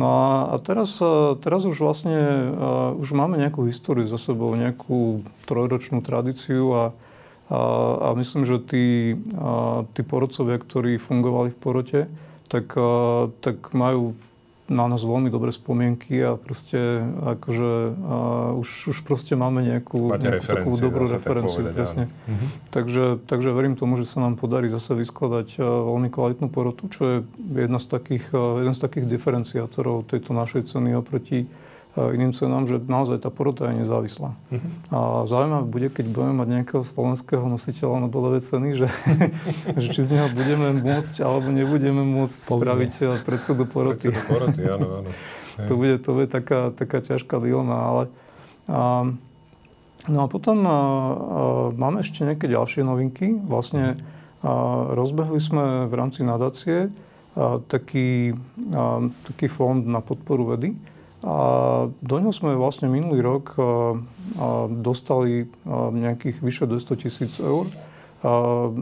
No 0.00 0.08
a, 0.08 0.26
a 0.52 0.54
teraz, 0.60 1.00
teraz 1.44 1.68
už 1.68 1.76
vlastne 1.84 2.16
už 2.96 3.08
máme 3.12 3.36
nejakú 3.36 3.68
históriu 3.68 4.08
za 4.08 4.16
sebou, 4.16 4.56
nejakú 4.56 5.20
trojročnú 5.44 6.00
tradíciu 6.00 6.64
a, 6.72 6.84
a, 7.50 7.60
a 8.00 8.08
myslím, 8.14 8.46
že 8.46 8.62
tí, 8.62 8.86
a, 9.34 9.82
tí 9.92 10.06
porodcovia, 10.06 10.56
ktorí 10.56 10.96
fungovali 11.02 11.50
v 11.50 11.58
porote, 11.58 12.00
tak, 12.46 12.70
a, 12.78 13.28
tak 13.42 13.74
majú 13.74 14.14
na 14.70 14.86
nás 14.86 15.02
veľmi 15.02 15.34
dobré 15.34 15.50
spomienky 15.50 16.22
a 16.22 16.38
proste 16.38 17.02
akože 17.02 17.70
a 18.06 18.16
už, 18.54 18.94
už 18.94 18.98
proste 19.02 19.34
máme 19.34 19.66
nejakú, 19.66 20.14
Máte 20.14 20.30
nejakú 20.30 20.46
takú 20.46 20.70
dobrú 20.78 21.10
tak 21.10 21.18
referenciu. 21.18 21.66
povedať, 21.66 21.74
presne. 21.74 22.04
Mhm. 22.30 22.46
Takže, 22.70 23.04
takže 23.26 23.50
verím 23.50 23.74
tomu, 23.74 23.98
že 23.98 24.06
sa 24.06 24.22
nám 24.22 24.38
podarí 24.38 24.70
zase 24.70 24.94
vyskladať 24.94 25.58
veľmi 25.58 26.08
kvalitnú 26.08 26.46
porotu, 26.54 26.86
čo 26.86 27.02
je 27.02 27.16
jedna 27.50 27.82
z 27.82 27.86
takých, 27.90 28.30
jeden 28.30 28.74
z 28.78 28.80
takých 28.80 29.10
diferenciátorov 29.10 30.06
tejto 30.06 30.30
našej 30.38 30.70
ceny 30.70 30.94
oproti 30.94 31.50
iným 32.14 32.32
cenám, 32.32 32.64
že 32.64 32.80
naozaj 32.80 33.20
tá 33.20 33.28
porota 33.28 33.68
je 33.70 33.84
nezávislá. 33.84 34.32
Mhm. 34.50 34.68
A 34.94 34.98
zaujímavé 35.28 35.64
bude, 35.68 35.88
keď 35.92 36.06
budeme 36.08 36.34
mať 36.40 36.48
nejakého 36.60 36.82
slovenského 36.86 37.44
nositeľa 37.44 38.08
Nobelovej 38.08 38.42
ceny, 38.46 38.68
že, 38.78 38.88
že 39.80 39.86
či 39.92 40.00
z 40.00 40.10
neho 40.16 40.28
budeme 40.32 40.80
môcť 40.80 41.14
alebo 41.20 41.52
nebudeme 41.52 42.02
môcť 42.02 42.38
spraviť 42.56 42.92
a, 43.04 43.10
predsedu 43.20 43.68
poroty. 43.68 44.08
Predsedu 44.08 44.20
poroty, 44.26 44.62
áno, 44.64 44.88
áno. 45.04 45.12
To 45.68 45.76
bude, 45.76 46.00
to 46.00 46.16
bude 46.16 46.32
taká, 46.32 46.72
taká 46.72 47.04
ťažká 47.04 47.36
dilema, 47.36 47.76
ale... 47.84 48.02
A, 48.64 49.12
no 50.08 50.18
a 50.24 50.26
potom 50.30 50.64
a, 50.64 50.70
a, 50.70 50.78
máme 51.76 52.00
ešte 52.00 52.24
nejaké 52.24 52.48
ďalšie 52.48 52.80
novinky. 52.80 53.36
Vlastne 53.44 53.92
a, 53.92 54.48
rozbehli 54.96 55.36
sme 55.36 55.84
v 55.84 55.92
rámci 55.92 56.24
nadácie 56.24 56.88
a, 57.36 57.60
taký, 57.60 58.32
a, 58.72 59.04
taký 59.28 59.52
fond 59.52 59.84
na 59.84 60.00
podporu 60.00 60.56
vedy. 60.56 60.72
A 61.20 61.36
do 62.00 62.16
ňoho 62.16 62.32
sme 62.32 62.56
vlastne 62.56 62.88
minulý 62.88 63.20
rok 63.20 63.52
dostali 64.80 65.52
nejakých 65.92 66.40
vyše 66.40 66.64
200 66.64 67.02
tisíc 67.02 67.36
eur. 67.44 67.68
A, 68.24 68.72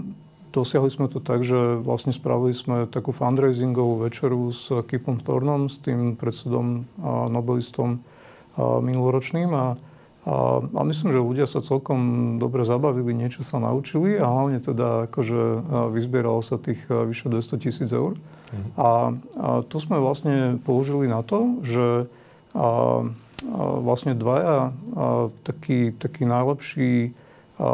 Dosiahli 0.49 0.89
sme 0.89 1.13
to 1.13 1.21
tak, 1.21 1.45
že 1.45 1.77
vlastne 1.77 2.09
spravili 2.09 2.57
sme 2.57 2.89
takú 2.89 3.13
fundraisingovú 3.13 4.09
večeru 4.09 4.49
s 4.49 4.73
Kipom 4.89 5.21
Thornom, 5.21 5.69
s 5.69 5.77
tým 5.77 6.17
predsedom 6.17 6.89
a 7.05 7.29
Nobelistom 7.29 8.01
a 8.57 8.81
minuloročným. 8.81 9.53
A, 9.53 9.77
a, 10.25 10.59
a 10.65 10.81
myslím, 10.89 11.13
že 11.13 11.21
ľudia 11.21 11.45
sa 11.45 11.61
celkom 11.61 12.01
dobre 12.41 12.65
zabavili, 12.65 13.13
niečo 13.13 13.45
sa 13.45 13.61
naučili 13.61 14.17
a 14.17 14.25
hlavne 14.25 14.65
teda 14.65 15.13
akože 15.13 15.41
vyzbieralo 15.93 16.41
sa 16.41 16.57
tých 16.57 16.81
vyše 16.89 17.29
200 17.29 17.65
tisíc 17.65 17.91
eur. 17.93 18.17
A, 18.81 19.13
a 19.37 19.61
to 19.69 19.77
sme 19.77 20.01
vlastne 20.01 20.57
použili 20.65 21.13
na 21.13 21.21
to, 21.21 21.61
že 21.61 22.09
a, 22.55 22.61
a 22.61 22.69
vlastne 23.83 24.17
dvaja 24.17 24.71
a, 24.71 24.71
takí, 25.45 25.93
takí 25.97 26.25
najlepší 26.25 27.13
a 27.59 27.71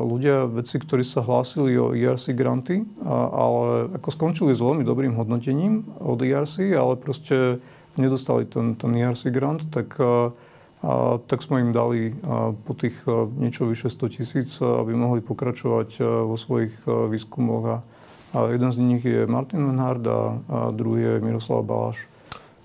ľudia, 0.00 0.48
vedci, 0.48 0.80
ktorí 0.80 1.04
sa 1.04 1.20
hlásili 1.20 1.76
o 1.76 1.92
ERC 1.92 2.32
granty, 2.32 2.88
a, 3.04 3.12
ale 3.28 3.64
ako 4.00 4.08
skončili 4.08 4.56
s 4.56 4.64
veľmi 4.64 4.80
dobrým 4.80 5.12
hodnotením 5.12 5.84
od 6.00 6.16
ERC, 6.24 6.72
ale 6.72 6.96
proste 6.96 7.60
nedostali 8.00 8.48
ten, 8.48 8.76
ten 8.80 8.96
ERC 8.96 9.28
grant, 9.28 9.68
tak, 9.68 9.92
a, 10.00 10.32
a, 10.80 11.20
tak 11.20 11.44
sme 11.44 11.68
im 11.68 11.72
dali 11.76 12.16
a, 12.24 12.56
po 12.56 12.72
tých 12.72 12.96
a, 13.04 13.28
niečo 13.28 13.68
vyše 13.68 13.92
100 13.92 14.16
tisíc, 14.16 14.50
aby 14.64 14.96
mohli 14.96 15.20
pokračovať 15.20 16.00
a, 16.00 16.24
vo 16.24 16.36
svojich 16.40 16.72
a, 16.88 17.12
výskumoch. 17.12 17.64
A, 17.68 17.76
a 18.32 18.38
jeden 18.56 18.72
z 18.72 18.76
nich 18.80 19.04
je 19.04 19.28
Martin 19.28 19.60
Menhard 19.64 20.04
a, 20.08 20.40
a 20.48 20.58
druhý 20.72 21.04
je 21.04 21.14
Miroslav 21.20 21.60
Baláš. 21.60 22.08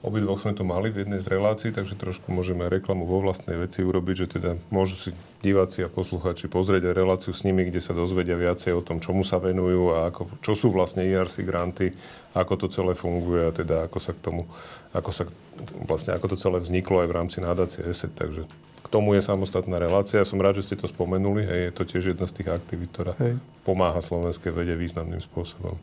Obidvoch 0.02 0.42
sme 0.42 0.58
to 0.58 0.66
mali 0.66 0.90
v 0.90 1.06
jednej 1.06 1.22
z 1.22 1.30
relácií, 1.30 1.70
takže 1.70 1.94
trošku 1.94 2.34
môžeme 2.34 2.66
reklamu 2.66 3.06
vo 3.06 3.22
vlastnej 3.22 3.54
veci 3.54 3.86
urobiť, 3.86 4.16
že 4.26 4.28
teda 4.34 4.58
môžu 4.74 4.98
si 4.98 5.10
diváci 5.46 5.86
a 5.86 5.94
poslucháči 5.94 6.50
pozrieť 6.50 6.90
aj 6.90 6.98
reláciu 6.98 7.30
s 7.30 7.46
nimi, 7.46 7.70
kde 7.70 7.78
sa 7.78 7.94
dozvedia 7.94 8.34
viacej 8.34 8.74
o 8.74 8.82
tom, 8.82 8.98
čomu 8.98 9.22
sa 9.22 9.38
venujú 9.38 9.94
a 9.94 10.10
ako, 10.10 10.42
čo 10.42 10.58
sú 10.58 10.74
vlastne 10.74 11.06
ERC 11.06 11.46
granty, 11.46 11.94
ako 12.34 12.66
to 12.66 12.68
celé 12.74 12.98
funguje 12.98 13.46
a 13.46 13.54
teda 13.54 13.86
ako 13.86 14.00
sa 14.02 14.18
k 14.18 14.20
tomu, 14.26 14.42
ako 14.90 15.10
sa, 15.14 15.24
vlastne 15.86 16.18
ako 16.18 16.34
to 16.34 16.38
celé 16.42 16.58
vzniklo 16.58 17.06
aj 17.06 17.08
v 17.14 17.18
rámci 17.22 17.38
nadácie 17.38 17.86
ESET. 17.86 18.18
Takže 18.18 18.50
k 18.82 18.88
tomu 18.90 19.14
je 19.14 19.22
samostatná 19.22 19.78
relácia. 19.78 20.18
Ja 20.18 20.26
som 20.26 20.42
rád, 20.42 20.58
že 20.58 20.74
ste 20.74 20.82
to 20.82 20.90
spomenuli. 20.90 21.46
Hej, 21.46 21.62
je 21.70 21.74
to 21.78 21.84
tiež 21.86 22.04
jedna 22.18 22.26
z 22.26 22.42
tých 22.42 22.50
aktivít, 22.50 22.90
ktorá 22.90 23.14
Hej. 23.22 23.38
pomáha 23.62 24.02
slovenskej 24.02 24.50
vede 24.50 24.74
významným 24.74 25.22
spôsobom. 25.22 25.78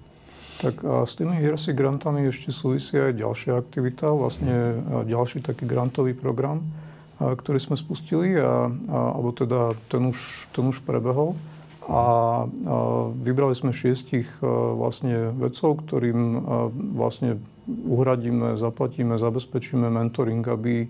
Tak 0.58 0.82
a 0.82 1.06
s 1.06 1.14
tými 1.14 1.38
ERC 1.38 1.70
grantami 1.70 2.26
ešte 2.26 2.50
súvisí 2.50 2.98
aj 2.98 3.14
ďalšia 3.14 3.54
aktivita, 3.54 4.10
vlastne 4.10 4.82
ďalší 5.06 5.46
taký 5.46 5.70
grantový 5.70 6.18
program, 6.18 6.66
ktorý 7.18 7.58
sme 7.62 7.76
spustili, 7.78 8.34
a, 8.34 8.42
a, 8.42 8.50
alebo 9.14 9.30
teda 9.30 9.78
ten 9.86 10.02
už, 10.02 10.50
ten 10.50 10.66
už 10.66 10.82
prebehol. 10.82 11.38
A, 11.88 11.94
a 11.94 12.00
vybrali 13.16 13.54
sme 13.56 13.72
šiestich 13.72 14.28
vlastne 14.42 15.32
vedcov, 15.32 15.88
ktorým 15.88 16.20
vlastne 16.92 17.40
uhradíme, 17.64 18.60
zaplatíme, 18.60 19.16
zabezpečíme 19.16 19.88
mentoring, 19.88 20.44
aby, 20.44 20.84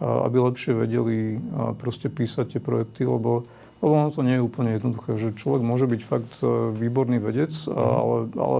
aby 0.00 0.36
lepšie 0.40 0.74
vedeli 0.74 1.38
proste 1.78 2.10
písať 2.10 2.56
tie 2.56 2.60
projekty, 2.60 3.04
lebo 3.04 3.46
lebo 3.80 3.96
ono 3.96 4.10
to 4.12 4.20
nie 4.20 4.36
je 4.36 4.44
úplne 4.44 4.76
jednoduché, 4.76 5.16
že 5.16 5.36
človek 5.40 5.64
môže 5.64 5.88
byť 5.88 6.00
fakt 6.04 6.32
e, 6.44 6.68
výborný 6.76 7.16
vedec, 7.16 7.48
a- 7.72 7.72
ale, 7.72 8.16
ale 8.36 8.58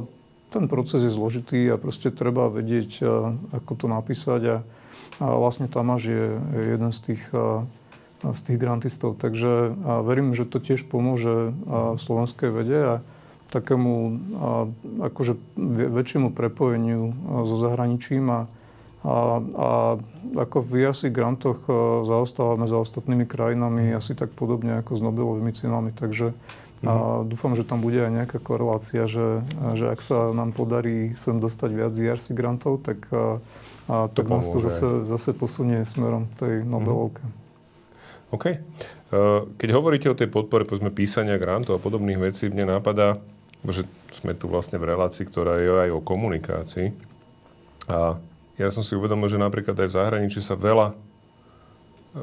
ten 0.50 0.66
proces 0.66 1.06
je 1.06 1.12
zložitý 1.14 1.70
a 1.70 1.78
proste 1.78 2.10
treba 2.10 2.50
vedieť, 2.50 3.06
ako 3.54 3.72
to 3.78 3.86
napísať 3.86 4.42
a, 4.42 4.56
a 5.22 5.26
vlastne 5.38 5.70
Tamáš 5.70 6.10
je 6.10 6.26
je 6.36 6.62
jeden 6.74 6.90
z 6.90 6.98
tých, 7.00 7.24
z 8.20 8.40
tých 8.44 8.58
grantistov. 8.58 9.16
Takže 9.16 9.72
verím, 10.02 10.34
že 10.34 10.44
to 10.44 10.58
tiež 10.58 10.90
pomôže 10.90 11.54
slovenskej 11.96 12.50
vede 12.50 12.78
a 12.82 12.94
takému 13.48 13.94
akože 15.06 15.38
vä- 15.56 15.90
väčšiemu 15.94 16.34
prepojeniu 16.34 17.14
so 17.46 17.56
zahraničím 17.56 18.26
a, 18.30 18.40
A, 19.00 19.40
a 19.40 19.96
ako 20.36 20.60
v 20.60 20.84
ERC 20.84 21.08
grantoch 21.08 21.64
zaostávame 22.04 22.68
za 22.68 22.76
ostatnými 22.76 23.24
krajinami 23.24 23.96
asi 23.96 24.12
tak 24.12 24.36
podobne 24.36 24.76
ako 24.76 24.92
s 24.92 25.00
Nobelovými 25.00 25.56
cenami. 25.56 25.88
Takže 25.88 26.36
a 26.80 27.20
dúfam, 27.28 27.52
že 27.52 27.68
tam 27.68 27.84
bude 27.84 28.00
aj 28.00 28.12
nejaká 28.24 28.38
korelácia, 28.40 29.04
že, 29.04 29.44
že 29.76 29.92
ak 29.92 30.00
sa 30.00 30.32
nám 30.32 30.56
podarí 30.56 31.12
sem 31.12 31.36
dostať 31.36 31.70
viac 31.76 31.92
ERC 31.92 32.32
grantov, 32.32 32.80
tak, 32.80 33.04
a, 33.12 33.36
a 33.84 34.08
tak 34.08 34.24
to 34.24 34.32
nás 34.32 34.48
to 34.48 34.56
zase, 34.56 35.04
zase 35.04 35.36
posunie 35.36 35.84
smerom 35.84 36.24
k 36.32 36.34
tej 36.40 36.54
Nobelovke. 36.64 37.20
OK. 38.32 38.44
E, 38.48 38.56
keď 39.60 39.68
hovoríte 39.76 40.08
o 40.08 40.16
tej 40.16 40.32
podpore, 40.32 40.64
povedzme, 40.64 40.88
písania 40.88 41.36
grantov 41.36 41.76
a 41.76 41.84
podobných 41.84 42.32
vecí, 42.32 42.48
mne 42.48 42.80
nápada, 42.80 43.20
že 43.68 43.84
sme 44.08 44.32
tu 44.32 44.48
vlastne 44.48 44.80
v 44.80 44.88
relácii, 44.88 45.28
ktorá 45.28 45.60
je 45.60 45.68
aj 45.84 45.90
o 45.92 46.00
komunikácii. 46.00 46.96
A 47.92 48.16
ja 48.56 48.68
som 48.72 48.80
si 48.80 48.96
uvedomil, 48.96 49.28
že 49.28 49.36
napríklad 49.36 49.76
aj 49.76 49.88
v 49.92 49.96
zahraničí 50.00 50.40
sa 50.40 50.56
veľa 50.56 50.96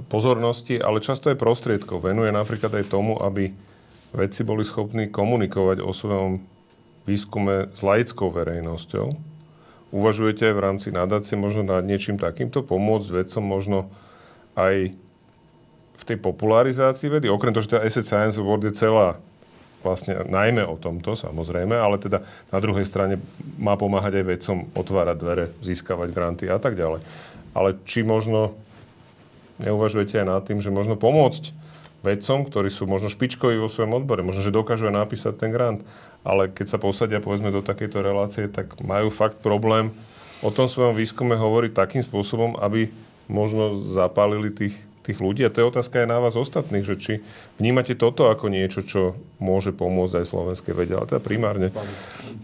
pozornosti, 0.10 0.82
ale 0.82 0.98
často 1.00 1.30
aj 1.30 1.40
prostriedkov 1.40 2.04
venuje 2.04 2.34
napríklad 2.34 2.74
aj 2.74 2.90
tomu, 2.92 3.22
aby 3.22 3.54
vedci 4.16 4.42
boli 4.44 4.64
schopní 4.64 5.12
komunikovať 5.12 5.84
o 5.84 5.92
svojom 5.92 6.44
výskume 7.08 7.72
s 7.72 7.82
laickou 7.82 8.32
verejnosťou. 8.32 9.16
Uvažujete 9.96 10.52
aj 10.52 10.56
v 10.56 10.64
rámci 10.64 10.88
nadácie 10.92 11.40
možno 11.40 11.64
nad 11.64 11.88
niečím 11.88 12.20
takýmto, 12.20 12.60
pomôcť 12.68 13.24
vedcom 13.24 13.44
možno 13.44 13.88
aj 14.60 14.92
v 15.98 16.04
tej 16.04 16.18
popularizácii 16.20 17.08
vedy? 17.08 17.32
Okrem 17.32 17.56
toho, 17.56 17.64
že 17.64 17.74
tá 17.74 17.80
Asset 17.80 18.04
Science 18.04 18.38
Award 18.38 18.68
je 18.68 18.76
celá 18.76 19.16
vlastne 19.86 20.28
najmä 20.28 20.68
o 20.68 20.76
tomto, 20.76 21.16
samozrejme, 21.16 21.72
ale 21.72 21.96
teda 22.02 22.26
na 22.52 22.60
druhej 22.60 22.84
strane 22.84 23.24
má 23.56 23.80
pomáhať 23.80 24.20
aj 24.20 24.26
vedcom 24.28 24.58
otvárať 24.76 25.18
dvere, 25.22 25.46
získavať 25.64 26.10
granty 26.12 26.46
a 26.52 26.60
tak 26.60 26.76
ďalej. 26.76 27.00
Ale 27.56 27.80
či 27.88 28.04
možno 28.04 28.58
neuvažujete 29.64 30.20
aj 30.22 30.28
nad 30.28 30.44
tým, 30.44 30.60
že 30.60 30.74
možno 30.74 31.00
pomôcť 31.00 31.56
vedcom, 32.08 32.48
ktorí 32.48 32.72
sú 32.72 32.88
možno 32.88 33.12
špičkoví 33.12 33.60
vo 33.60 33.68
svojom 33.68 34.00
odbore, 34.00 34.24
možno, 34.24 34.40
že 34.40 34.56
dokážu 34.56 34.88
aj 34.88 34.96
napísať 35.04 35.34
ten 35.36 35.52
grant, 35.52 35.84
ale 36.24 36.48
keď 36.48 36.66
sa 36.72 36.78
posadia 36.80 37.20
povedzme 37.20 37.52
do 37.52 37.60
takejto 37.60 38.00
relácie, 38.00 38.48
tak 38.48 38.80
majú 38.80 39.12
fakt 39.12 39.44
problém 39.44 39.92
o 40.40 40.50
tom 40.54 40.70
svojom 40.70 40.96
výskume 40.96 41.36
hovoriť 41.36 41.72
takým 41.76 42.04
spôsobom, 42.06 42.56
aby 42.62 42.88
možno 43.28 43.84
zapálili 43.84 44.54
tých, 44.54 44.76
tých 45.04 45.20
ľudí. 45.20 45.44
A 45.44 45.52
to 45.52 45.62
je 45.64 45.72
otázka 45.72 46.04
aj 46.04 46.08
na 46.08 46.20
vás 46.24 46.40
ostatných, 46.40 46.86
že 46.86 46.96
či 46.96 47.14
vnímate 47.60 47.98
toto 47.98 48.32
ako 48.32 48.48
niečo, 48.48 48.86
čo 48.86 49.18
môže 49.42 49.76
pomôcť 49.76 50.24
aj 50.24 50.26
slovenskej 50.30 50.74
vede. 50.78 50.94
Ale 50.96 51.10
teda 51.10 51.20
primárne... 51.20 51.74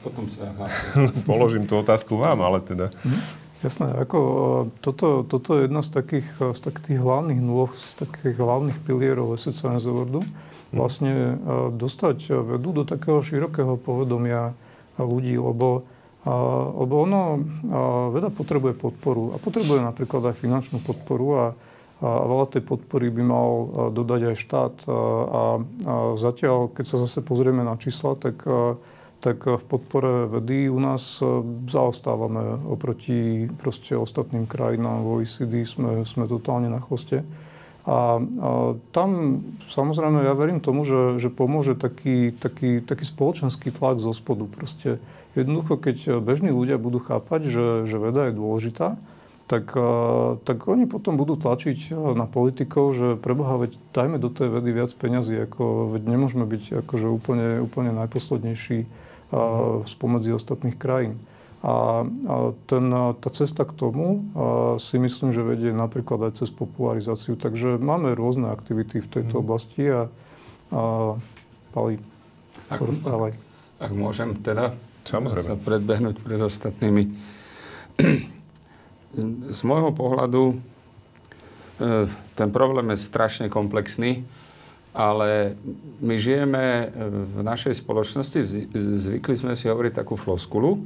Potom 0.03 0.27
sa 0.27 0.43
položím 1.29 1.69
tú 1.69 1.79
otázku 1.79 2.19
vám, 2.19 2.43
ale 2.43 2.59
teda... 2.65 2.91
Hm? 3.03 3.42
Jasné, 3.63 3.95
ako 3.95 4.19
e, 4.19 4.35
toto, 4.83 5.23
toto 5.23 5.55
je 5.55 5.71
jedna 5.71 5.79
z 5.79 5.89
takých, 5.95 6.27
e, 6.43 6.51
z 6.51 6.59
takých 6.67 6.99
hlavných 6.99 7.39
nôh, 7.39 7.71
z 7.71 8.03
takých 8.03 8.35
hlavných 8.43 8.77
pilierov 8.83 9.31
Asset 9.31 9.55
Science 9.55 9.87
Awardu. 9.87 10.19
Vlastne 10.75 11.11
e, 11.15 11.33
dostať 11.71 12.43
vedu 12.43 12.75
do 12.75 12.83
takého 12.83 13.23
širokého 13.23 13.79
povedomia 13.79 14.51
ľudí, 14.99 15.39
lebo, 15.39 15.89
lebo 16.77 16.93
ono, 17.01 17.41
veda 18.13 18.29
potrebuje 18.29 18.77
podporu 18.77 19.33
a 19.33 19.41
potrebuje 19.41 19.81
napríklad 19.81 20.29
aj 20.29 20.37
finančnú 20.37 20.85
podporu 20.85 21.27
a, 21.33 21.45
a 22.05 22.09
veľa 22.29 22.45
tej 22.53 22.61
podpory 22.61 23.09
by 23.09 23.23
mal 23.25 23.49
dodať 23.89 24.21
aj 24.29 24.35
štát. 24.37 24.75
A, 24.85 24.93
a 24.93 25.43
zatiaľ, 26.13 26.69
keď 26.69 26.85
sa 26.85 27.01
zase 27.01 27.25
pozrieme 27.25 27.65
na 27.65 27.73
čísla, 27.73 28.13
tak 28.21 28.45
tak 29.23 29.47
v 29.47 29.63
podpore 29.63 30.27
vedy 30.27 30.67
u 30.67 30.83
nás 30.83 31.23
e, 31.23 31.25
zaostávame 31.71 32.59
oproti 32.67 33.47
proste 33.55 33.95
ostatným 33.95 34.43
krajinám 34.43 34.99
v 34.99 35.23
OECD, 35.23 35.63
sme, 35.63 36.03
sme 36.03 36.27
totálne 36.27 36.67
na 36.67 36.83
chvoste. 36.83 37.23
A, 37.87 38.19
a 38.19 38.19
tam 38.91 39.39
samozrejme 39.63 40.27
ja 40.27 40.35
verím 40.35 40.59
tomu, 40.59 40.83
že, 40.83 41.15
že 41.23 41.31
pomôže 41.31 41.79
taký, 41.79 42.35
taký, 42.35 42.83
taký 42.83 43.07
spoločenský 43.07 43.71
tlak 43.71 44.03
zo 44.03 44.11
spodu. 44.11 44.43
Proste 44.43 44.99
jednoducho, 45.39 45.79
keď 45.79 46.19
bežní 46.19 46.51
ľudia 46.51 46.75
budú 46.75 46.99
chápať, 46.99 47.47
že, 47.47 47.67
že 47.87 47.95
veda 48.03 48.27
je 48.27 48.35
dôležitá, 48.35 48.99
tak, 49.43 49.75
tak 50.47 50.57
oni 50.71 50.87
potom 50.87 51.19
budú 51.19 51.35
tlačiť 51.35 51.91
na 52.15 52.23
politikov, 52.23 52.95
že 52.95 53.19
preboha, 53.19 53.59
veď 53.59 53.75
dajme 53.91 54.15
do 54.15 54.31
tej 54.31 54.47
vedy 54.47 54.71
viac 54.71 54.95
peňazí, 54.95 55.35
ako, 55.43 55.91
veď 55.91 56.15
nemôžeme 56.15 56.47
byť 56.47 56.87
akože 56.87 57.07
úplne, 57.11 57.59
úplne 57.59 57.91
najposlednejší 57.91 58.87
spomedzi 59.83 60.35
ostatných 60.35 60.77
krajín. 60.77 61.17
A 61.63 62.03
ten, 62.67 62.91
tá 62.91 63.29
cesta 63.31 63.63
k 63.63 63.71
tomu 63.71 64.19
si 64.75 64.99
myslím, 64.99 65.31
že 65.31 65.47
vedie 65.47 65.71
napríklad 65.71 66.27
aj 66.27 66.43
cez 66.43 66.51
popularizáciu. 66.51 67.39
Takže 67.39 67.79
máme 67.79 68.11
rôzne 68.19 68.51
aktivity 68.51 68.99
v 68.99 69.07
tejto 69.07 69.39
mhm. 69.39 69.43
oblasti 69.43 69.83
a, 69.87 70.11
a 70.75 70.81
Pali, 71.73 71.97
ak, 72.69 72.79
rozprávaj. 72.83 73.33
Ak, 73.79 73.89
ak 73.89 73.91
môžem 73.95 74.37
teda 74.43 74.77
Samozrejme. 75.03 75.47
sa 75.49 75.55
predbehnúť 75.57 76.15
pred 76.21 76.39
ostatnými. 76.39 77.03
Z 79.57 79.59
môjho 79.65 79.89
pohľadu 79.93 80.43
e, 80.53 80.55
ten 82.33 82.49
problém 82.49 82.93
je 82.93 82.97
strašne 83.01 83.45
komplexný 83.49 84.25
ale 84.93 85.57
my 85.99 86.15
žijeme 86.21 86.93
v 87.33 87.41
našej 87.41 87.81
spoločnosti, 87.81 88.69
zvykli 88.77 89.35
sme 89.35 89.57
si 89.57 89.65
hovoriť 89.65 89.93
takú 89.97 90.13
floskulu, 90.13 90.77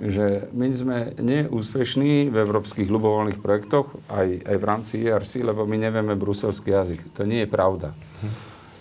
že 0.00 0.48
my 0.54 0.68
sme 0.72 0.98
neúspešní 1.18 2.32
v 2.32 2.36
európskych 2.38 2.88
ľubovoľných 2.88 3.42
projektoch, 3.42 3.92
aj, 4.08 4.46
aj 4.46 4.56
v 4.56 4.64
rámci 4.64 4.94
ERC, 5.04 5.42
lebo 5.44 5.68
my 5.68 5.76
nevieme 5.76 6.14
bruselský 6.16 6.72
jazyk. 6.72 7.00
To 7.18 7.26
nie 7.28 7.44
je 7.44 7.50
pravda. 7.50 7.92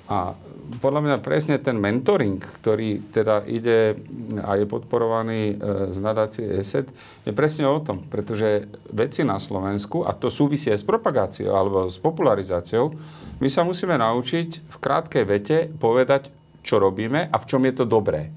A 0.08 0.36
podľa 0.84 1.02
mňa 1.04 1.18
presne 1.24 1.56
ten 1.64 1.80
mentoring, 1.80 2.40
ktorý 2.40 3.12
teda 3.16 3.48
ide 3.48 3.96
a 4.44 4.60
je 4.60 4.68
podporovaný 4.68 5.56
e, 5.56 5.56
z 5.96 5.98
nadácie 6.04 6.44
ESET, 6.44 6.92
je 7.24 7.32
presne 7.32 7.64
o 7.64 7.80
tom, 7.80 8.04
pretože 8.04 8.68
veci 8.92 9.24
na 9.24 9.40
Slovensku, 9.40 10.04
a 10.04 10.12
to 10.12 10.28
súvisí 10.28 10.68
aj 10.68 10.84
s 10.84 10.88
propagáciou 10.88 11.56
alebo 11.56 11.88
s 11.88 11.96
popularizáciou, 12.00 12.92
my 13.40 13.48
sa 13.48 13.64
musíme 13.64 13.96
naučiť 13.96 14.50
v 14.68 14.76
krátkej 14.76 15.24
vete 15.24 15.58
povedať, 15.72 16.36
čo 16.68 16.84
robíme 16.84 17.32
a 17.32 17.36
v 17.40 17.48
čom 17.48 17.64
je 17.64 17.74
to 17.76 17.86
dobré. 17.88 18.28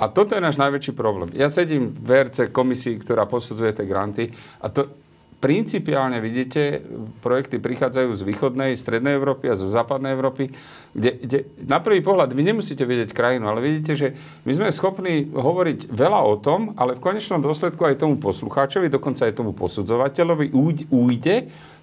A 0.00 0.08
toto 0.08 0.32
je 0.32 0.40
náš 0.40 0.56
najväčší 0.56 0.96
problém. 0.96 1.28
Ja 1.36 1.52
sedím 1.52 1.92
v 1.92 2.00
VRC 2.08 2.48
komisii, 2.54 3.04
ktorá 3.04 3.28
posudzuje 3.28 3.76
tie 3.76 3.84
granty 3.84 4.32
a 4.62 4.72
to 4.72 4.99
principiálne 5.40 6.20
vidíte, 6.20 6.84
projekty 7.24 7.56
prichádzajú 7.56 8.12
z 8.12 8.22
východnej, 8.28 8.76
strednej 8.76 9.16
Európy 9.16 9.48
a 9.48 9.56
zo 9.56 9.64
západnej 9.64 10.12
Európy, 10.12 10.52
kde, 10.92 11.10
kde 11.16 11.38
na 11.64 11.80
prvý 11.80 12.04
pohľad 12.04 12.36
vy 12.36 12.52
nemusíte 12.52 12.84
vedieť 12.84 13.16
krajinu, 13.16 13.48
ale 13.48 13.64
vidíte, 13.64 13.96
že 13.96 14.08
my 14.44 14.52
sme 14.52 14.68
schopní 14.68 15.32
hovoriť 15.32 15.88
veľa 15.88 16.20
o 16.28 16.36
tom, 16.36 16.76
ale 16.76 17.00
v 17.00 17.02
konečnom 17.02 17.40
dôsledku 17.40 17.80
aj 17.88 18.04
tomu 18.04 18.20
poslucháčovi, 18.20 18.92
dokonca 18.92 19.24
aj 19.24 19.40
tomu 19.40 19.56
posudzovateľovi 19.56 20.52
ujde, 20.92 21.36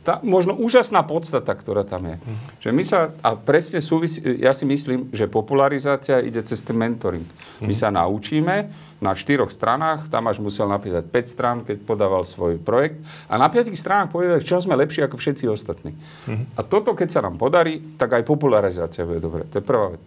tá 0.08 0.24
možno 0.24 0.56
úžasná 0.56 1.04
podstata, 1.04 1.52
ktorá 1.52 1.84
tam 1.84 2.08
je. 2.08 2.16
Mm. 2.16 2.38
Že 2.64 2.70
my 2.72 2.84
sa, 2.88 3.00
a 3.20 3.36
presne 3.36 3.84
súvisí, 3.84 4.24
ja 4.40 4.56
si 4.56 4.64
myslím, 4.64 5.12
že 5.12 5.28
popularizácia 5.28 6.24
ide 6.24 6.40
cez 6.48 6.64
ten 6.64 6.80
mentoring. 6.80 7.28
Mm. 7.28 7.68
My 7.68 7.74
sa 7.76 7.92
naučíme 7.92 8.72
na 9.04 9.12
štyroch 9.12 9.52
stranách, 9.52 10.08
tam 10.08 10.32
až 10.32 10.40
musel 10.40 10.72
napísať 10.72 11.12
5 11.12 11.28
strán, 11.28 11.58
keď 11.68 11.84
podával 11.84 12.24
svoj 12.24 12.56
projekt, 12.56 13.04
a 13.28 13.36
na 13.36 13.52
5 13.52 13.68
stranách 13.76 14.16
povedať, 14.16 14.48
čo 14.48 14.64
sme 14.64 14.80
lepší 14.80 15.04
ako 15.04 15.20
všetci 15.20 15.52
ostatní. 15.52 15.92
Mm. 16.24 16.56
A 16.56 16.64
toto, 16.64 16.96
keď 16.96 17.10
sa 17.12 17.20
nám 17.20 17.36
podarí, 17.36 18.00
tak 18.00 18.16
aj 18.16 18.24
popularizácia 18.24 19.04
bude 19.04 19.20
dobre. 19.20 19.44
To 19.52 19.60
je 19.60 19.66
prvá 19.68 19.92
vec. 19.92 20.02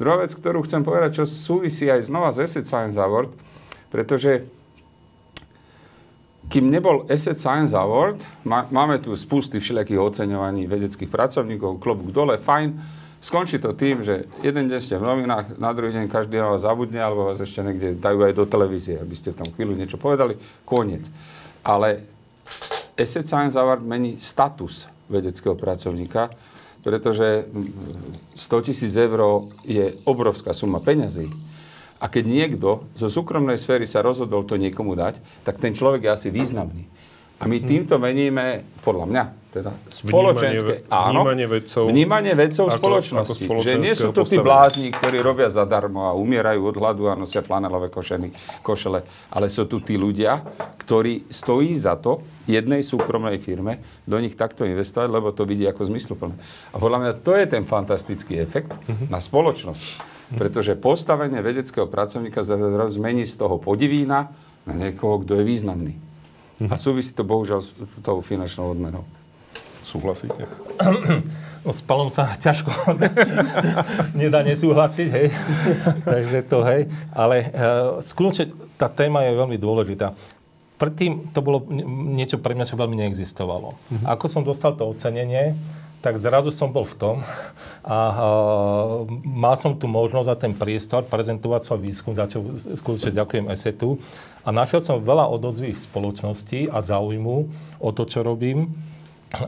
Druhá 0.00 0.16
vec, 0.16 0.32
ktorú 0.32 0.64
chcem 0.64 0.80
povedať, 0.80 1.20
čo 1.20 1.24
súvisí 1.28 1.92
aj 1.92 2.08
znova 2.08 2.32
z 2.32 2.48
Asset 2.48 2.64
Science 2.64 2.96
Award, 2.96 3.36
pretože 3.92 4.48
kým 6.52 6.68
nebol 6.68 7.08
Asset 7.08 7.40
Science 7.40 7.72
Award, 7.72 8.20
má, 8.44 8.68
máme 8.68 9.00
tu 9.00 9.16
spusty 9.16 9.56
všelijakých 9.56 9.96
oceňovaní 9.96 10.68
vedeckých 10.68 11.08
pracovníkov, 11.08 11.80
klobúk 11.80 12.12
dole, 12.12 12.36
fajn. 12.36 12.76
Skončí 13.24 13.56
to 13.56 13.72
tým, 13.72 14.04
že 14.04 14.28
jeden 14.44 14.68
deň 14.68 14.80
ste 14.84 15.00
v 15.00 15.08
novinách, 15.08 15.56
na 15.56 15.72
druhý 15.72 15.96
deň 15.96 16.12
každý 16.12 16.36
na 16.36 16.52
vás 16.52 16.68
zabudne, 16.68 17.00
alebo 17.00 17.32
vás 17.32 17.40
ešte 17.40 17.64
niekde 17.64 17.96
dajú 17.96 18.28
aj 18.28 18.36
do 18.36 18.44
televízie, 18.44 19.00
aby 19.00 19.16
ste 19.16 19.32
tam 19.32 19.48
chvíľu 19.48 19.72
niečo 19.80 19.96
povedali. 19.96 20.36
Koniec. 20.68 21.08
Ale 21.64 22.04
Asset 23.00 23.24
Science 23.24 23.56
Award 23.56 23.80
mení 23.80 24.20
status 24.20 24.92
vedeckého 25.08 25.56
pracovníka, 25.56 26.28
pretože 26.84 27.48
100 28.36 28.68
tisíc 28.68 28.92
eur 28.92 29.48
je 29.64 29.96
obrovská 30.04 30.52
suma 30.52 30.84
peňazí 30.84 31.32
a 32.02 32.10
keď 32.10 32.24
niekto 32.26 32.68
zo 32.92 33.06
súkromnej 33.06 33.54
sféry 33.56 33.86
sa 33.86 34.02
rozhodol 34.02 34.42
to 34.42 34.58
niekomu 34.58 34.98
dať, 34.98 35.22
tak 35.46 35.62
ten 35.62 35.70
človek 35.70 36.02
je 36.02 36.10
asi 36.10 36.28
významný. 36.28 36.90
A 37.38 37.46
my 37.46 37.58
týmto 37.58 37.98
meníme, 37.98 38.62
podľa 38.82 39.06
mňa, 39.06 39.24
teda 39.52 39.70
spoločenské, 39.84 40.86
Vnímanie 40.86 40.86
ve- 40.86 41.10
vnímanie 41.10 41.46
vedcov 41.46 41.82
vnímanie 41.84 42.32
vedcov 42.32 42.64
ako- 42.70 42.78
spoločnosti. 42.78 43.42
ako 43.44 43.60
že 43.60 43.76
nie 43.76 43.92
sú 43.92 44.08
to 44.08 44.22
tí 44.22 44.38
blázni, 44.38 44.88
ktorí 44.88 45.18
robia 45.18 45.50
zadarmo 45.50 46.06
a 46.06 46.14
umierajú 46.14 46.62
od 46.64 46.76
hladu 46.78 47.10
a 47.10 47.18
nosia 47.18 47.42
flanelové 47.42 47.90
košeny, 47.90 48.30
košele, 48.62 49.02
ale 49.28 49.46
sú 49.50 49.66
tu 49.66 49.78
tí 49.78 49.98
ľudia, 49.98 50.38
ktorí 50.78 51.26
stojí 51.28 51.74
za 51.74 51.98
to 51.98 52.22
jednej 52.46 52.80
súkromnej 52.80 53.38
firme 53.38 53.78
do 54.02 54.16
nich 54.16 54.34
takto 54.34 54.62
investovať, 54.62 55.10
lebo 55.10 55.30
to 55.30 55.42
vidí 55.42 55.66
ako 55.66 55.82
zmysluplné. 55.84 56.34
A 56.70 56.76
podľa 56.78 56.98
mňa 56.98 57.10
to 57.20 57.34
je 57.34 57.44
ten 57.44 57.62
fantastický 57.62 58.38
efekt 58.38 58.70
na 59.06 59.18
spoločnosť. 59.18 60.11
Pretože 60.40 60.78
postavenie 60.78 61.40
vedeckého 61.44 61.84
pracovníka 61.88 62.40
zrazu 62.44 63.00
zmení 63.00 63.28
z 63.28 63.36
toho 63.36 63.60
podivína 63.60 64.32
na 64.64 64.74
niekoho, 64.78 65.20
kto 65.22 65.38
je 65.40 65.44
významný. 65.44 65.94
A 66.70 66.78
súvisí 66.78 67.10
to 67.10 67.26
bohužiaľ 67.26 67.60
s 67.64 67.74
tou 68.06 68.22
finančnou 68.22 68.70
odmenou. 68.70 69.02
Súhlasíte? 69.82 70.46
No 71.66 71.74
s 71.78 71.82
Palom 71.82 72.06
sa 72.06 72.38
ťažko 72.38 72.70
nedá 74.20 74.46
nesúhlasiť, 74.46 75.08
hej. 75.10 75.26
Takže 76.10 76.38
to, 76.46 76.62
hej. 76.62 76.86
Ale 77.10 77.36
uh, 77.42 77.48
skľúčne, 77.98 78.54
tá 78.78 78.86
téma 78.86 79.26
je 79.26 79.34
veľmi 79.34 79.58
dôležitá. 79.58 80.14
Predtým 80.78 81.34
to 81.34 81.42
bolo 81.42 81.66
niečo 82.14 82.42
pre 82.42 82.54
mňa, 82.54 82.66
čo 82.66 82.78
veľmi 82.78 82.98
neexistovalo. 83.06 83.74
Mm-hmm. 83.74 84.06
Ako 84.06 84.26
som 84.26 84.42
dostal 84.46 84.74
to 84.74 84.86
ocenenie, 84.86 85.54
tak 86.02 86.18
zrazu 86.18 86.50
som 86.50 86.74
bol 86.74 86.82
v 86.82 86.98
tom 86.98 87.16
a 87.86 87.98
uh, 88.10 89.06
mal 89.22 89.54
som 89.54 89.78
tu 89.78 89.86
možnosť 89.86 90.26
za 90.26 90.36
ten 90.36 90.52
priestor 90.52 91.06
prezentovať 91.06 91.60
svoj 91.62 91.80
výskum, 91.80 92.12
za 92.12 92.26
čo 92.26 92.42
skutočne 92.58 93.14
ďakujem 93.14 93.46
ESETu. 93.46 93.96
A 94.42 94.50
našiel 94.50 94.82
som 94.82 94.98
veľa 94.98 95.30
odozvých 95.30 95.78
spoločností 95.78 96.66
a 96.66 96.82
záujmu 96.82 97.36
o 97.78 97.88
to, 97.94 98.02
čo 98.02 98.26
robím. 98.26 98.74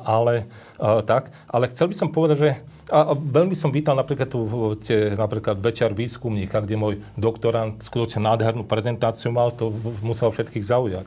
Ale 0.06 0.48
uh, 0.80 1.02
tak, 1.04 1.34
ale 1.50 1.68
chcel 1.68 1.92
by 1.92 1.96
som 1.98 2.08
povedať, 2.08 2.36
že 2.40 2.50
a, 2.88 3.10
a 3.10 3.12
veľmi 3.12 3.52
som 3.52 3.74
vítal 3.74 3.98
napríklad 3.98 4.30
tu 4.30 4.40
tie, 4.86 5.12
napríklad 5.12 5.60
večer 5.60 5.92
výskumníka, 5.92 6.62
kde 6.64 6.76
môj 6.78 6.94
doktorant 7.18 7.76
skutočne 7.82 8.24
nádhernú 8.24 8.64
prezentáciu 8.64 9.34
mal, 9.34 9.52
to 9.52 9.74
musel 10.00 10.32
všetkých 10.32 10.64
zaujať. 10.64 11.06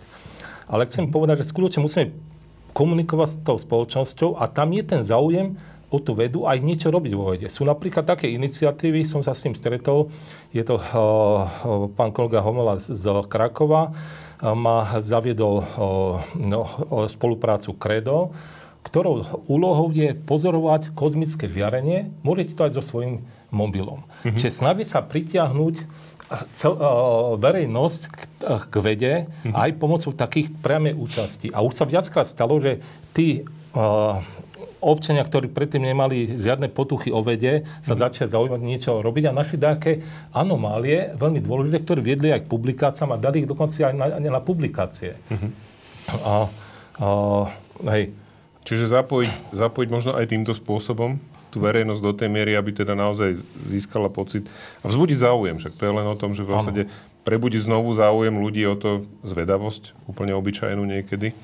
Ale 0.68 0.84
chcem 0.86 1.08
povedať, 1.08 1.42
že 1.42 1.50
skutočne 1.50 1.82
musíme 1.82 2.12
komunikovať 2.78 3.28
s 3.34 3.36
tou 3.42 3.58
spoločnosťou 3.58 4.38
a 4.38 4.46
tam 4.46 4.70
je 4.78 4.84
ten 4.86 5.02
záujem 5.02 5.58
o 5.88 5.98
tú 6.04 6.14
vedu 6.14 6.46
aj 6.46 6.60
niečo 6.62 6.92
robiť 6.92 7.12
vo 7.16 7.32
vede. 7.34 7.48
Sú 7.50 7.64
napríklad 7.64 8.04
také 8.04 8.30
iniciatívy, 8.30 9.08
som 9.08 9.24
sa 9.24 9.32
s 9.32 9.48
tým 9.48 9.56
stretol, 9.56 10.12
je 10.52 10.62
to 10.62 10.78
uh, 10.78 11.88
pán 11.96 12.12
kolega 12.12 12.44
Homola 12.44 12.76
z, 12.78 13.02
Krakova, 13.26 13.90
uh, 13.90 14.54
ma 14.54 15.00
zaviedol 15.00 15.64
uh, 15.64 16.20
no, 16.36 16.68
spoluprácu 17.08 17.72
Credo, 17.80 18.36
ktorou 18.84 19.48
úlohou 19.48 19.92
je 19.92 20.12
pozorovať 20.16 20.92
kozmické 20.96 21.48
žiarenie. 21.48 22.12
Môžete 22.24 22.56
to 22.56 22.68
aj 22.68 22.76
so 22.76 22.84
svojím 22.84 23.24
mobilom. 23.52 24.04
Mm-hmm. 24.24 24.40
Čiže 24.40 24.60
snaží 24.64 24.84
sa 24.88 25.04
pritiahnuť 25.04 25.76
cel, 26.52 26.76
verejnosť 27.40 28.02
k, 28.12 28.18
k 28.68 28.76
vede 28.84 29.14
mm-hmm. 29.24 29.54
aj 29.56 29.70
pomocou 29.80 30.12
takých 30.12 30.52
priamej 30.60 30.96
účasti. 31.00 31.48
A 31.56 31.64
už 31.64 31.74
sa 31.74 31.86
viackrát 31.88 32.28
stalo, 32.28 32.60
že 32.60 32.84
tí 33.16 33.48
občania, 34.78 35.26
ktorí 35.26 35.50
predtým 35.50 35.88
nemali 35.88 36.28
žiadne 36.28 36.70
potuchy 36.70 37.10
o 37.10 37.24
vede, 37.24 37.66
sa 37.82 37.94
mm-hmm. 37.94 38.04
začali 38.04 38.28
zaujímať 38.30 38.62
niečo 38.62 38.92
robiť 39.00 39.24
a 39.30 39.38
našli 39.38 39.58
také 39.58 39.92
anomálie, 40.36 41.16
veľmi 41.16 41.40
dôležité, 41.42 41.82
ktoré 41.82 42.00
viedli 42.04 42.30
aj 42.30 42.46
k 42.46 42.52
publikáciám 42.52 43.16
a 43.16 43.22
dali 43.22 43.46
ich 43.46 43.50
dokonca 43.50 43.74
aj 43.88 43.96
na, 43.96 44.08
na 44.20 44.42
publikácie. 44.42 45.18
Mm-hmm. 45.32 45.52
A, 46.08 46.34
a, 47.04 47.08
hej, 47.94 48.12
Čiže 48.68 48.92
zapojiť, 48.92 49.56
zapojiť 49.56 49.90
možno 49.96 50.12
aj 50.20 50.28
týmto 50.28 50.52
spôsobom 50.52 51.16
tú 51.48 51.64
verejnosť 51.64 52.02
do 52.04 52.12
tej 52.12 52.30
miery, 52.30 52.54
aby 52.60 52.76
teda 52.76 52.94
naozaj 52.94 53.32
získala 53.64 54.12
pocit 54.12 54.48
a 54.84 54.92
vzbudiť 54.92 55.18
záujem. 55.18 55.56
Však 55.58 55.80
to 55.80 55.84
je 55.88 55.94
len 55.96 56.08
o 56.08 56.16
tom, 56.20 56.36
že 56.36 56.44
v 56.44 56.54
zásade 56.54 56.82
prebudiť 57.28 57.68
znovu 57.68 57.92
záujem 57.92 58.36
ľudí 58.36 58.64
o 58.68 58.76
to 58.80 59.04
zvedavosť, 59.28 59.96
úplne 60.08 60.32
obyčajnú 60.36 60.84
niekedy. 60.84 61.36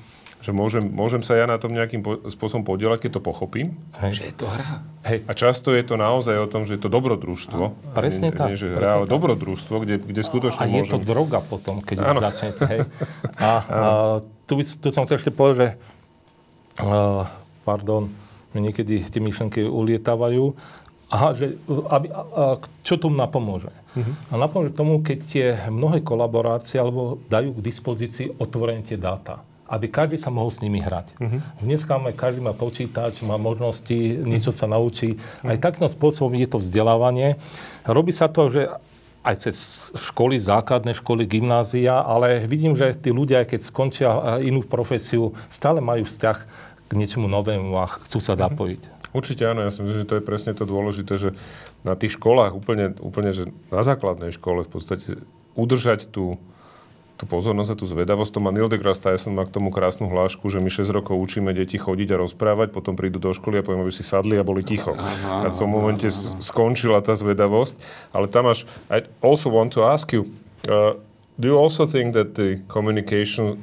Že 0.44 0.52
môžem, 0.52 0.84
môžem 0.92 1.24
sa 1.24 1.40
ja 1.40 1.48
na 1.48 1.56
tom 1.56 1.72
nejakým 1.72 2.04
po, 2.04 2.20
spôsobom 2.28 2.68
podielať, 2.68 3.08
keď 3.08 3.16
to 3.16 3.20
pochopím. 3.24 3.80
hej. 4.04 4.12
Že 4.20 4.24
je 4.28 4.34
to 4.36 4.44
hra. 4.44 4.84
hej. 5.08 5.18
A 5.24 5.32
často 5.32 5.72
je 5.72 5.80
to 5.80 5.96
naozaj 5.96 6.36
o 6.36 6.44
tom, 6.44 6.68
že 6.68 6.76
je 6.76 6.84
to 6.84 6.92
dobrodružstvo. 6.92 7.96
Presne 7.96 8.28
nie, 8.28 8.36
tak, 8.36 8.52
Nie, 8.52 8.56
že 8.60 8.68
presne 8.68 8.80
hra, 8.84 8.88
ale 9.00 9.06
tak. 9.08 9.12
dobrodružstvo, 9.16 9.74
kde, 9.80 10.04
kde 10.04 10.20
skutočne 10.20 10.60
A 10.60 10.68
je 10.68 10.84
to 10.84 11.00
môžem... 11.00 11.08
droga 11.08 11.40
potom, 11.40 11.80
keď 11.80 11.96
už 11.96 12.16
začnete. 12.28 12.60
Hej. 12.60 12.80
A, 13.40 13.50
a 13.64 13.80
tu, 14.44 14.52
by, 14.60 14.62
tu 14.64 14.88
som 14.92 15.08
chcel 15.08 15.16
ešte 15.16 15.32
povedať, 15.32 15.56
že 15.56 15.68
uh, 16.84 17.24
pardon, 17.64 18.12
niekedy 18.60 19.02
tie 19.02 19.20
myšlenky 19.22 19.66
ulietávajú. 19.66 20.54
Aha, 21.12 21.30
že 21.36 21.60
aby, 21.68 22.06
a, 22.10 22.22
a, 22.22 22.44
čo 22.82 22.98
tomu 22.98 23.14
napomôže? 23.14 23.70
Uh-huh. 23.94 24.14
A 24.30 24.40
napomôže 24.40 24.74
tomu, 24.74 25.04
keď 25.04 25.18
tie 25.22 25.46
mnohé 25.70 26.02
kolaborácie 26.02 26.80
alebo 26.80 27.22
dajú 27.30 27.54
k 27.54 27.64
dispozícii 27.64 28.26
otvorene 28.40 28.82
tie 28.82 28.98
dáta 28.98 29.42
aby 29.64 29.88
každý 29.88 30.20
sa 30.20 30.28
mohol 30.28 30.52
s 30.52 30.60
nimi 30.60 30.76
hrať. 30.76 31.16
Uh-huh. 31.16 31.40
Dneska 31.64 31.96
máme, 31.96 32.12
každý 32.12 32.44
má 32.44 32.52
počítač, 32.52 33.24
má 33.24 33.40
možnosti, 33.40 33.96
niečo 34.20 34.52
sa 34.52 34.68
naučí. 34.68 35.16
Aj 35.40 35.56
takým 35.56 35.88
spôsobom 35.88 36.36
je 36.36 36.44
to 36.44 36.60
vzdelávanie. 36.60 37.40
Robí 37.88 38.12
sa 38.12 38.28
to, 38.28 38.52
že 38.52 38.68
aj 39.24 39.34
cez 39.40 39.56
školy, 39.96 40.36
základné 40.36 40.92
školy, 41.00 41.24
gymnázia, 41.24 41.96
ale 42.04 42.44
vidím, 42.44 42.76
že 42.76 42.92
tí 42.92 43.08
ľudia, 43.08 43.48
keď 43.48 43.60
skončia 43.64 44.36
inú 44.44 44.60
profesiu, 44.60 45.32
stále 45.48 45.80
majú 45.80 46.04
vzťah 46.04 46.38
k 46.88 46.92
niečomu 46.94 47.26
novému 47.26 47.72
a 47.76 47.88
chcú 48.04 48.18
sa 48.20 48.36
zapojiť. 48.36 48.92
Určite 49.14 49.46
áno, 49.46 49.62
ja 49.62 49.70
si 49.70 49.78
myslím, 49.78 50.02
že 50.02 50.10
to 50.10 50.18
je 50.18 50.26
presne 50.26 50.52
to 50.58 50.66
dôležité, 50.66 51.14
že 51.14 51.38
na 51.86 51.94
tých 51.94 52.18
školách, 52.18 52.50
úplne, 52.50 52.98
úplne 52.98 53.30
že 53.30 53.46
na 53.70 53.86
základnej 53.86 54.34
škole 54.34 54.66
v 54.66 54.70
podstate 54.74 55.22
udržať 55.54 56.10
tú, 56.10 56.34
tú 57.14 57.24
pozornosť 57.30 57.70
a 57.70 57.78
tú 57.78 57.86
zvedavosť. 57.86 58.34
To 58.34 58.42
má 58.42 58.50
Neil 58.50 58.66
deGrasse 58.66 58.98
Tyson 58.98 59.38
má 59.38 59.46
k 59.46 59.54
tomu 59.54 59.70
krásnu 59.70 60.10
hlášku, 60.10 60.50
že 60.50 60.58
my 60.58 60.66
6 60.66 60.90
rokov 60.90 61.14
učíme 61.14 61.54
deti 61.54 61.78
chodiť 61.78 62.10
a 62.10 62.26
rozprávať, 62.26 62.74
potom 62.74 62.98
prídu 62.98 63.22
do 63.22 63.30
školy 63.30 63.62
a 63.62 63.62
poviem, 63.62 63.86
aby 63.86 63.94
si 63.94 64.02
sadli 64.02 64.34
a 64.34 64.42
boli 64.42 64.66
ticho. 64.66 64.98
a 65.30 65.46
v 65.46 65.54
tom 65.54 65.70
momente 65.70 66.10
s- 66.10 66.34
skončila 66.42 66.98
tá 66.98 67.14
zvedavosť. 67.14 67.78
Ale 68.10 68.26
tam 68.26 68.50
až, 68.50 68.66
I 68.90 69.06
also 69.22 69.46
want 69.46 69.78
to 69.78 69.86
ask 69.86 70.10
you, 70.10 70.26
uh, 70.66 70.98
do 71.38 71.46
you 71.46 71.54
also 71.54 71.86
think 71.86 72.18
that 72.18 72.34
the 72.34 72.58
communication 72.66 73.62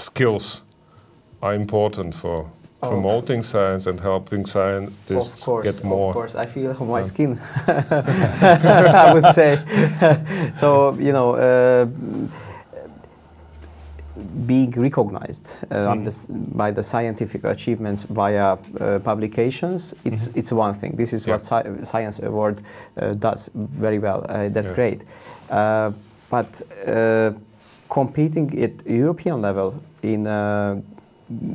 skills 0.00 0.64
are 1.42 1.54
important 1.54 2.14
for 2.14 2.46
Oh. 2.84 2.88
promoting 2.88 3.44
science 3.44 3.86
and 3.90 4.00
helping 4.00 4.40
Of 4.40 4.48
scientists 4.50 5.44
course, 5.44 5.62
get 5.64 5.84
more. 5.84 6.08
of 6.08 6.14
course. 6.14 6.34
I 6.34 6.46
feel 6.46 6.74
on 6.80 6.88
my 6.88 7.02
skin, 7.02 7.38
I 7.68 9.12
would 9.14 9.34
say. 9.34 9.56
so, 10.54 10.92
you 10.98 11.12
know, 11.12 11.36
uh, 11.36 11.86
being 14.46 14.70
recognized 14.72 15.56
uh, 15.70 15.90
on 15.90 16.04
this, 16.04 16.26
by 16.26 16.70
the 16.72 16.82
scientific 16.82 17.44
achievements 17.44 18.02
via 18.02 18.52
uh, 18.80 18.98
publications, 19.04 19.94
it's, 20.04 20.28
it's 20.34 20.52
one 20.52 20.74
thing. 20.74 20.96
This 20.96 21.12
is 21.12 21.24
Yeah. 21.26 21.34
what 21.34 21.44
sci- 21.44 21.84
Science 21.84 22.18
Award 22.22 22.56
uh, 23.00 23.12
does 23.14 23.48
very 23.54 23.98
well. 24.00 24.26
Uh, 24.28 24.48
that's 24.48 24.70
Yeah. 24.70 24.74
great. 24.74 25.02
Uh, 25.50 25.92
but 26.30 26.62
uh, 26.86 27.30
competing 27.88 28.58
at 28.62 28.72
European 28.86 29.40
level 29.40 29.74
in 30.02 30.26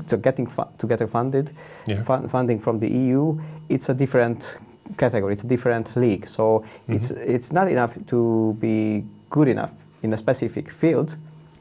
to 0.07 0.17
getting 0.17 0.47
fu- 0.47 0.71
to 0.77 0.87
get 0.87 1.09
funded 1.09 1.51
Yeah. 1.85 2.03
fun- 2.03 2.27
funding 2.27 2.59
from 2.59 2.79
the 2.79 2.87
EU, 2.87 3.39
it's 3.69 3.89
a 3.89 3.93
different 3.93 4.57
category. 4.97 5.33
It's 5.33 5.43
a 5.43 5.47
different 5.47 5.95
league. 5.95 6.27
So 6.27 6.43
mm-hmm. 6.43 6.93
it's 6.93 7.11
it's 7.11 7.51
not 7.51 7.67
enough 7.67 7.93
to 8.07 8.55
be 8.59 9.03
good 9.29 9.47
enough 9.47 9.71
in 10.03 10.13
a 10.13 10.17
specific 10.17 10.71
field. 10.71 11.17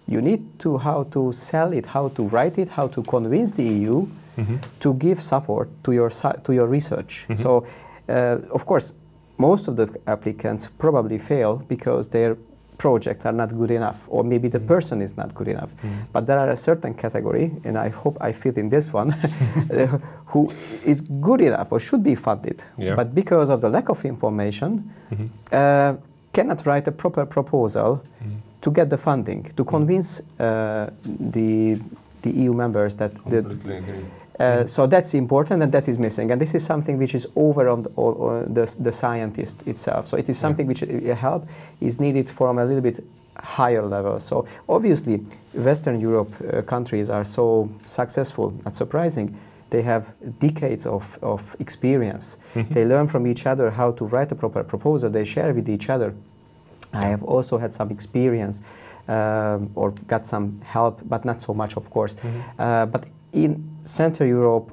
You 0.08 0.20
need 0.20 0.42
to 0.58 0.78
how 0.78 1.04
to 1.10 1.32
sell 1.32 1.72
it, 1.72 1.86
how 1.86 2.08
to 2.08 2.22
write 2.28 2.58
it, 2.58 2.68
how 2.68 2.86
to 2.88 3.02
convince 3.02 3.52
the 3.52 3.64
EU 3.64 4.06
mm-hmm. 4.36 4.56
to 4.80 4.94
give 4.94 5.20
support 5.22 5.68
to 5.84 5.92
your 5.92 6.10
to 6.44 6.52
your 6.52 6.66
research. 6.66 7.26
Mm-hmm. 7.28 7.42
So, 7.42 7.66
uh, 8.08 8.38
of 8.52 8.66
course, 8.66 8.92
most 9.38 9.68
of 9.68 9.76
the 9.76 9.88
applicants 10.06 10.68
probably 10.78 11.18
fail 11.18 11.56
because 11.68 12.08
their 12.08 12.36
projects 12.78 13.26
are 13.26 13.32
not 13.32 13.56
good 13.56 13.70
enough, 13.70 14.06
or 14.08 14.24
maybe 14.24 14.48
the 14.48 14.60
person 14.60 15.02
is 15.02 15.16
not 15.16 15.34
good 15.34 15.48
enough. 15.48 15.70
But 16.12 16.26
there 16.26 16.38
are 16.38 16.50
a 16.50 16.56
certain 16.56 16.94
category, 16.94 17.52
and 17.64 17.76
I 17.78 17.88
hope 17.88 18.16
I 18.20 18.32
fit 18.32 18.58
in 18.58 18.68
this 18.68 18.92
one, 18.92 19.12
uh, 19.72 19.86
who 20.26 20.50
is 20.84 21.00
good 21.20 21.40
enough 21.40 21.72
or 21.72 21.80
should 21.80 22.02
be 22.02 22.14
funded, 22.14 22.62
Yeah. 22.76 22.96
but 22.96 23.14
because 23.14 23.50
of 23.50 23.60
the 23.60 23.68
lack 23.68 23.88
of 23.88 24.04
information, 24.04 24.90
uh, 25.52 25.94
cannot 26.32 26.66
write 26.66 26.86
a 26.88 26.92
proper 26.92 27.24
proposal 27.26 28.02
to 28.60 28.70
get 28.70 28.90
the 28.90 28.98
funding 28.98 29.44
to 29.56 29.64
convince 29.64 30.20
uh, 30.40 30.90
the 31.32 31.78
the 32.22 32.30
EU 32.42 32.52
members 32.52 32.96
that 32.96 33.12
the, 33.30 33.38
agree. 33.38 34.04
Uh, 34.38 34.66
so 34.66 34.86
that's 34.86 35.14
important 35.14 35.62
and 35.62 35.72
that 35.72 35.88
is 35.88 35.98
missing. 35.98 36.30
And 36.30 36.40
this 36.40 36.54
is 36.54 36.64
something 36.64 36.98
which 36.98 37.14
is 37.14 37.26
over 37.36 37.68
on 37.68 37.82
the, 37.84 37.90
or 37.96 38.44
the, 38.46 38.74
the 38.78 38.92
scientist 38.92 39.66
itself. 39.66 40.08
So 40.08 40.16
it 40.16 40.28
is 40.28 40.38
something 40.38 40.66
which 40.66 40.82
uh, 40.82 41.14
help 41.14 41.48
is 41.80 42.00
needed 42.00 42.28
from 42.30 42.58
a 42.58 42.64
little 42.64 42.82
bit 42.82 43.02
higher 43.38 43.82
level. 43.82 44.20
So 44.20 44.46
obviously, 44.68 45.18
Western 45.54 46.00
Europe 46.00 46.32
uh, 46.52 46.62
countries 46.62 47.10
are 47.10 47.24
so 47.24 47.70
successful. 47.86 48.52
Not 48.64 48.76
surprising. 48.76 49.38
They 49.70 49.82
have 49.82 50.12
decades 50.38 50.86
of, 50.86 51.18
of 51.22 51.56
experience. 51.58 52.38
They 52.54 52.84
learn 52.84 53.08
from 53.08 53.26
each 53.26 53.46
other 53.46 53.70
how 53.70 53.92
to 53.92 54.04
write 54.04 54.30
a 54.32 54.34
proper 54.34 54.62
proposal. 54.62 55.10
They 55.10 55.24
share 55.24 55.52
with 55.52 55.68
each 55.68 55.88
other. 55.88 56.14
I 56.92 57.06
have 57.06 57.24
also 57.24 57.58
had 57.58 57.72
some 57.72 57.90
experience 57.90 58.62
um, 59.08 59.70
or 59.74 59.90
got 60.06 60.26
some 60.26 60.60
help, 60.62 61.00
but 61.04 61.24
not 61.24 61.40
so 61.40 61.52
much, 61.52 61.76
of 61.76 61.90
course. 61.90 62.16
Uh, 62.58 62.86
but 62.86 63.06
in 63.36 63.62
Central 63.84 64.28
Europe, 64.28 64.72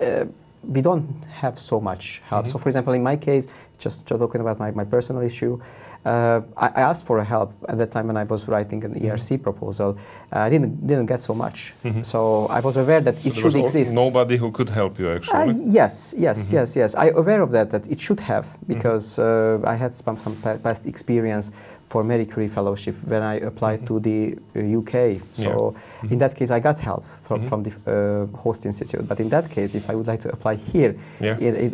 uh, 0.00 0.24
we 0.64 0.82
don't 0.82 1.24
have 1.24 1.58
so 1.58 1.80
much 1.80 2.20
help. 2.26 2.46
So, 2.46 2.58
for 2.58 2.68
example, 2.68 2.92
in 2.92 3.02
my 3.02 3.16
case, 3.16 3.48
just 3.78 4.06
talking 4.06 4.40
about 4.40 4.58
my, 4.58 4.70
my 4.72 4.84
personal 4.84 5.22
issue, 5.22 5.60
uh, 6.04 6.40
I, 6.56 6.68
I 6.68 6.80
asked 6.90 7.04
for 7.04 7.22
help 7.24 7.52
at 7.68 7.76
that 7.78 7.90
time 7.90 8.06
when 8.06 8.16
I 8.16 8.24
was 8.24 8.48
writing 8.48 8.84
an 8.84 8.94
ERC 8.94 9.42
proposal. 9.42 9.98
Uh, 10.32 10.38
I 10.46 10.48
didn't 10.50 10.86
didn't 10.86 11.06
get 11.06 11.20
so 11.20 11.34
much. 11.34 11.74
So 12.02 12.46
I 12.48 12.60
was 12.60 12.76
aware 12.76 13.00
that 13.00 13.16
it 13.26 13.34
should 13.34 13.44
was 13.44 13.54
exist. 13.54 13.92
nobody 13.94 14.36
who 14.36 14.50
could 14.50 14.70
help 14.70 14.98
you 14.98 15.08
Uh, 15.08 15.16
actually. 15.16 15.54
yes, 15.66 16.14
yes, 16.16 16.50
yes, 16.52 16.76
yes. 16.76 16.94
I 16.94 17.08
aware 17.14 17.42
of 17.42 17.50
that. 17.52 17.70
That 17.70 17.86
it 17.86 18.00
should 18.00 18.20
have 18.20 18.46
because 18.66 19.18
uh, 19.18 19.60
I 19.64 19.74
had 19.76 19.94
some, 19.94 20.16
some 20.18 20.36
past 20.62 20.86
experience 20.86 21.52
for 21.88 22.04
Marie 22.04 22.24
Curie 22.24 22.48
fellowship 22.48 22.94
when 23.04 23.20
I 23.22 23.34
applied 23.50 23.84
to 23.88 23.98
the 24.00 24.38
uh, 24.56 24.78
UK. 24.78 25.20
So 25.34 25.74
in 26.08 26.18
that 26.18 26.34
case, 26.36 26.50
I 26.52 26.60
got 26.60 26.78
help 26.78 27.04
from, 27.26 27.42
from 27.48 27.62
the 27.64 27.72
uh, 27.72 28.38
host 28.38 28.64
institute. 28.64 29.06
But 29.08 29.18
in 29.20 29.28
that 29.30 29.50
case, 29.50 29.74
if 29.74 29.90
I 29.90 29.94
would 29.96 30.06
like 30.06 30.20
to 30.20 30.30
apply 30.32 30.54
here 30.54 30.94
Yeah. 31.20 31.36
in, 31.38 31.56
in, 31.56 31.70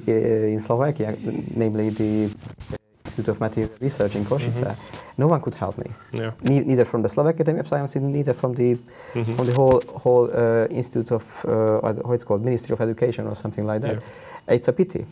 in 0.54 0.58
Slovakia, 0.58 1.16
namely 1.54 1.90
the 1.90 2.30
Institute 3.16 3.28
of 3.32 3.40
Material 3.40 3.70
Research 3.80 4.14
in 4.16 4.24
Košice, 4.24 4.76
no 5.16 5.26
one 5.26 5.40
could 5.40 5.54
help 5.54 5.78
me. 5.78 5.90
Yeah. 6.12 6.32
Ne- 6.42 6.60
neither 6.64 6.84
from 6.84 7.02
the 7.02 7.08
Slovak 7.08 7.34
Academy 7.36 7.60
of 7.60 7.68
Sciences, 7.68 8.02
neither 8.02 8.34
from 8.34 8.54
the 8.54 8.76
from 9.12 9.46
the 9.46 9.54
whole 9.54 9.80
whole 10.02 10.30
uh, 10.32 10.66
Institute 10.68 11.12
of 11.12 11.24
uh, 11.44 11.80
how 12.04 12.12
it's 12.12 12.24
called 12.24 12.44
Ministry 12.44 12.74
of 12.74 12.80
Education 12.80 13.26
or 13.26 13.34
something 13.34 13.66
like 13.66 13.80
that. 13.82 14.02
It's 14.48 14.68
a 14.68 14.72
pity, 14.72 15.04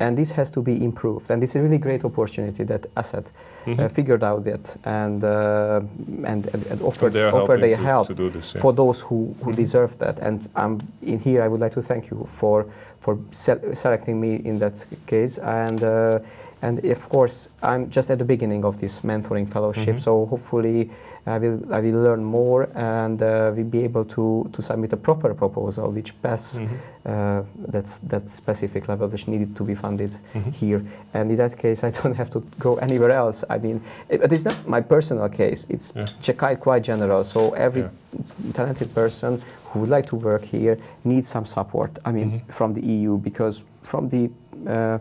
and 0.00 0.18
this 0.18 0.32
has 0.32 0.50
to 0.50 0.60
be 0.60 0.84
improved. 0.84 1.30
And 1.30 1.40
this 1.42 1.50
is 1.50 1.56
a 1.56 1.62
really 1.62 1.78
great 1.78 2.04
opportunity 2.04 2.64
that 2.64 2.82
ASET 2.94 3.24
uh, 3.66 3.88
figured 3.88 4.22
out 4.22 4.44
that 4.44 4.76
and 4.84 5.24
uh, 5.24 5.80
and, 6.26 6.46
and, 6.70 6.82
offered 6.82 7.16
are 7.16 7.34
offered 7.34 7.60
their 7.62 7.76
to- 7.76 7.82
help 7.82 8.06
to 8.08 8.14
do 8.14 8.28
this, 8.28 8.54
yeah. 8.54 8.60
for 8.60 8.74
those 8.74 9.00
who, 9.00 9.34
who 9.42 9.52
deserve 9.52 9.96
that. 9.98 10.18
And 10.18 10.46
um, 10.56 10.78
in 11.00 11.18
here, 11.18 11.42
I 11.42 11.48
would 11.48 11.60
like 11.60 11.72
to 11.72 11.82
thank 11.82 12.10
you 12.10 12.28
for 12.32 12.66
for 13.00 13.18
se- 13.30 13.74
selecting 13.74 14.20
me 14.20 14.42
in 14.44 14.58
that 14.58 14.84
case. 15.06 15.38
And 15.38 15.82
uh, 15.82 16.18
and 16.62 16.84
of 16.84 17.08
course, 17.08 17.48
I'm 17.62 17.90
just 17.90 18.10
at 18.10 18.18
the 18.18 18.24
beginning 18.24 18.64
of 18.64 18.80
this 18.80 19.00
mentoring 19.00 19.48
fellowship. 19.52 20.00
So 20.00 20.26
hopefully, 20.26 20.90
I 21.26 21.38
will 21.38 21.60
I 21.72 21.80
will 21.80 22.02
learn 22.02 22.24
more 22.24 22.68
and 22.74 23.20
uh, 23.22 23.52
we'll 23.54 23.64
be 23.64 23.84
able 23.84 24.04
to 24.04 24.48
to 24.52 24.62
submit 24.62 24.92
a 24.92 24.96
proper 24.96 25.34
proposal 25.34 25.90
which 25.90 26.20
passes 26.22 26.60
uh, 27.06 27.42
that's 27.68 27.98
that 28.08 28.30
specific 28.30 28.88
level 28.88 29.08
which 29.08 29.26
needed 29.28 29.56
to 29.56 29.64
be 29.64 29.74
funded 29.74 30.16
here. 30.60 30.84
And 31.14 31.30
in 31.30 31.36
that 31.36 31.56
case, 31.58 31.84
I 31.88 31.90
don't 31.90 32.14
have 32.16 32.30
to 32.30 32.40
go 32.58 32.76
anywhere 32.76 33.10
else. 33.10 33.44
I 33.50 33.58
mean, 33.58 33.80
it, 34.08 34.20
but 34.20 34.32
it's 34.32 34.44
not 34.44 34.56
my 34.66 34.80
personal 34.80 35.28
case. 35.28 35.66
It's 35.68 35.92
Yeah. 35.96 36.54
Quite 36.60 36.82
general. 36.82 37.24
So 37.24 37.54
every 37.54 37.82
Yeah. 37.82 38.52
talented 38.52 38.94
person 38.94 39.42
who 39.72 39.80
would 39.80 39.90
like 39.90 40.06
to 40.06 40.16
work 40.16 40.44
here 40.44 40.76
needs 41.04 41.28
some 41.28 41.46
support. 41.46 41.90
I 42.04 42.12
mean, 42.12 42.42
from 42.48 42.74
the 42.74 42.80
EU 42.80 43.16
because 43.18 43.64
from 43.82 44.08
the 44.08 44.30
uh, 44.66 44.98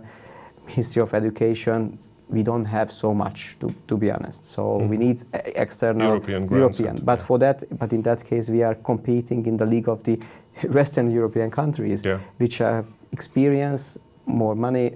Ministry 0.71 1.01
of 1.01 1.13
Education. 1.13 1.97
We 2.29 2.43
don't 2.43 2.65
have 2.65 2.91
so 2.93 3.13
much, 3.13 3.57
to, 3.59 3.67
to 3.87 3.97
be 3.97 4.09
honest. 4.09 4.45
So 4.45 4.77
we 4.77 4.95
need 4.97 5.21
external 5.55 6.07
European 6.07 6.47
European. 6.49 6.99
But 7.03 7.19
yeah. 7.19 7.25
for 7.25 7.39
that, 7.39 7.63
but 7.77 7.91
in 7.91 8.01
that 8.03 8.23
case, 8.23 8.49
we 8.49 8.63
are 8.63 8.75
competing 8.75 9.45
in 9.47 9.57
the 9.57 9.65
league 9.65 9.89
of 9.89 10.01
the 10.03 10.17
Western 10.69 11.11
European 11.11 11.51
countries, 11.51 12.03
Yeah. 12.05 12.19
which 12.37 12.59
have 12.59 12.85
experience, 13.11 13.97
more 14.25 14.55
money, 14.55 14.95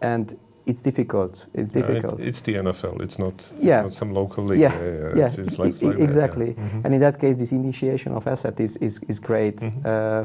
and 0.00 0.34
it's 0.66 0.80
difficult. 0.80 1.44
It's 1.52 1.74
Yeah, 1.76 1.82
it- 1.84 1.86
difficult. 1.94 2.20
it's 2.20 2.40
the 2.42 2.54
NFL. 2.54 3.02
It's 3.02 3.18
not. 3.18 3.52
Yeah. 3.60 3.74
It's 3.74 3.82
not 3.82 3.92
some 3.92 4.12
local 4.14 4.44
league. 4.44 4.60
yeah, 4.60 4.72
yeah, 5.16 5.24
It's, 5.24 5.36
it's 5.38 5.58
like, 5.58 5.68
it's 5.68 5.82
like 5.82 5.92
that, 5.92 5.98
yeah. 5.98 6.04
exactly. 6.04 6.56
And 6.84 6.94
in 6.94 7.00
that 7.00 7.18
case, 7.20 7.36
this 7.36 7.52
initiation 7.52 8.12
of 8.14 8.26
asset 8.26 8.58
is 8.60 8.76
is, 8.78 9.00
is 9.08 9.18
great. 9.20 9.62
Uh, 9.62 10.24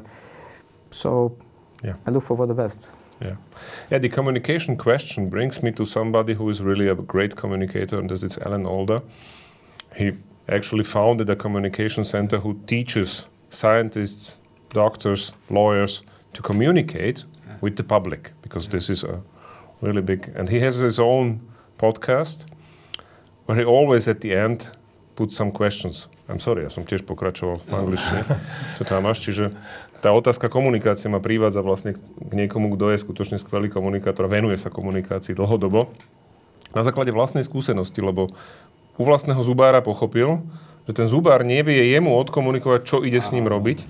so 0.91 1.09
Mm-hmm. 1.09 1.87
Yeah. 1.87 1.95
I 2.07 2.11
look 2.11 2.23
forward 2.23 2.47
the 2.49 2.53
best. 2.63 2.89
Yeah. 3.21 3.35
Yeah, 3.91 3.99
the 3.99 4.09
communication 4.09 4.77
question 4.77 5.29
brings 5.29 5.61
me 5.61 5.71
to 5.73 5.85
somebody 5.85 6.33
who 6.33 6.49
is 6.49 6.61
really 6.61 6.87
a 6.87 6.95
great 6.95 7.35
communicator, 7.35 7.99
and 7.99 8.09
this 8.09 8.23
is 8.23 8.37
Alan 8.37 8.65
Alda. 8.65 9.01
He 9.95 10.13
actually 10.47 10.83
founded 10.83 11.29
a 11.29 11.35
communication 11.35 12.03
center 12.03 12.37
who 12.37 12.59
teaches 12.65 13.27
scientists, 13.49 14.37
doctors, 14.69 15.33
lawyers 15.49 16.03
to 16.33 16.41
communicate 16.41 17.25
with 17.61 17.75
the 17.75 17.83
public 17.83 18.31
because 18.41 18.67
this 18.67 18.89
is 18.89 19.03
a 19.03 19.21
really 19.81 20.01
big. 20.01 20.31
And 20.35 20.47
he 20.47 20.59
has 20.61 20.77
his 20.77 20.99
own 20.99 21.41
podcast 21.77 22.45
where 23.45 23.57
he 23.57 23.65
always 23.65 24.07
at 24.07 24.21
the 24.21 24.33
end 24.33 24.71
puts 25.15 25.35
some 25.35 25.51
questions. 25.51 26.07
I'm 26.29 26.39
sorry, 26.39 26.63
ja 26.63 26.69
som 26.69 26.85
tiež 26.85 27.03
pokračoval 27.03 27.59
v 27.65 27.73
angličtine, 27.73 28.21
čo 28.77 28.83
tam 28.85 29.03
máš. 29.03 29.25
Čiže 29.25 29.51
tá 29.99 30.09
otázka 30.15 30.47
komunikácie 30.47 31.11
ma 31.11 31.19
privádza 31.19 31.59
vlastne 31.59 31.99
k 31.99 32.31
niekomu, 32.31 32.73
kto 32.73 32.95
je 32.95 33.03
skutočne 33.03 33.37
skvelý 33.37 33.67
komunikátor 33.67 34.31
venuje 34.31 34.55
sa 34.55 34.71
komunikácii 34.71 35.35
dlhodobo. 35.35 35.91
Na 36.71 36.81
základe 36.81 37.11
vlastnej 37.11 37.43
skúsenosti, 37.43 37.99
lebo 37.99 38.31
u 38.99 39.03
vlastného 39.03 39.39
zubára 39.43 39.83
pochopil, 39.83 40.43
že 40.87 40.95
ten 40.95 41.07
zubár 41.07 41.43
nevie 41.43 41.91
jemu 41.91 42.15
odkomunikovať, 42.15 42.81
čo 42.83 42.97
ide 43.03 43.19
s 43.19 43.31
ním 43.35 43.47
robiť. 43.47 43.83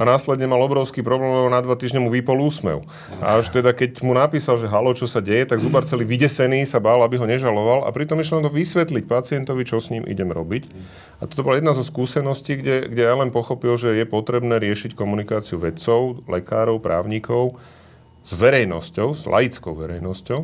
A 0.00 0.08
následne 0.08 0.48
mal 0.48 0.64
obrovský 0.64 1.04
problém, 1.04 1.28
lebo 1.28 1.52
na 1.52 1.60
dva 1.60 1.76
týždne 1.76 2.00
mu 2.00 2.08
vypol 2.08 2.40
úsmev. 2.40 2.88
A 3.20 3.36
až 3.36 3.52
teda, 3.52 3.76
keď 3.76 4.00
mu 4.00 4.16
napísal, 4.16 4.56
že 4.56 4.64
halo, 4.64 4.96
čo 4.96 5.04
sa 5.04 5.20
deje, 5.20 5.44
tak 5.44 5.60
zubár 5.60 5.84
celý 5.84 6.08
vydesený 6.08 6.64
sa 6.64 6.80
bál, 6.80 7.04
aby 7.04 7.20
ho 7.20 7.28
nežaloval 7.28 7.84
a 7.84 7.92
pritom 7.92 8.16
išiel 8.16 8.40
to 8.40 8.48
vysvetliť 8.48 9.04
pacientovi, 9.04 9.68
čo 9.68 9.76
s 9.76 9.92
ním 9.92 10.08
idem 10.08 10.32
robiť. 10.32 10.72
A 11.20 11.28
toto 11.28 11.44
bola 11.44 11.60
jedna 11.60 11.76
zo 11.76 11.84
skúseností, 11.84 12.56
kde, 12.56 12.88
kde 12.88 13.02
Ellen 13.04 13.28
pochopil, 13.28 13.76
že 13.76 13.92
je 13.92 14.08
potrebné 14.08 14.56
riešiť 14.56 14.96
komunikáciu 14.96 15.60
vedcov, 15.60 16.24
lekárov, 16.24 16.80
právnikov 16.80 17.60
s 18.24 18.32
verejnosťou, 18.32 19.12
s 19.12 19.28
laickou 19.28 19.76
verejnosťou. 19.76 20.40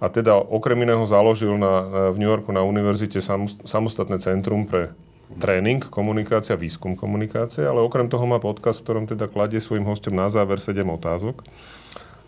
A 0.00 0.06
teda 0.08 0.40
okrem 0.40 0.80
iného 0.80 1.04
založil 1.04 1.60
na, 1.60 2.08
v 2.14 2.16
New 2.16 2.30
Yorku 2.30 2.56
na 2.56 2.64
univerzite 2.64 3.20
samost- 3.20 3.68
samostatné 3.68 4.16
centrum 4.16 4.64
pre 4.64 4.96
tréning, 5.36 5.84
komunikácia, 5.84 6.56
výskum 6.56 6.96
komunikácie, 6.96 7.68
ale 7.68 7.84
okrem 7.84 8.08
toho 8.08 8.24
má 8.24 8.40
podcast, 8.40 8.80
v 8.80 8.84
ktorom 8.88 9.04
teda 9.04 9.28
kladie 9.28 9.60
svojim 9.60 9.84
hostom 9.84 10.16
na 10.16 10.32
záver 10.32 10.56
7 10.56 10.80
otázok. 10.88 11.44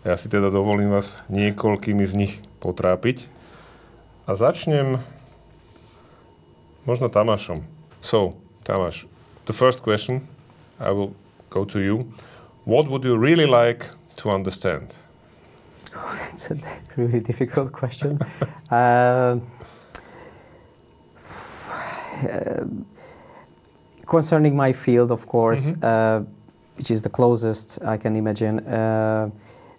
Ja 0.05 0.17
si 0.17 0.29
teda 0.29 0.53
dovolím 0.53 0.93
vás 0.93 1.09
niekoľkými 1.29 2.05
z 2.05 2.13
nich 2.17 2.33
potrápiť. 2.61 3.29
A 4.25 4.37
začnem 4.37 4.97
možno 6.85 7.09
Tamášom. 7.09 7.61
So, 8.01 8.37
Tamáš, 8.65 9.05
the 9.45 9.53
first 9.53 9.81
question, 9.81 10.25
I 10.81 10.89
will 10.89 11.13
go 11.49 11.65
to 11.65 11.77
you. 11.81 12.09
What 12.65 12.89
would 12.89 13.05
you 13.05 13.17
really 13.17 13.45
like 13.45 13.85
to 14.21 14.29
understand? 14.29 14.97
It's 16.31 16.49
a 16.49 16.57
really 16.95 17.19
difficult 17.19 17.71
question. 17.71 18.17
um, 18.71 19.41
um, 22.25 22.85
concerning 24.11 24.53
my 24.55 24.73
field, 24.73 25.09
of 25.09 25.25
course, 25.25 25.71
uh, 25.81 26.21
which 26.75 26.91
is 26.91 27.01
the 27.01 27.09
closest 27.09 27.79
I 27.93 27.97
can 27.97 28.15
imagine, 28.17 28.59
uh, 28.59 29.29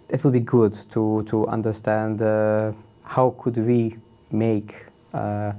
it 0.09 0.25
will 0.25 0.31
be 0.31 0.45
good 0.57 0.73
to 0.95 1.23
to 1.31 1.47
understand 1.57 2.23
uh, 2.23 2.73
how 3.15 3.35
could 3.41 3.57
we 3.57 3.81
make 4.31 4.71
uh, 5.13 5.53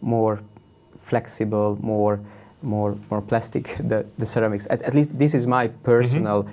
more 0.00 0.38
flexible, 1.08 1.76
more 1.82 2.20
more 2.62 2.94
more 3.10 3.22
plastic 3.30 3.64
the, 3.90 4.06
the 4.18 4.26
ceramics. 4.26 4.66
At, 4.70 4.82
at 4.82 4.94
least 4.94 5.10
this 5.18 5.34
is 5.34 5.46
my 5.46 5.68
personal 5.82 6.46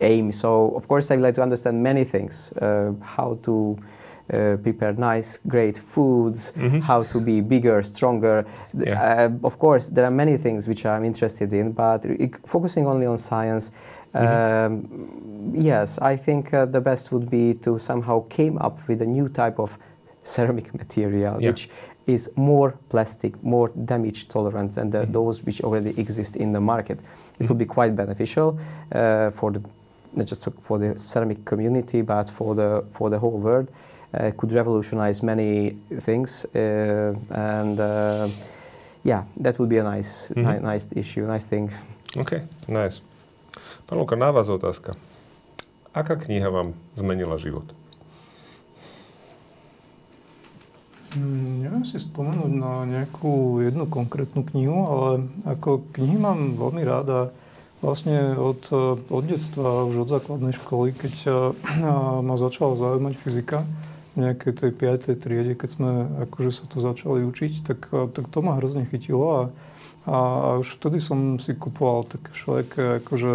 aim. 0.00 0.32
So 0.32 0.50
of 0.78 0.88
course 0.88 1.12
I 1.12 1.16
would 1.16 1.26
like 1.28 1.36
to 1.36 1.42
understand 1.42 1.82
many 1.82 2.04
things, 2.04 2.52
uh, 2.52 2.92
how 3.16 3.38
to 3.42 3.78
uh, 4.32 4.56
prepare 4.62 4.92
nice, 4.92 5.38
great 5.46 5.76
foods, 5.78 6.52
how 6.82 7.02
to 7.04 7.20
be 7.20 7.40
bigger, 7.40 7.82
stronger. 7.82 8.44
Yeah. 8.74 9.28
Uh, 9.42 9.46
of 9.46 9.58
course, 9.58 9.88
there 9.88 10.04
are 10.04 10.10
many 10.14 10.36
things 10.36 10.68
which 10.68 10.84
I'm 10.86 11.04
interested 11.04 11.52
in, 11.52 11.72
but 11.72 12.04
i- 12.06 12.30
focusing 12.46 12.86
only 12.86 13.06
on 13.06 13.18
science. 13.18 13.72
Um, 14.14 15.52
yes, 15.54 15.98
I 15.98 16.16
think 16.16 16.52
uh, 16.54 16.66
the 16.66 16.80
best 16.80 17.12
would 17.12 17.28
be 17.30 17.54
to 17.64 17.78
somehow 17.78 18.24
came 18.28 18.58
up 18.58 18.78
with 18.88 19.02
a 19.02 19.06
new 19.06 19.28
type 19.28 19.58
of 19.58 19.76
ceramic 20.24 20.72
material, 20.82 21.36
Yeah. 21.40 21.50
which 21.50 21.70
is 22.06 22.30
more 22.36 22.74
plastic, 22.88 23.32
more 23.42 23.68
damage 23.84 24.28
tolerant 24.28 24.74
than 24.74 24.90
the, 24.90 25.06
those 25.06 25.42
which 25.46 25.60
already 25.62 25.90
exist 26.00 26.36
in 26.36 26.52
the 26.52 26.60
market. 26.60 26.98
It 27.38 27.48
would 27.48 27.58
be 27.58 27.64
quite 27.66 27.94
beneficial 27.96 28.58
uh, 28.92 29.30
for 29.30 29.50
the 29.52 29.60
not 30.12 30.26
just 30.26 30.48
for 30.60 30.76
the 30.78 30.98
ceramic 30.98 31.44
community, 31.44 32.02
but 32.02 32.28
for 32.30 32.54
the 32.56 32.84
for 32.90 33.10
the 33.10 33.18
whole 33.18 33.38
world. 33.38 33.68
Uh, 34.10 34.34
could 34.34 34.50
revolutionize 34.50 35.22
many 35.22 35.78
things, 36.02 36.42
uh, 36.50 37.14
and 37.30 37.78
uh, 37.78 38.26
yeah, 39.06 39.22
that 39.38 39.54
would 39.62 39.70
be 39.70 39.78
a 39.78 39.86
nice, 39.86 40.34
mm-hmm. 40.34 40.42
ni- 40.42 40.62
nice 40.66 40.90
issue, 40.98 41.22
nice 41.30 41.46
thing. 41.46 41.70
OK, 42.18 42.42
nice. 42.66 43.06
Pán 43.86 44.02
Luka, 44.02 44.18
na 44.18 44.34
vás 44.34 44.50
otázka. 44.50 44.98
Aká 45.94 46.18
kniha 46.18 46.50
vám 46.50 46.74
zmenila 46.98 47.38
život? 47.38 47.70
Mm, 51.14 51.70
neviem 51.70 51.86
si 51.86 52.02
spomenúť 52.02 52.50
na 52.50 52.82
nejakú 52.90 53.62
jednu 53.62 53.86
konkrétnu 53.86 54.42
knihu, 54.42 54.90
ale 54.90 55.10
ako 55.46 55.86
knihy 55.94 56.18
mám 56.18 56.58
veľmi 56.58 56.82
rád 56.82 57.06
a 57.14 57.20
vlastne 57.78 58.34
od, 58.34 58.74
od 59.06 59.22
detstva, 59.22 59.86
už 59.86 60.02
od 60.02 60.18
základnej 60.18 60.50
školy, 60.50 60.98
keď 60.98 61.14
ma 62.26 62.34
začala 62.34 62.74
zaujímať 62.74 63.14
fyzika, 63.14 63.62
nejakej 64.18 64.52
tej 64.52 64.70
5. 64.74 65.22
triede, 65.22 65.54
keď 65.54 65.68
sme 65.70 65.90
akože 66.26 66.50
sa 66.50 66.64
to 66.66 66.82
začali 66.82 67.22
učiť, 67.22 67.52
tak, 67.62 67.80
tak 67.90 68.24
to 68.26 68.38
ma 68.42 68.58
hrozne 68.58 68.82
chytilo 68.86 69.26
a, 69.30 69.42
a, 70.10 70.16
a 70.16 70.48
už 70.58 70.82
vtedy 70.82 70.98
som 70.98 71.38
si 71.38 71.54
kupoval 71.54 72.06
také 72.10 72.34
všelijaké 72.34 73.04
akože, 73.04 73.34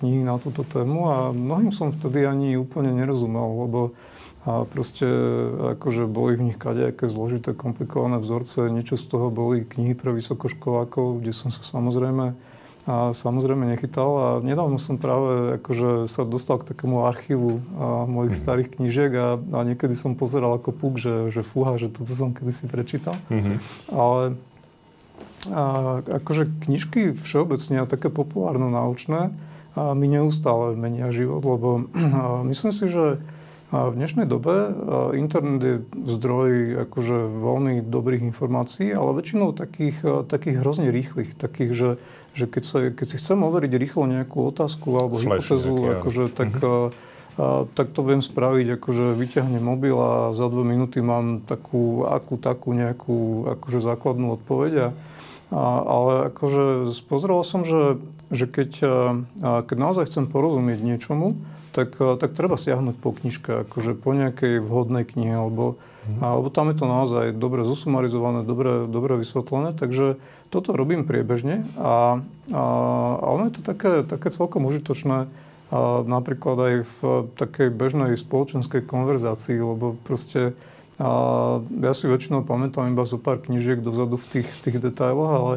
knihy 0.00 0.26
na 0.26 0.42
túto 0.42 0.66
tému 0.66 1.06
a 1.06 1.16
mnohým 1.30 1.70
som 1.70 1.94
vtedy 1.94 2.26
ani 2.26 2.58
úplne 2.58 2.90
nerozumel, 2.90 3.68
lebo 3.68 3.80
a 4.48 4.64
proste 4.64 5.04
akože 5.76 6.08
boli 6.08 6.38
v 6.38 6.50
nich 6.50 6.58
kadejaké 6.58 7.04
zložité, 7.10 7.52
komplikované 7.52 8.16
vzorce. 8.16 8.72
Niečo 8.72 8.96
z 8.96 9.04
toho 9.12 9.28
boli 9.28 9.66
knihy 9.66 9.92
pre 9.92 10.08
vysokoškolákov, 10.16 11.20
kde 11.20 11.36
som 11.36 11.52
sa 11.52 11.60
samozrejme 11.60 12.32
a 12.88 13.12
samozrejme 13.12 13.68
nechytal 13.68 14.10
a 14.16 14.28
nedávno 14.40 14.80
som 14.80 14.96
práve 14.96 15.60
akože 15.60 16.08
sa 16.08 16.24
dostal 16.24 16.56
k 16.56 16.72
takému 16.72 17.04
archívu 17.04 17.60
a, 17.76 18.08
mojich 18.08 18.32
mm. 18.32 18.40
starých 18.40 18.68
knížiek 18.80 19.12
a, 19.12 19.28
a 19.36 19.58
niekedy 19.68 19.92
som 19.92 20.16
pozeral 20.16 20.56
ako 20.56 20.72
puk, 20.72 20.96
že, 20.96 21.28
že 21.28 21.44
fúha, 21.44 21.76
že 21.76 21.92
toto 21.92 22.08
som 22.08 22.32
kedysi 22.32 22.64
prečítal. 22.64 23.12
Mm-hmm. 23.28 23.56
Ale 23.92 24.40
a, 25.52 25.64
akože 26.00 26.48
knižky 26.64 27.12
všeobecne 27.12 27.84
a 27.84 27.90
také 27.90 28.08
populárno 28.08 28.72
naučné 28.72 29.36
a 29.76 29.92
mi 29.92 30.08
neustále 30.08 30.72
menia 30.72 31.12
život, 31.12 31.44
lebo 31.44 31.68
a, 31.92 32.40
myslím 32.48 32.72
si, 32.72 32.88
že 32.88 33.20
a 33.68 33.92
v 33.92 34.00
dnešnej 34.00 34.24
dobe 34.24 34.72
internet 35.12 35.60
je 35.60 35.76
zdroj 36.08 36.50
akože 36.88 37.16
veľmi 37.28 37.84
dobrých 37.84 38.24
informácií, 38.24 38.96
ale 38.96 39.12
väčšinou 39.12 39.52
takých, 39.52 40.24
takých 40.24 40.64
hrozne 40.64 40.88
rýchlych, 40.88 41.36
takých, 41.36 41.72
že, 41.76 41.90
že 42.32 42.44
keď, 42.48 42.64
sa, 42.64 42.78
keď 42.88 43.06
si 43.12 43.16
chcem 43.20 43.44
overiť 43.44 43.72
rýchlo 43.76 44.08
nejakú 44.08 44.40
otázku 44.48 44.88
alebo 44.96 45.20
Flash 45.20 45.52
hypotézu, 45.52 45.74
nejaký, 45.84 45.92
akože, 46.00 46.24
tak, 46.32 46.50
mm-hmm. 46.56 46.64
a, 46.64 47.68
tak 47.76 47.92
to 47.92 48.00
viem 48.08 48.24
spraviť, 48.24 48.80
akože 48.80 49.04
vyťahnem 49.12 49.60
mobil 49.60 49.96
a 50.00 50.32
za 50.32 50.48
dve 50.48 50.64
minúty 50.64 51.04
mám 51.04 51.44
takú, 51.44 52.08
akú 52.08 52.40
takú 52.40 52.72
nejakú 52.72 53.52
akože 53.52 53.84
základnú 53.84 54.40
odpoveď. 54.40 54.72
A, 54.80 54.88
a, 54.88 54.90
ale 55.54 56.28
akože 56.28 56.88
pozrel 57.08 57.40
som, 57.40 57.64
že, 57.64 57.96
že 58.28 58.44
keď, 58.44 58.70
a, 58.84 59.64
keď 59.64 59.76
naozaj 59.80 60.04
chcem 60.12 60.28
porozumieť 60.28 60.84
niečomu, 60.84 61.40
tak, 61.72 61.94
eh, 62.00 62.16
tak 62.18 62.34
treba 62.34 62.58
siahnuť 62.58 62.96
po 62.98 63.14
knižke, 63.14 63.68
akože 63.68 63.94
po 63.94 64.10
nejakej 64.16 64.58
vhodnej 64.58 65.06
knihe, 65.06 65.38
alebo, 65.38 65.78
mm. 66.10 66.18
alebo 66.18 66.48
tam 66.50 66.72
je 66.72 66.76
to 66.82 66.86
naozaj 66.88 67.24
dobre 67.36 67.62
zosumarizované, 67.62 68.42
dobre, 68.42 68.90
dobre 68.90 69.20
vysvetlené, 69.20 69.76
takže 69.76 70.18
toto 70.48 70.72
robím 70.74 71.04
priebežne 71.04 71.68
a, 71.76 72.24
a, 72.50 72.62
a 73.20 73.26
ono 73.28 73.52
je 73.52 73.60
to 73.60 73.62
také, 73.62 74.02
také 74.02 74.32
celkom 74.32 74.64
užitočné 74.66 75.28
a 75.68 76.00
napríklad 76.00 76.56
aj 76.56 76.74
v 76.88 76.98
takej 77.36 77.68
bežnej 77.68 78.16
spoločenskej 78.16 78.88
konverzácii, 78.88 79.60
lebo 79.60 80.00
proste 80.00 80.56
a 80.98 81.10
ja 81.62 81.92
si 81.94 82.10
väčšinou 82.10 82.42
pamätám 82.42 82.90
iba 82.90 83.06
zo 83.06 83.22
pár 83.22 83.38
knižiek 83.38 83.78
dozadu 83.78 84.18
v 84.18 84.26
tých, 84.38 84.48
tých 84.66 84.82
detailoch, 84.82 85.30
ale 85.30 85.54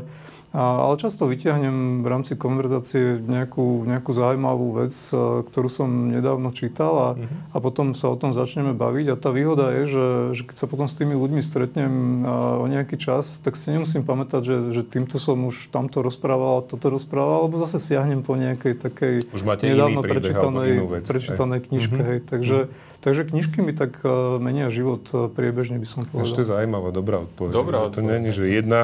ale 0.51 0.99
často 0.99 1.31
vyťahnem 1.31 2.03
v 2.03 2.07
rámci 2.11 2.35
konverzácie 2.35 3.23
nejakú, 3.23 3.87
nejakú 3.87 4.11
zaujímavú 4.11 4.83
vec, 4.83 4.91
e, 5.15 5.47
ktorú 5.47 5.69
som 5.71 5.87
nedávno 6.11 6.51
čítal 6.51 6.93
a, 6.93 7.09
mm-hmm. 7.15 7.55
a 7.55 7.57
potom 7.63 7.95
sa 7.95 8.11
o 8.11 8.19
tom 8.19 8.35
začneme 8.35 8.75
baviť. 8.75 9.05
A 9.11 9.15
tá 9.15 9.31
výhoda 9.31 9.71
je, 9.79 9.83
že, 9.87 10.07
že 10.35 10.41
keď 10.43 10.55
sa 10.59 10.67
potom 10.67 10.91
s 10.91 10.99
tými 10.99 11.15
ľuďmi 11.15 11.39
stretnem 11.39 12.23
o 12.59 12.67
nejaký 12.67 12.99
čas, 12.99 13.39
tak 13.39 13.55
si 13.55 13.71
nemusím 13.71 14.03
pamätať, 14.03 14.41
že, 14.43 14.57
že 14.75 14.81
týmto 14.83 15.15
som 15.15 15.39
už 15.47 15.71
tamto 15.71 16.03
rozprával, 16.03 16.67
toto 16.67 16.91
rozprával, 16.91 17.47
alebo 17.47 17.55
zase 17.55 17.79
siahnem 17.79 18.19
po 18.19 18.35
nejakej 18.35 18.75
takej 18.75 19.13
už 19.31 19.43
máte 19.47 19.71
nedávno 19.71 20.03
prečítanej, 20.03 20.69
vec, 20.83 21.05
prečítanej 21.07 21.59
knižke. 21.71 21.95
Mm-hmm. 21.95 22.09
Hej. 22.11 22.19
Takže, 22.27 22.57
mm-hmm. 22.67 22.99
takže 22.99 23.21
knižky 23.31 23.57
mi 23.63 23.71
tak 23.71 24.03
uh, 24.03 24.35
menia 24.35 24.67
život 24.67 25.07
uh, 25.15 25.31
priebežne, 25.31 25.79
by 25.79 25.87
som 25.87 26.03
povedal. 26.03 26.27
Ešte 26.27 26.43
zaujímavá, 26.43 26.91
dobrá 26.91 27.23
odpoveď. 27.23 27.53
Dobrá 27.55 27.77
odpoveď. 27.87 27.95
To 27.95 27.99
nie 28.03 28.17
je, 28.27 28.31
že 28.35 28.45
jedna 28.51 28.81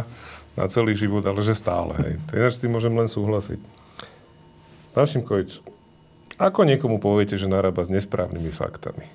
na 0.57 0.65
celý 0.65 0.97
život, 0.97 1.21
ale 1.21 1.39
že 1.45 1.53
stále. 1.53 1.93
Hej. 2.01 2.13
To 2.27 2.31
ináč 2.33 2.53
s 2.57 2.61
tým 2.65 2.73
môžem 2.73 2.91
len 2.97 3.05
súhlasiť. 3.05 3.61
Pán 4.97 5.05
Šimkovič, 5.05 5.61
ako 6.41 6.65
niekomu 6.65 6.97
poviete, 6.97 7.37
že 7.37 7.45
narába 7.45 7.85
s 7.85 7.93
nesprávnymi 7.93 8.49
faktami? 8.49 9.05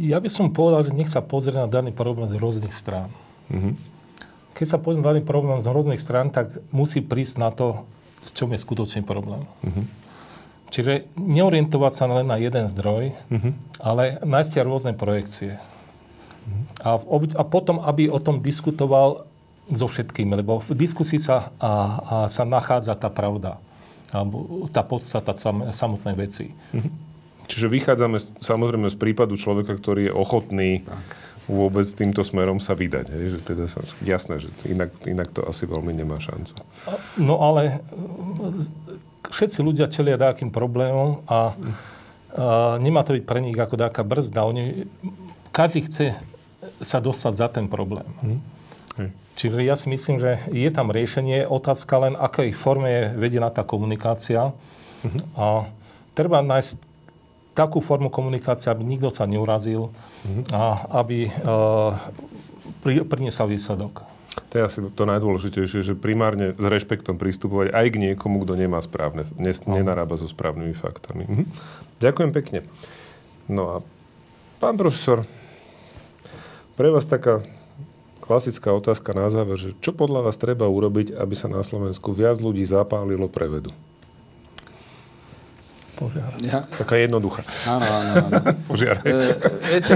Ja 0.00 0.16
by 0.16 0.30
som 0.32 0.54
povedal, 0.54 0.86
že 0.88 0.96
nech 0.96 1.12
sa 1.12 1.20
pozrie 1.20 1.52
na 1.52 1.68
daný 1.68 1.92
problém 1.92 2.24
z 2.24 2.38
rôznych 2.40 2.72
strán. 2.72 3.12
Mm-hmm. 3.52 3.74
Keď 4.56 4.66
sa 4.66 4.78
pozrie 4.80 5.02
na 5.02 5.12
daný 5.12 5.26
problém 5.26 5.60
z 5.60 5.68
rôznych 5.68 6.00
strán, 6.00 6.32
tak 6.32 6.56
musí 6.72 7.04
prísť 7.04 7.34
na 7.36 7.52
to, 7.52 7.84
v 8.24 8.30
čom 8.32 8.48
je 8.54 8.62
skutočný 8.62 9.02
problém. 9.04 9.44
Mm-hmm. 9.60 9.86
Čiže 10.70 10.92
neorientovať 11.18 11.92
sa 11.98 12.06
len 12.06 12.30
na 12.30 12.38
jeden 12.38 12.64
zdroj, 12.70 13.12
mm-hmm. 13.28 13.52
ale 13.82 14.22
nájsť 14.22 14.62
rôzne 14.62 14.94
projekcie. 14.94 15.58
A, 16.80 16.96
v, 16.96 17.30
a 17.36 17.44
potom, 17.44 17.80
aby 17.84 18.08
o 18.08 18.18
tom 18.18 18.40
diskutoval 18.40 19.28
so 19.70 19.86
všetkými, 19.86 20.34
lebo 20.42 20.58
v 20.64 20.74
diskusii 20.74 21.22
sa, 21.22 21.54
a, 21.62 21.72
a 22.02 22.16
sa 22.26 22.42
nachádza 22.42 22.98
tá 22.98 23.06
pravda, 23.06 23.62
alebo 24.10 24.66
tá 24.74 24.82
podstata 24.82 25.38
sam, 25.38 25.70
samotnej 25.70 26.16
veci. 26.18 26.50
Mhm. 26.74 27.12
Čiže 27.50 27.66
vychádzame 27.66 28.22
samozrejme 28.38 28.86
z 28.86 28.94
prípadu 28.94 29.34
človeka, 29.34 29.74
ktorý 29.74 30.06
je 30.06 30.14
ochotný 30.14 30.86
tak. 30.86 31.02
vôbec 31.50 31.82
týmto 31.82 32.22
smerom 32.22 32.62
sa 32.62 32.78
vydať. 32.78 33.10
Hej? 33.10 33.24
Že 33.26 33.38
teda 33.42 33.64
sa, 33.66 33.82
jasné, 34.06 34.38
že 34.38 34.54
inak, 34.70 34.94
inak 35.02 35.34
to 35.34 35.42
asi 35.42 35.66
veľmi 35.66 35.90
nemá 35.90 36.22
šancu. 36.22 36.54
No 37.18 37.42
ale 37.42 37.82
všetci 39.26 39.66
ľudia 39.66 39.90
čelia 39.90 40.14
nejakým 40.14 40.54
problémom 40.54 41.26
a, 41.26 41.34
a 41.34 41.38
nemá 42.78 43.02
to 43.02 43.18
byť 43.18 43.24
pre 43.26 43.42
nich 43.42 43.58
ako 43.58 43.74
nejaká 43.82 44.06
brzda. 44.06 44.46
Oni, 44.46 44.86
každý 45.50 45.90
chce 45.90 46.14
sa 46.80 47.00
dostať 47.00 47.32
za 47.36 47.48
ten 47.48 47.66
problém. 47.66 48.06
Hmm. 48.20 48.40
Čiže 49.40 49.64
ja 49.64 49.72
si 49.72 49.88
myslím, 49.88 50.20
že 50.20 50.36
je 50.52 50.68
tam 50.68 50.92
riešenie. 50.92 51.48
Otázka 51.48 51.96
len, 52.04 52.12
akej 52.12 52.52
forme 52.52 52.88
je 52.92 53.04
vedená 53.16 53.48
tá 53.48 53.64
komunikácia. 53.64 54.52
Hmm. 55.00 55.20
A 55.32 55.46
treba 56.12 56.44
nájsť 56.44 56.76
takú 57.56 57.80
formu 57.80 58.12
komunikácie, 58.12 58.68
aby 58.68 58.84
nikto 58.84 59.08
sa 59.08 59.24
neurazil 59.24 59.88
hmm. 60.28 60.52
a 60.52 60.84
aby 61.00 61.32
uh, 61.32 61.96
pri, 62.84 63.00
priniesal 63.08 63.48
výsledok. 63.48 64.04
To 64.50 64.54
je 64.60 64.62
asi 64.62 64.78
to 64.94 65.08
najdôležitejšie, 65.08 65.80
že 65.82 65.94
primárne 65.98 66.54
s 66.54 66.64
rešpektom 66.66 67.18
pristupovať 67.18 67.74
aj 67.74 67.86
k 67.90 67.96
niekomu, 67.96 68.44
kto 68.44 68.54
nemá 68.60 68.78
správne, 68.84 69.26
ne, 69.40 69.50
nenarába 69.66 70.20
so 70.20 70.28
správnymi 70.28 70.76
faktami. 70.76 71.24
Mhm. 71.24 71.44
Ďakujem 71.98 72.30
pekne. 72.36 72.60
No 73.48 73.62
a 73.72 73.76
pán 74.62 74.76
profesor, 74.76 75.24
pre 76.80 76.88
vás 76.88 77.04
taká 77.04 77.44
klasická 78.24 78.72
otázka 78.72 79.12
na 79.12 79.28
záver, 79.28 79.60
že 79.60 79.76
čo 79.84 79.92
podľa 79.92 80.24
vás 80.24 80.40
treba 80.40 80.64
urobiť, 80.64 81.12
aby 81.12 81.36
sa 81.36 81.52
na 81.52 81.60
Slovensku 81.60 82.16
viac 82.16 82.40
ľudí 82.40 82.64
zapálilo 82.64 83.28
pre 83.28 83.52
vedu? 83.52 83.68
Požiar. 86.00 86.32
Ja. 86.40 86.64
Taká 86.64 86.96
jednoduchá. 86.96 87.44
Áno, 87.68 87.84
áno, 87.84 88.12
áno. 88.16 88.40
Požiar. 88.72 89.04
E, 89.04 89.12
viete, 89.60 89.92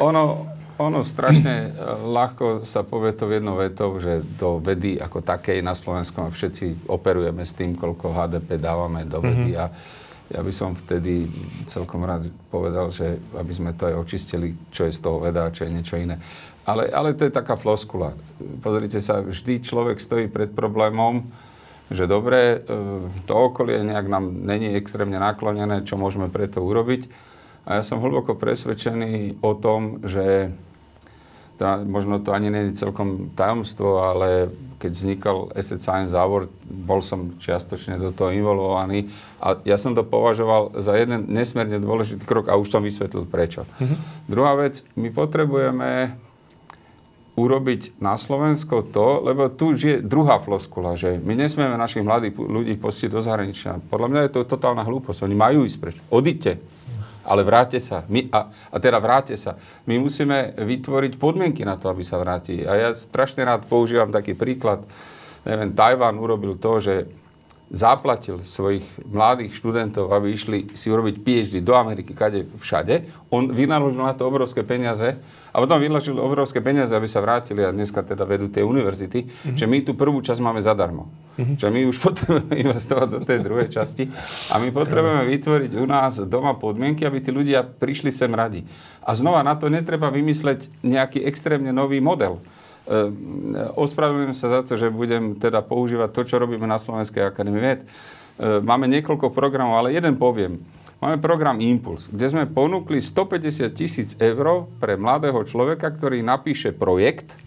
ono, 0.00 0.48
ono 0.80 1.04
strašne 1.04 1.68
e, 1.68 1.84
ľahko 2.00 2.64
sa 2.64 2.80
povie 2.80 3.12
to 3.12 3.28
v 3.28 3.36
jednou 3.36 3.60
vetou, 3.60 3.92
že 4.00 4.24
do 4.40 4.56
vedy 4.56 4.96
ako 4.96 5.20
takej 5.20 5.60
na 5.60 5.76
Slovensku 5.76 6.32
všetci 6.32 6.88
operujeme 6.88 7.44
s 7.44 7.52
tým, 7.52 7.76
koľko 7.76 8.08
HDP 8.08 8.56
dávame 8.56 9.04
do 9.04 9.20
vedy 9.20 9.52
mm-hmm. 9.52 9.68
a 9.68 10.05
ja 10.26 10.40
by 10.42 10.52
som 10.52 10.74
vtedy 10.74 11.30
celkom 11.70 12.02
rád 12.02 12.26
povedal, 12.50 12.90
že 12.90 13.18
aby 13.38 13.52
sme 13.54 13.70
to 13.78 13.86
aj 13.86 13.94
očistili, 13.94 14.58
čo 14.74 14.86
je 14.86 14.92
z 14.94 14.98
toho 14.98 15.22
veda 15.22 15.54
čo 15.54 15.66
je 15.66 15.74
niečo 15.74 15.94
iné. 15.94 16.18
Ale, 16.66 16.90
ale 16.90 17.14
to 17.14 17.22
je 17.22 17.30
taká 17.30 17.54
floskula. 17.54 18.10
Pozrite 18.58 18.98
sa, 18.98 19.22
vždy 19.22 19.62
človek 19.62 20.02
stojí 20.02 20.26
pred 20.26 20.50
problémom, 20.50 21.22
že 21.86 22.10
dobre, 22.10 22.58
e, 22.58 22.78
to 23.22 23.32
okolie 23.38 23.86
nejak 23.86 24.10
nám 24.10 24.42
není 24.42 24.74
extrémne 24.74 25.22
naklonené, 25.22 25.86
čo 25.86 25.94
môžeme 25.94 26.26
preto 26.26 26.58
urobiť. 26.66 27.06
A 27.70 27.78
ja 27.78 27.82
som 27.86 28.02
hlboko 28.02 28.34
presvedčený 28.34 29.38
o 29.46 29.54
tom, 29.54 30.02
že 30.02 30.50
teda 31.54 31.86
možno 31.86 32.18
to 32.18 32.34
ani 32.34 32.50
nie 32.50 32.62
je 32.70 32.82
celkom 32.82 33.30
tajomstvo, 33.38 34.02
ale 34.02 34.50
keď 34.76 34.90
vznikal 34.92 35.36
Asset 35.56 35.80
Science 35.80 36.12
Award, 36.12 36.52
bol 36.64 37.00
som 37.00 37.36
čiastočne 37.40 37.96
do 37.96 38.12
toho 38.12 38.32
involvovaný 38.32 39.08
a 39.40 39.56
ja 39.64 39.80
som 39.80 39.96
to 39.96 40.04
považoval 40.04 40.76
za 40.80 40.96
jeden 40.96 41.28
nesmierne 41.32 41.80
dôležitý 41.80 42.24
krok 42.28 42.52
a 42.52 42.60
už 42.60 42.68
som 42.68 42.84
vysvetlil 42.84 43.24
prečo. 43.24 43.64
Mm-hmm. 43.64 43.98
Druhá 44.28 44.52
vec, 44.56 44.84
my 44.96 45.08
potrebujeme 45.12 46.16
urobiť 47.36 48.00
na 48.00 48.16
Slovensko 48.16 48.80
to, 48.88 49.20
lebo 49.20 49.52
tu 49.52 49.76
už 49.76 49.78
je 49.80 49.96
druhá 50.00 50.40
floskula, 50.40 50.96
že 50.96 51.20
my 51.20 51.36
nesmieme 51.36 51.76
našich 51.76 52.00
mladých 52.00 52.32
ľudí 52.40 52.80
postiť 52.80 53.12
do 53.12 53.20
zahraničia. 53.20 53.76
Podľa 53.92 54.08
mňa 54.08 54.20
je 54.24 54.32
to 54.32 54.48
totálna 54.48 54.80
hlúposť. 54.80 55.28
Oni 55.28 55.36
majú 55.36 55.68
ísť 55.68 55.76
preč. 55.76 55.96
Odíďte 56.08 56.75
ale 57.26 57.42
vráte 57.42 57.82
sa. 57.82 58.06
My, 58.06 58.30
a, 58.30 58.48
a 58.48 58.76
teda 58.78 59.02
vráte 59.02 59.34
sa. 59.34 59.58
My 59.84 59.98
musíme 59.98 60.54
vytvoriť 60.54 61.18
podmienky 61.18 61.66
na 61.66 61.74
to, 61.74 61.90
aby 61.90 62.06
sa 62.06 62.22
vrátili. 62.22 62.62
A 62.62 62.78
ja 62.78 62.88
strašne 62.94 63.42
rád 63.42 63.66
používam 63.66 64.14
taký 64.14 64.38
príklad. 64.38 64.86
Neviem, 65.42 65.74
Tajván 65.74 66.16
urobil 66.16 66.54
to, 66.56 66.78
že 66.78 66.94
zaplatil 67.66 68.46
svojich 68.46 68.86
mladých 69.10 69.58
študentov, 69.58 70.14
aby 70.14 70.30
išli 70.30 70.70
si 70.78 70.86
urobiť 70.86 71.18
PhD 71.18 71.58
do 71.66 71.74
Ameriky, 71.74 72.14
kade 72.14 72.46
všade. 72.62 73.26
On 73.34 73.50
vynaložil 73.50 73.98
na 73.98 74.14
to 74.14 74.30
obrovské 74.30 74.62
peniaze 74.62 75.18
a 75.56 75.64
potom 75.64 75.80
vynaložil 75.80 76.20
obrovské 76.20 76.60
peniaze, 76.60 76.92
aby 76.92 77.08
sa 77.08 77.24
vrátili 77.24 77.64
a 77.64 77.72
dneska 77.72 78.04
teda 78.04 78.28
vedú 78.28 78.52
tie 78.52 78.60
univerzity. 78.60 79.24
Mm-hmm. 79.24 79.56
Že 79.56 79.64
my 79.64 79.78
tú 79.88 79.96
prvú 79.96 80.20
časť 80.20 80.36
máme 80.44 80.60
zadarmo. 80.60 81.08
Mm-hmm. 81.40 81.56
Že 81.56 81.68
my 81.72 81.80
už 81.88 81.96
potrebujeme 82.12 82.54
investovať 82.60 83.08
do 83.08 83.20
tej 83.24 83.40
druhej 83.40 83.72
časti 83.72 84.04
a 84.52 84.60
my 84.60 84.68
potrebujeme 84.68 85.24
vytvoriť 85.24 85.72
u 85.80 85.88
nás 85.88 86.20
doma 86.28 86.52
podmienky, 86.60 87.08
aby 87.08 87.24
tí 87.24 87.32
ľudia 87.32 87.64
prišli 87.64 88.12
sem 88.12 88.28
radi. 88.28 88.68
A 89.00 89.16
znova 89.16 89.40
na 89.40 89.56
to 89.56 89.72
netreba 89.72 90.12
vymysleť 90.12 90.68
nejaký 90.84 91.24
extrémne 91.24 91.72
nový 91.72 92.04
model. 92.04 92.36
Ehm, 92.84 93.56
ospravedlňujem 93.80 94.36
sa 94.36 94.52
za 94.52 94.60
to, 94.60 94.76
že 94.76 94.92
budem 94.92 95.40
teda 95.40 95.64
používať 95.64 96.12
to, 96.12 96.22
čo 96.28 96.36
robíme 96.36 96.68
na 96.68 96.76
Slovenskej 96.76 97.32
akadémii 97.32 97.64
vied. 97.64 97.80
Ehm, 97.80 98.60
máme 98.60 98.84
niekoľko 98.92 99.32
programov, 99.32 99.80
ale 99.80 99.96
jeden 99.96 100.20
poviem. 100.20 100.60
Máme 101.06 101.22
program 101.22 101.62
Impuls, 101.62 102.10
kde 102.10 102.26
sme 102.26 102.50
ponúkli 102.50 102.98
150 102.98 103.70
tisíc 103.78 104.18
eur 104.18 104.66
pre 104.82 104.98
mladého 104.98 105.38
človeka, 105.46 105.86
ktorý 105.86 106.18
napíše 106.18 106.74
projekt. 106.74 107.38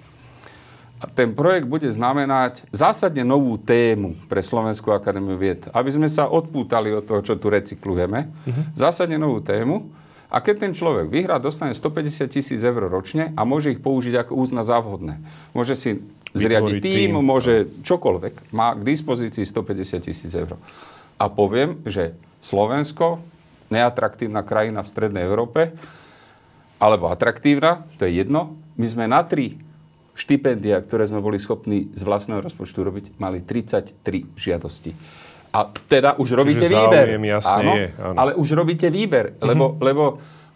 A 1.03 1.11
ten 1.11 1.35
projekt 1.35 1.67
bude 1.67 1.91
znamenať 1.91 2.63
zásadne 2.71 3.27
novú 3.27 3.59
tému 3.59 4.15
pre 4.31 4.39
Slovenskú 4.39 4.95
akadémiu 4.95 5.35
vied. 5.35 5.67
Aby 5.75 5.91
sme 5.91 6.07
sa 6.07 6.31
odpútali 6.31 6.95
od 6.95 7.03
toho, 7.03 7.19
čo 7.19 7.35
tu 7.35 7.51
recyklujeme. 7.51 8.31
Uh-huh. 8.31 8.63
Zásadne 8.79 9.19
novú 9.19 9.43
tému. 9.43 9.91
A 10.31 10.39
keď 10.39 10.63
ten 10.63 10.71
človek 10.71 11.11
vyhrá, 11.11 11.35
dostane 11.35 11.75
150 11.75 12.31
tisíc 12.31 12.63
eur 12.63 12.87
ročne 12.87 13.35
a 13.35 13.43
môže 13.43 13.75
ich 13.75 13.83
použiť 13.83 14.23
ako 14.23 14.39
úzna 14.39 14.63
závhodné. 14.63 15.19
Môže 15.51 15.75
si 15.75 15.99
zriadiť 16.31 16.79
tým, 16.79 17.11
tým, 17.11 17.19
môže 17.19 17.67
čokoľvek. 17.83 18.55
Má 18.55 18.71
k 18.79 18.87
dispozícii 18.87 19.43
150 19.43 20.07
tisíc 20.07 20.31
eur. 20.31 20.55
A 21.19 21.27
poviem, 21.27 21.75
že 21.83 22.15
Slovensko, 22.39 23.19
neatraktívna 23.69 24.45
krajina 24.45 24.81
v 24.81 24.91
Strednej 24.91 25.23
Európe, 25.25 25.73
alebo 26.79 27.11
atraktívna, 27.11 27.85
to 27.99 28.07
je 28.07 28.21
jedno, 28.23 28.55
my 28.79 28.87
sme 28.87 29.05
na 29.05 29.21
tri 29.25 29.59
štipendia, 30.15 30.83
ktoré 30.83 31.07
sme 31.07 31.23
boli 31.23 31.39
schopní 31.39 31.91
z 31.95 32.01
vlastného 32.03 32.43
rozpočtu 32.43 32.79
robiť, 32.83 33.05
mali 33.19 33.39
33 33.43 34.03
žiadosti. 34.35 34.91
A 35.49 35.65
teda 35.65 36.19
už 36.19 36.35
robíte 36.37 36.67
výber. 36.69 37.17
Jasne 37.17 37.63
áno, 37.63 37.71
je, 37.73 37.87
áno. 37.97 38.17
Ale 38.19 38.31
už 38.35 38.53
robíte 38.53 38.87
výber, 38.91 39.33
mm-hmm. 39.33 39.47
lebo, 39.49 39.65
lebo 39.81 40.03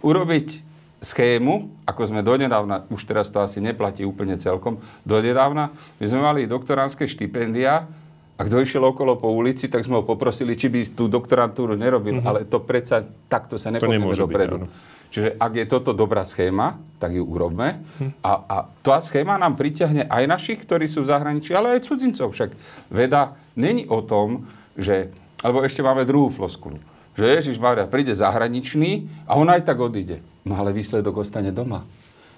urobiť 0.04 0.62
schému, 1.04 1.84
ako 1.84 2.02
sme 2.08 2.22
donedávna, 2.24 2.88
už 2.88 3.04
teraz 3.04 3.28
to 3.28 3.44
asi 3.44 3.60
neplatí 3.60 4.08
úplne 4.08 4.40
celkom, 4.40 4.80
donedávna, 5.04 5.72
my 6.00 6.06
sme 6.08 6.22
mali 6.24 6.48
doktoránske 6.48 7.04
štipendia 7.08 7.88
a 8.34 8.42
kto 8.42 8.66
išiel 8.66 8.82
okolo 8.82 9.14
po 9.16 9.30
ulici, 9.30 9.70
tak 9.70 9.86
sme 9.86 10.02
ho 10.02 10.04
poprosili, 10.04 10.58
či 10.58 10.68
by 10.68 10.82
tú 10.98 11.06
doktorantúru 11.06 11.78
nerobil, 11.78 12.18
mm-hmm. 12.18 12.30
ale 12.30 12.50
to 12.50 12.62
predsa 12.66 13.06
takto 13.30 13.62
sa 13.62 13.70
nepoďme 13.70 14.10
dopredu. 14.10 14.66
Byť, 14.66 14.92
Čiže 15.14 15.38
ak 15.38 15.52
je 15.54 15.66
toto 15.70 15.94
dobrá 15.94 16.26
schéma, 16.26 16.82
tak 16.98 17.14
ju 17.14 17.22
urobme. 17.22 17.86
Hm. 18.02 18.18
A, 18.26 18.32
a 18.50 18.58
tá 18.82 18.98
schéma 18.98 19.38
nám 19.38 19.54
priťahne 19.54 20.10
aj 20.10 20.24
našich, 20.26 20.66
ktorí 20.66 20.90
sú 20.90 21.06
v 21.06 21.14
zahraničí, 21.14 21.54
ale 21.54 21.78
aj 21.78 21.86
cudzincov. 21.86 22.34
Však 22.34 22.50
veda 22.90 23.38
není 23.54 23.86
o 23.86 24.02
tom, 24.02 24.50
že, 24.74 25.14
alebo 25.46 25.62
ešte 25.62 25.86
máme 25.86 26.02
druhú 26.02 26.34
floskulu, 26.34 26.82
že 27.14 27.30
Ježiš 27.30 27.62
Mária 27.62 27.86
príde 27.86 28.10
zahraničný 28.18 29.06
a 29.30 29.38
on 29.38 29.46
aj 29.54 29.70
tak 29.70 29.78
odíde. 29.78 30.18
No 30.50 30.58
ale 30.58 30.74
výsledok 30.74 31.22
ostane 31.22 31.54
doma. 31.54 31.86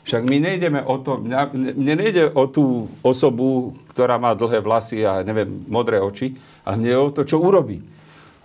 Však 0.05 0.21
my 0.29 0.37
nejdeme 0.37 0.85
o 0.85 1.01
to, 1.01 1.17
mne 1.17 1.93
nejde 1.97 2.29
o 2.29 2.45
tú 2.45 2.85
osobu, 3.01 3.73
ktorá 3.89 4.21
má 4.21 4.37
dlhé 4.37 4.61
vlasy 4.61 5.01
a 5.01 5.25
neviem, 5.25 5.65
modré 5.65 5.97
oči, 5.97 6.37
ale 6.61 6.77
mne 6.77 6.89
je 6.93 6.99
o 7.01 7.09
to, 7.09 7.21
čo 7.25 7.41
urobí. 7.41 7.81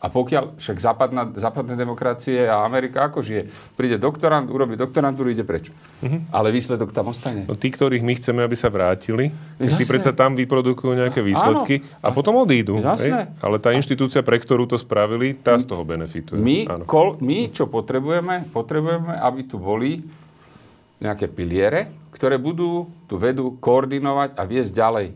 A 0.00 0.08
pokiaľ, 0.08 0.56
však 0.56 0.80
západná, 0.80 1.28
západné 1.36 1.76
demokracie 1.76 2.48
a 2.48 2.64
Amerika 2.64 3.04
ako 3.04 3.20
žije, 3.20 3.52
príde 3.76 4.00
doktorant, 4.00 4.48
urobí 4.48 4.72
doktorantúru, 4.72 5.28
ide 5.28 5.44
preč. 5.44 5.68
Uh-huh. 6.00 6.24
Ale 6.32 6.48
výsledok 6.48 6.88
tam 6.96 7.12
ostane. 7.12 7.44
No 7.44 7.52
tí, 7.52 7.68
ktorých 7.68 8.00
my 8.00 8.16
chceme, 8.16 8.40
aby 8.40 8.56
sa 8.56 8.72
vrátili, 8.72 9.28
tí 9.60 9.84
predsa 9.84 10.16
tam 10.16 10.32
vyprodukujú 10.32 10.96
nejaké 10.96 11.20
výsledky 11.20 11.84
Áno. 11.84 12.00
a 12.00 12.08
potom 12.16 12.40
odídu. 12.40 12.80
Jasné. 12.80 13.36
Ale 13.44 13.60
tá 13.60 13.76
inštitúcia, 13.76 14.24
pre 14.24 14.40
ktorú 14.40 14.64
to 14.64 14.80
spravili, 14.80 15.36
tá 15.36 15.60
z 15.60 15.68
toho 15.68 15.84
benefituje. 15.84 16.40
My, 16.40 16.64
kol, 16.88 17.20
my 17.20 17.52
čo 17.52 17.68
potrebujeme? 17.68 18.48
Potrebujeme, 18.48 19.20
aby 19.20 19.44
tu 19.44 19.60
boli 19.60 20.00
nejaké 21.00 21.26
piliere, 21.26 21.90
ktoré 22.12 22.36
budú 22.36 22.92
tú 23.08 23.16
vedu 23.16 23.56
koordinovať 23.58 24.36
a 24.36 24.42
viesť 24.44 24.72
ďalej. 24.76 25.08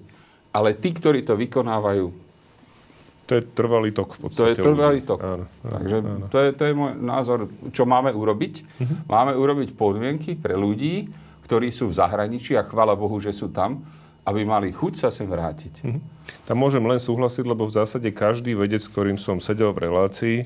Ale 0.54 0.72
tí, 0.74 0.90
ktorí 0.96 1.20
to 1.22 1.36
vykonávajú, 1.36 2.24
to 3.24 3.40
je 3.40 3.42
trvalý 3.56 3.90
tok 3.96 4.20
v 4.20 4.28
podstate. 4.28 4.52
To 4.52 4.52
je 4.52 4.56
trvalý 4.60 5.00
tok. 5.00 5.20
Áno, 5.24 5.44
áno, 5.48 5.72
Takže 5.80 5.96
áno. 6.04 6.26
To, 6.28 6.38
je, 6.44 6.48
to 6.52 6.62
je 6.68 6.72
môj 6.76 6.92
názor, 7.00 7.38
čo 7.72 7.88
máme 7.88 8.12
urobiť. 8.12 8.54
Uh-huh. 8.60 8.96
Máme 9.08 9.32
urobiť 9.32 9.72
podmienky 9.72 10.36
pre 10.36 10.52
ľudí, 10.52 11.08
ktorí 11.48 11.72
sú 11.72 11.88
v 11.88 11.96
zahraničí 11.96 12.52
a 12.52 12.68
chvála 12.68 12.92
Bohu, 12.92 13.16
že 13.16 13.32
sú 13.32 13.48
tam, 13.48 13.80
aby 14.28 14.44
mali 14.44 14.76
chuť 14.76 14.92
sa 15.00 15.08
sem 15.08 15.24
vrátiť. 15.24 15.74
Uh-huh. 15.88 16.00
Tam 16.44 16.60
môžem 16.60 16.84
len 16.84 17.00
súhlasiť, 17.00 17.48
lebo 17.48 17.64
v 17.64 17.72
zásade 17.80 18.08
každý 18.12 18.52
vedec, 18.52 18.84
s 18.84 18.92
ktorým 18.92 19.16
som 19.16 19.40
sedel 19.40 19.72
v 19.72 19.88
relácii, 19.88 20.36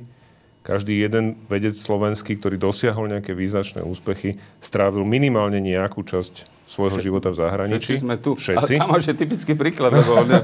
každý 0.69 1.01
jeden 1.01 1.41
vedec 1.49 1.73
slovenský, 1.73 2.37
ktorý 2.37 2.61
dosiahol 2.61 3.09
nejaké 3.09 3.33
význačné 3.33 3.81
úspechy, 3.81 4.37
strávil 4.61 5.01
minimálne 5.09 5.65
nejakú 5.65 6.05
časť 6.05 6.45
svojho 6.69 7.01
Všet, 7.01 7.07
života 7.09 7.29
v 7.33 7.37
zahraničí. 7.41 7.97
Všetci 7.97 8.05
sme 8.05 8.17
tu. 8.21 8.37
Všetci. 8.37 8.73
A 8.77 8.81
tam 8.85 8.93
máš 8.93 9.09
typický 9.17 9.57
príklad, 9.57 9.97
lebo 9.97 10.21
on 10.21 10.29
je 10.29 10.37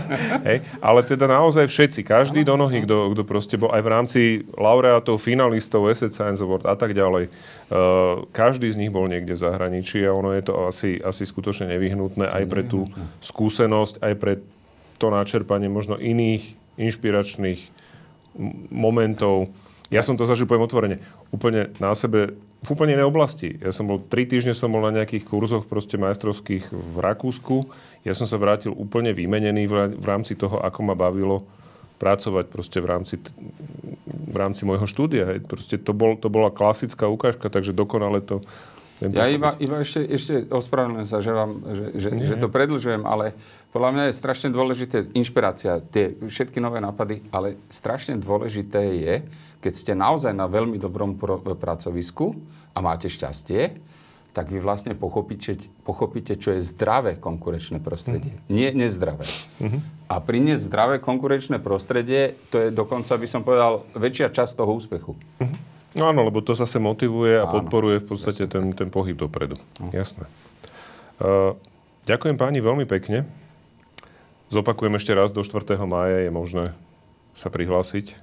Hej, 0.48 0.58
ale 0.80 1.00
teda 1.04 1.28
naozaj 1.28 1.68
všetci, 1.68 2.00
každý 2.00 2.40
do 2.48 2.56
nohy, 2.56 2.88
kto, 2.88 3.12
kto 3.12 3.22
proste 3.28 3.60
bol 3.60 3.68
aj 3.68 3.82
v 3.84 3.88
rámci 3.92 4.20
laureátov, 4.56 5.20
finalistov, 5.20 5.84
Asset 5.84 6.16
Science 6.16 6.40
Award 6.40 6.64
a 6.64 6.72
tak 6.72 6.96
ďalej. 6.96 7.28
Uh, 7.68 8.24
každý 8.32 8.72
z 8.72 8.80
nich 8.80 8.88
bol 8.88 9.04
niekde 9.04 9.36
v 9.36 9.44
zahraničí 9.44 10.00
a 10.08 10.16
ono 10.16 10.32
je 10.32 10.48
to 10.48 10.64
asi, 10.64 10.96
asi 10.96 11.28
skutočne 11.28 11.68
nevyhnutné 11.76 12.24
aj 12.24 12.44
pre 12.48 12.64
tú 12.64 12.88
skúsenosť, 13.20 14.00
aj 14.00 14.14
pre 14.16 14.40
to 14.96 15.12
načerpanie 15.12 15.68
možno 15.68 16.00
iných 16.00 16.56
inšpiračných 16.80 17.60
momentov. 18.72 19.48
Ja 19.88 20.04
som 20.04 20.20
to 20.20 20.28
zažil, 20.28 20.44
poviem 20.44 20.68
otvorene, 20.68 20.96
úplne 21.32 21.72
na 21.80 21.96
sebe, 21.96 22.36
v 22.58 22.68
úplne 22.74 22.98
inej 22.98 23.06
oblasti. 23.06 23.54
Ja 23.62 23.70
som 23.70 23.86
bol, 23.86 24.02
tri 24.02 24.26
týždne 24.26 24.52
som 24.52 24.74
bol 24.74 24.82
na 24.82 25.00
nejakých 25.00 25.24
kurzoch 25.24 25.64
proste 25.70 25.94
majstrovských 25.94 26.74
v 26.74 26.96
Rakúsku. 26.98 27.64
Ja 28.02 28.12
som 28.18 28.26
sa 28.26 28.34
vrátil 28.36 28.74
úplne 28.74 29.14
vymenený 29.14 29.70
v 29.94 30.04
rámci 30.04 30.34
toho, 30.34 30.58
ako 30.58 30.80
ma 30.82 30.98
bavilo 30.98 31.46
pracovať 31.98 32.44
proste 32.50 32.78
v 32.82 32.86
rámci, 32.86 33.14
v 34.06 34.36
rámci 34.36 34.66
môjho 34.66 34.86
štúdia. 34.86 35.34
Hej. 35.34 35.46
Proste 35.46 35.78
to, 35.78 35.94
bol, 35.94 36.18
to 36.18 36.30
bola 36.30 36.50
klasická 36.50 37.06
ukážka, 37.06 37.46
takže 37.50 37.74
dokonale 37.74 38.22
to 38.22 38.42
ja 38.98 39.30
iba, 39.30 39.54
iba 39.62 39.78
ešte, 39.78 40.02
ešte 40.10 40.34
ospravedlňujem 40.50 41.06
sa, 41.06 41.22
že, 41.22 41.30
vám, 41.30 41.62
že, 41.70 41.84
že, 42.02 42.08
že 42.18 42.34
to 42.34 42.50
predlžujem, 42.50 43.06
ale 43.06 43.30
podľa 43.68 43.90
mňa 43.92 44.04
je 44.08 44.18
strašne 44.18 44.48
dôležité 44.48 45.12
inšpirácia, 45.12 45.80
tie 45.92 46.16
všetky 46.16 46.56
nové 46.56 46.80
nápady, 46.80 47.20
ale 47.28 47.60
strašne 47.68 48.16
dôležité 48.16 48.80
je, 48.96 49.14
keď 49.60 49.72
ste 49.74 49.92
naozaj 49.92 50.32
na 50.32 50.48
veľmi 50.48 50.80
dobrom 50.80 51.20
pro, 51.20 51.36
pracovisku 51.42 52.32
a 52.72 52.80
máte 52.80 53.12
šťastie, 53.12 53.76
tak 54.32 54.54
vy 54.54 54.62
vlastne 54.62 54.94
pochopíte, 54.94 55.58
pochopíte 55.82 56.38
čo 56.38 56.54
je 56.54 56.62
zdravé 56.62 57.18
konkurenčné 57.18 57.82
prostredie. 57.82 58.30
Mm. 58.46 58.54
Nie 58.54 58.68
nezdravé. 58.70 59.26
Mm-hmm. 59.58 59.80
A 60.08 60.14
priniesť 60.22 60.62
zdravé 60.68 60.96
konkurenčné 61.02 61.58
prostredie, 61.58 62.38
to 62.48 62.62
je 62.62 62.68
dokonca, 62.70 63.18
by 63.18 63.28
som 63.28 63.42
povedal, 63.42 63.82
väčšia 63.98 64.30
časť 64.30 64.52
toho 64.62 64.72
úspechu. 64.78 65.12
Mm-hmm. 65.42 65.60
No 65.98 66.06
áno, 66.06 66.22
lebo 66.22 66.38
to 66.44 66.54
zase 66.54 66.78
motivuje 66.78 67.40
a 67.40 67.48
áno, 67.48 67.52
podporuje 67.58 67.98
v 68.04 68.06
podstate 68.06 68.46
ten, 68.46 68.70
ten 68.76 68.88
pohyb 68.92 69.18
dopredu. 69.18 69.58
No. 69.82 69.90
Jasné. 69.90 70.28
Uh, 71.18 71.58
ďakujem 72.06 72.38
páni 72.38 72.62
veľmi 72.62 72.86
pekne. 72.86 73.26
Zopakujem 74.48 74.96
ešte 74.96 75.12
raz, 75.12 75.32
do 75.36 75.44
4. 75.44 75.76
mája 75.84 76.24
je 76.24 76.30
možné 76.32 76.64
sa 77.36 77.52
prihlásiť 77.52 78.16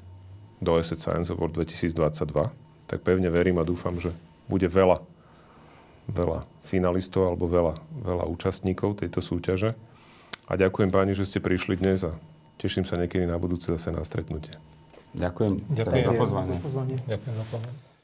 do 0.59 0.75
Asset 0.75 0.97
Science 0.97 1.29
Award 1.29 1.53
2022. 1.53 2.49
Tak 2.89 2.99
pevne 3.05 3.29
verím 3.29 3.61
a 3.61 3.67
dúfam, 3.67 3.97
že 3.97 4.09
bude 4.49 4.65
veľa 4.65 5.01
veľa 6.09 6.45
finalistov 6.61 7.33
alebo 7.33 7.49
veľa, 7.49 7.73
veľa 8.05 8.25
účastníkov 8.29 9.01
tejto 9.01 9.21
súťaže. 9.21 9.73
A 10.45 10.53
ďakujem 10.53 10.93
páni, 10.93 11.17
že 11.17 11.25
ste 11.25 11.41
prišli 11.41 11.81
dnes 11.81 12.05
a 12.05 12.13
teším 12.61 12.85
sa 12.85 13.01
niekedy 13.01 13.25
na 13.25 13.41
budúce 13.41 13.73
zase 13.73 13.89
na 13.89 14.05
stretnutie. 14.05 14.53
Ďakujem, 15.17 15.65
Ďakujem. 15.73 16.05
za 16.05 16.13
pozvanie. 16.13 16.53
Za 16.53 16.61
pozvanie. 16.61 16.95
Ďakujem 17.09 17.35
za 17.35 17.45
pozornosť. 17.49 17.94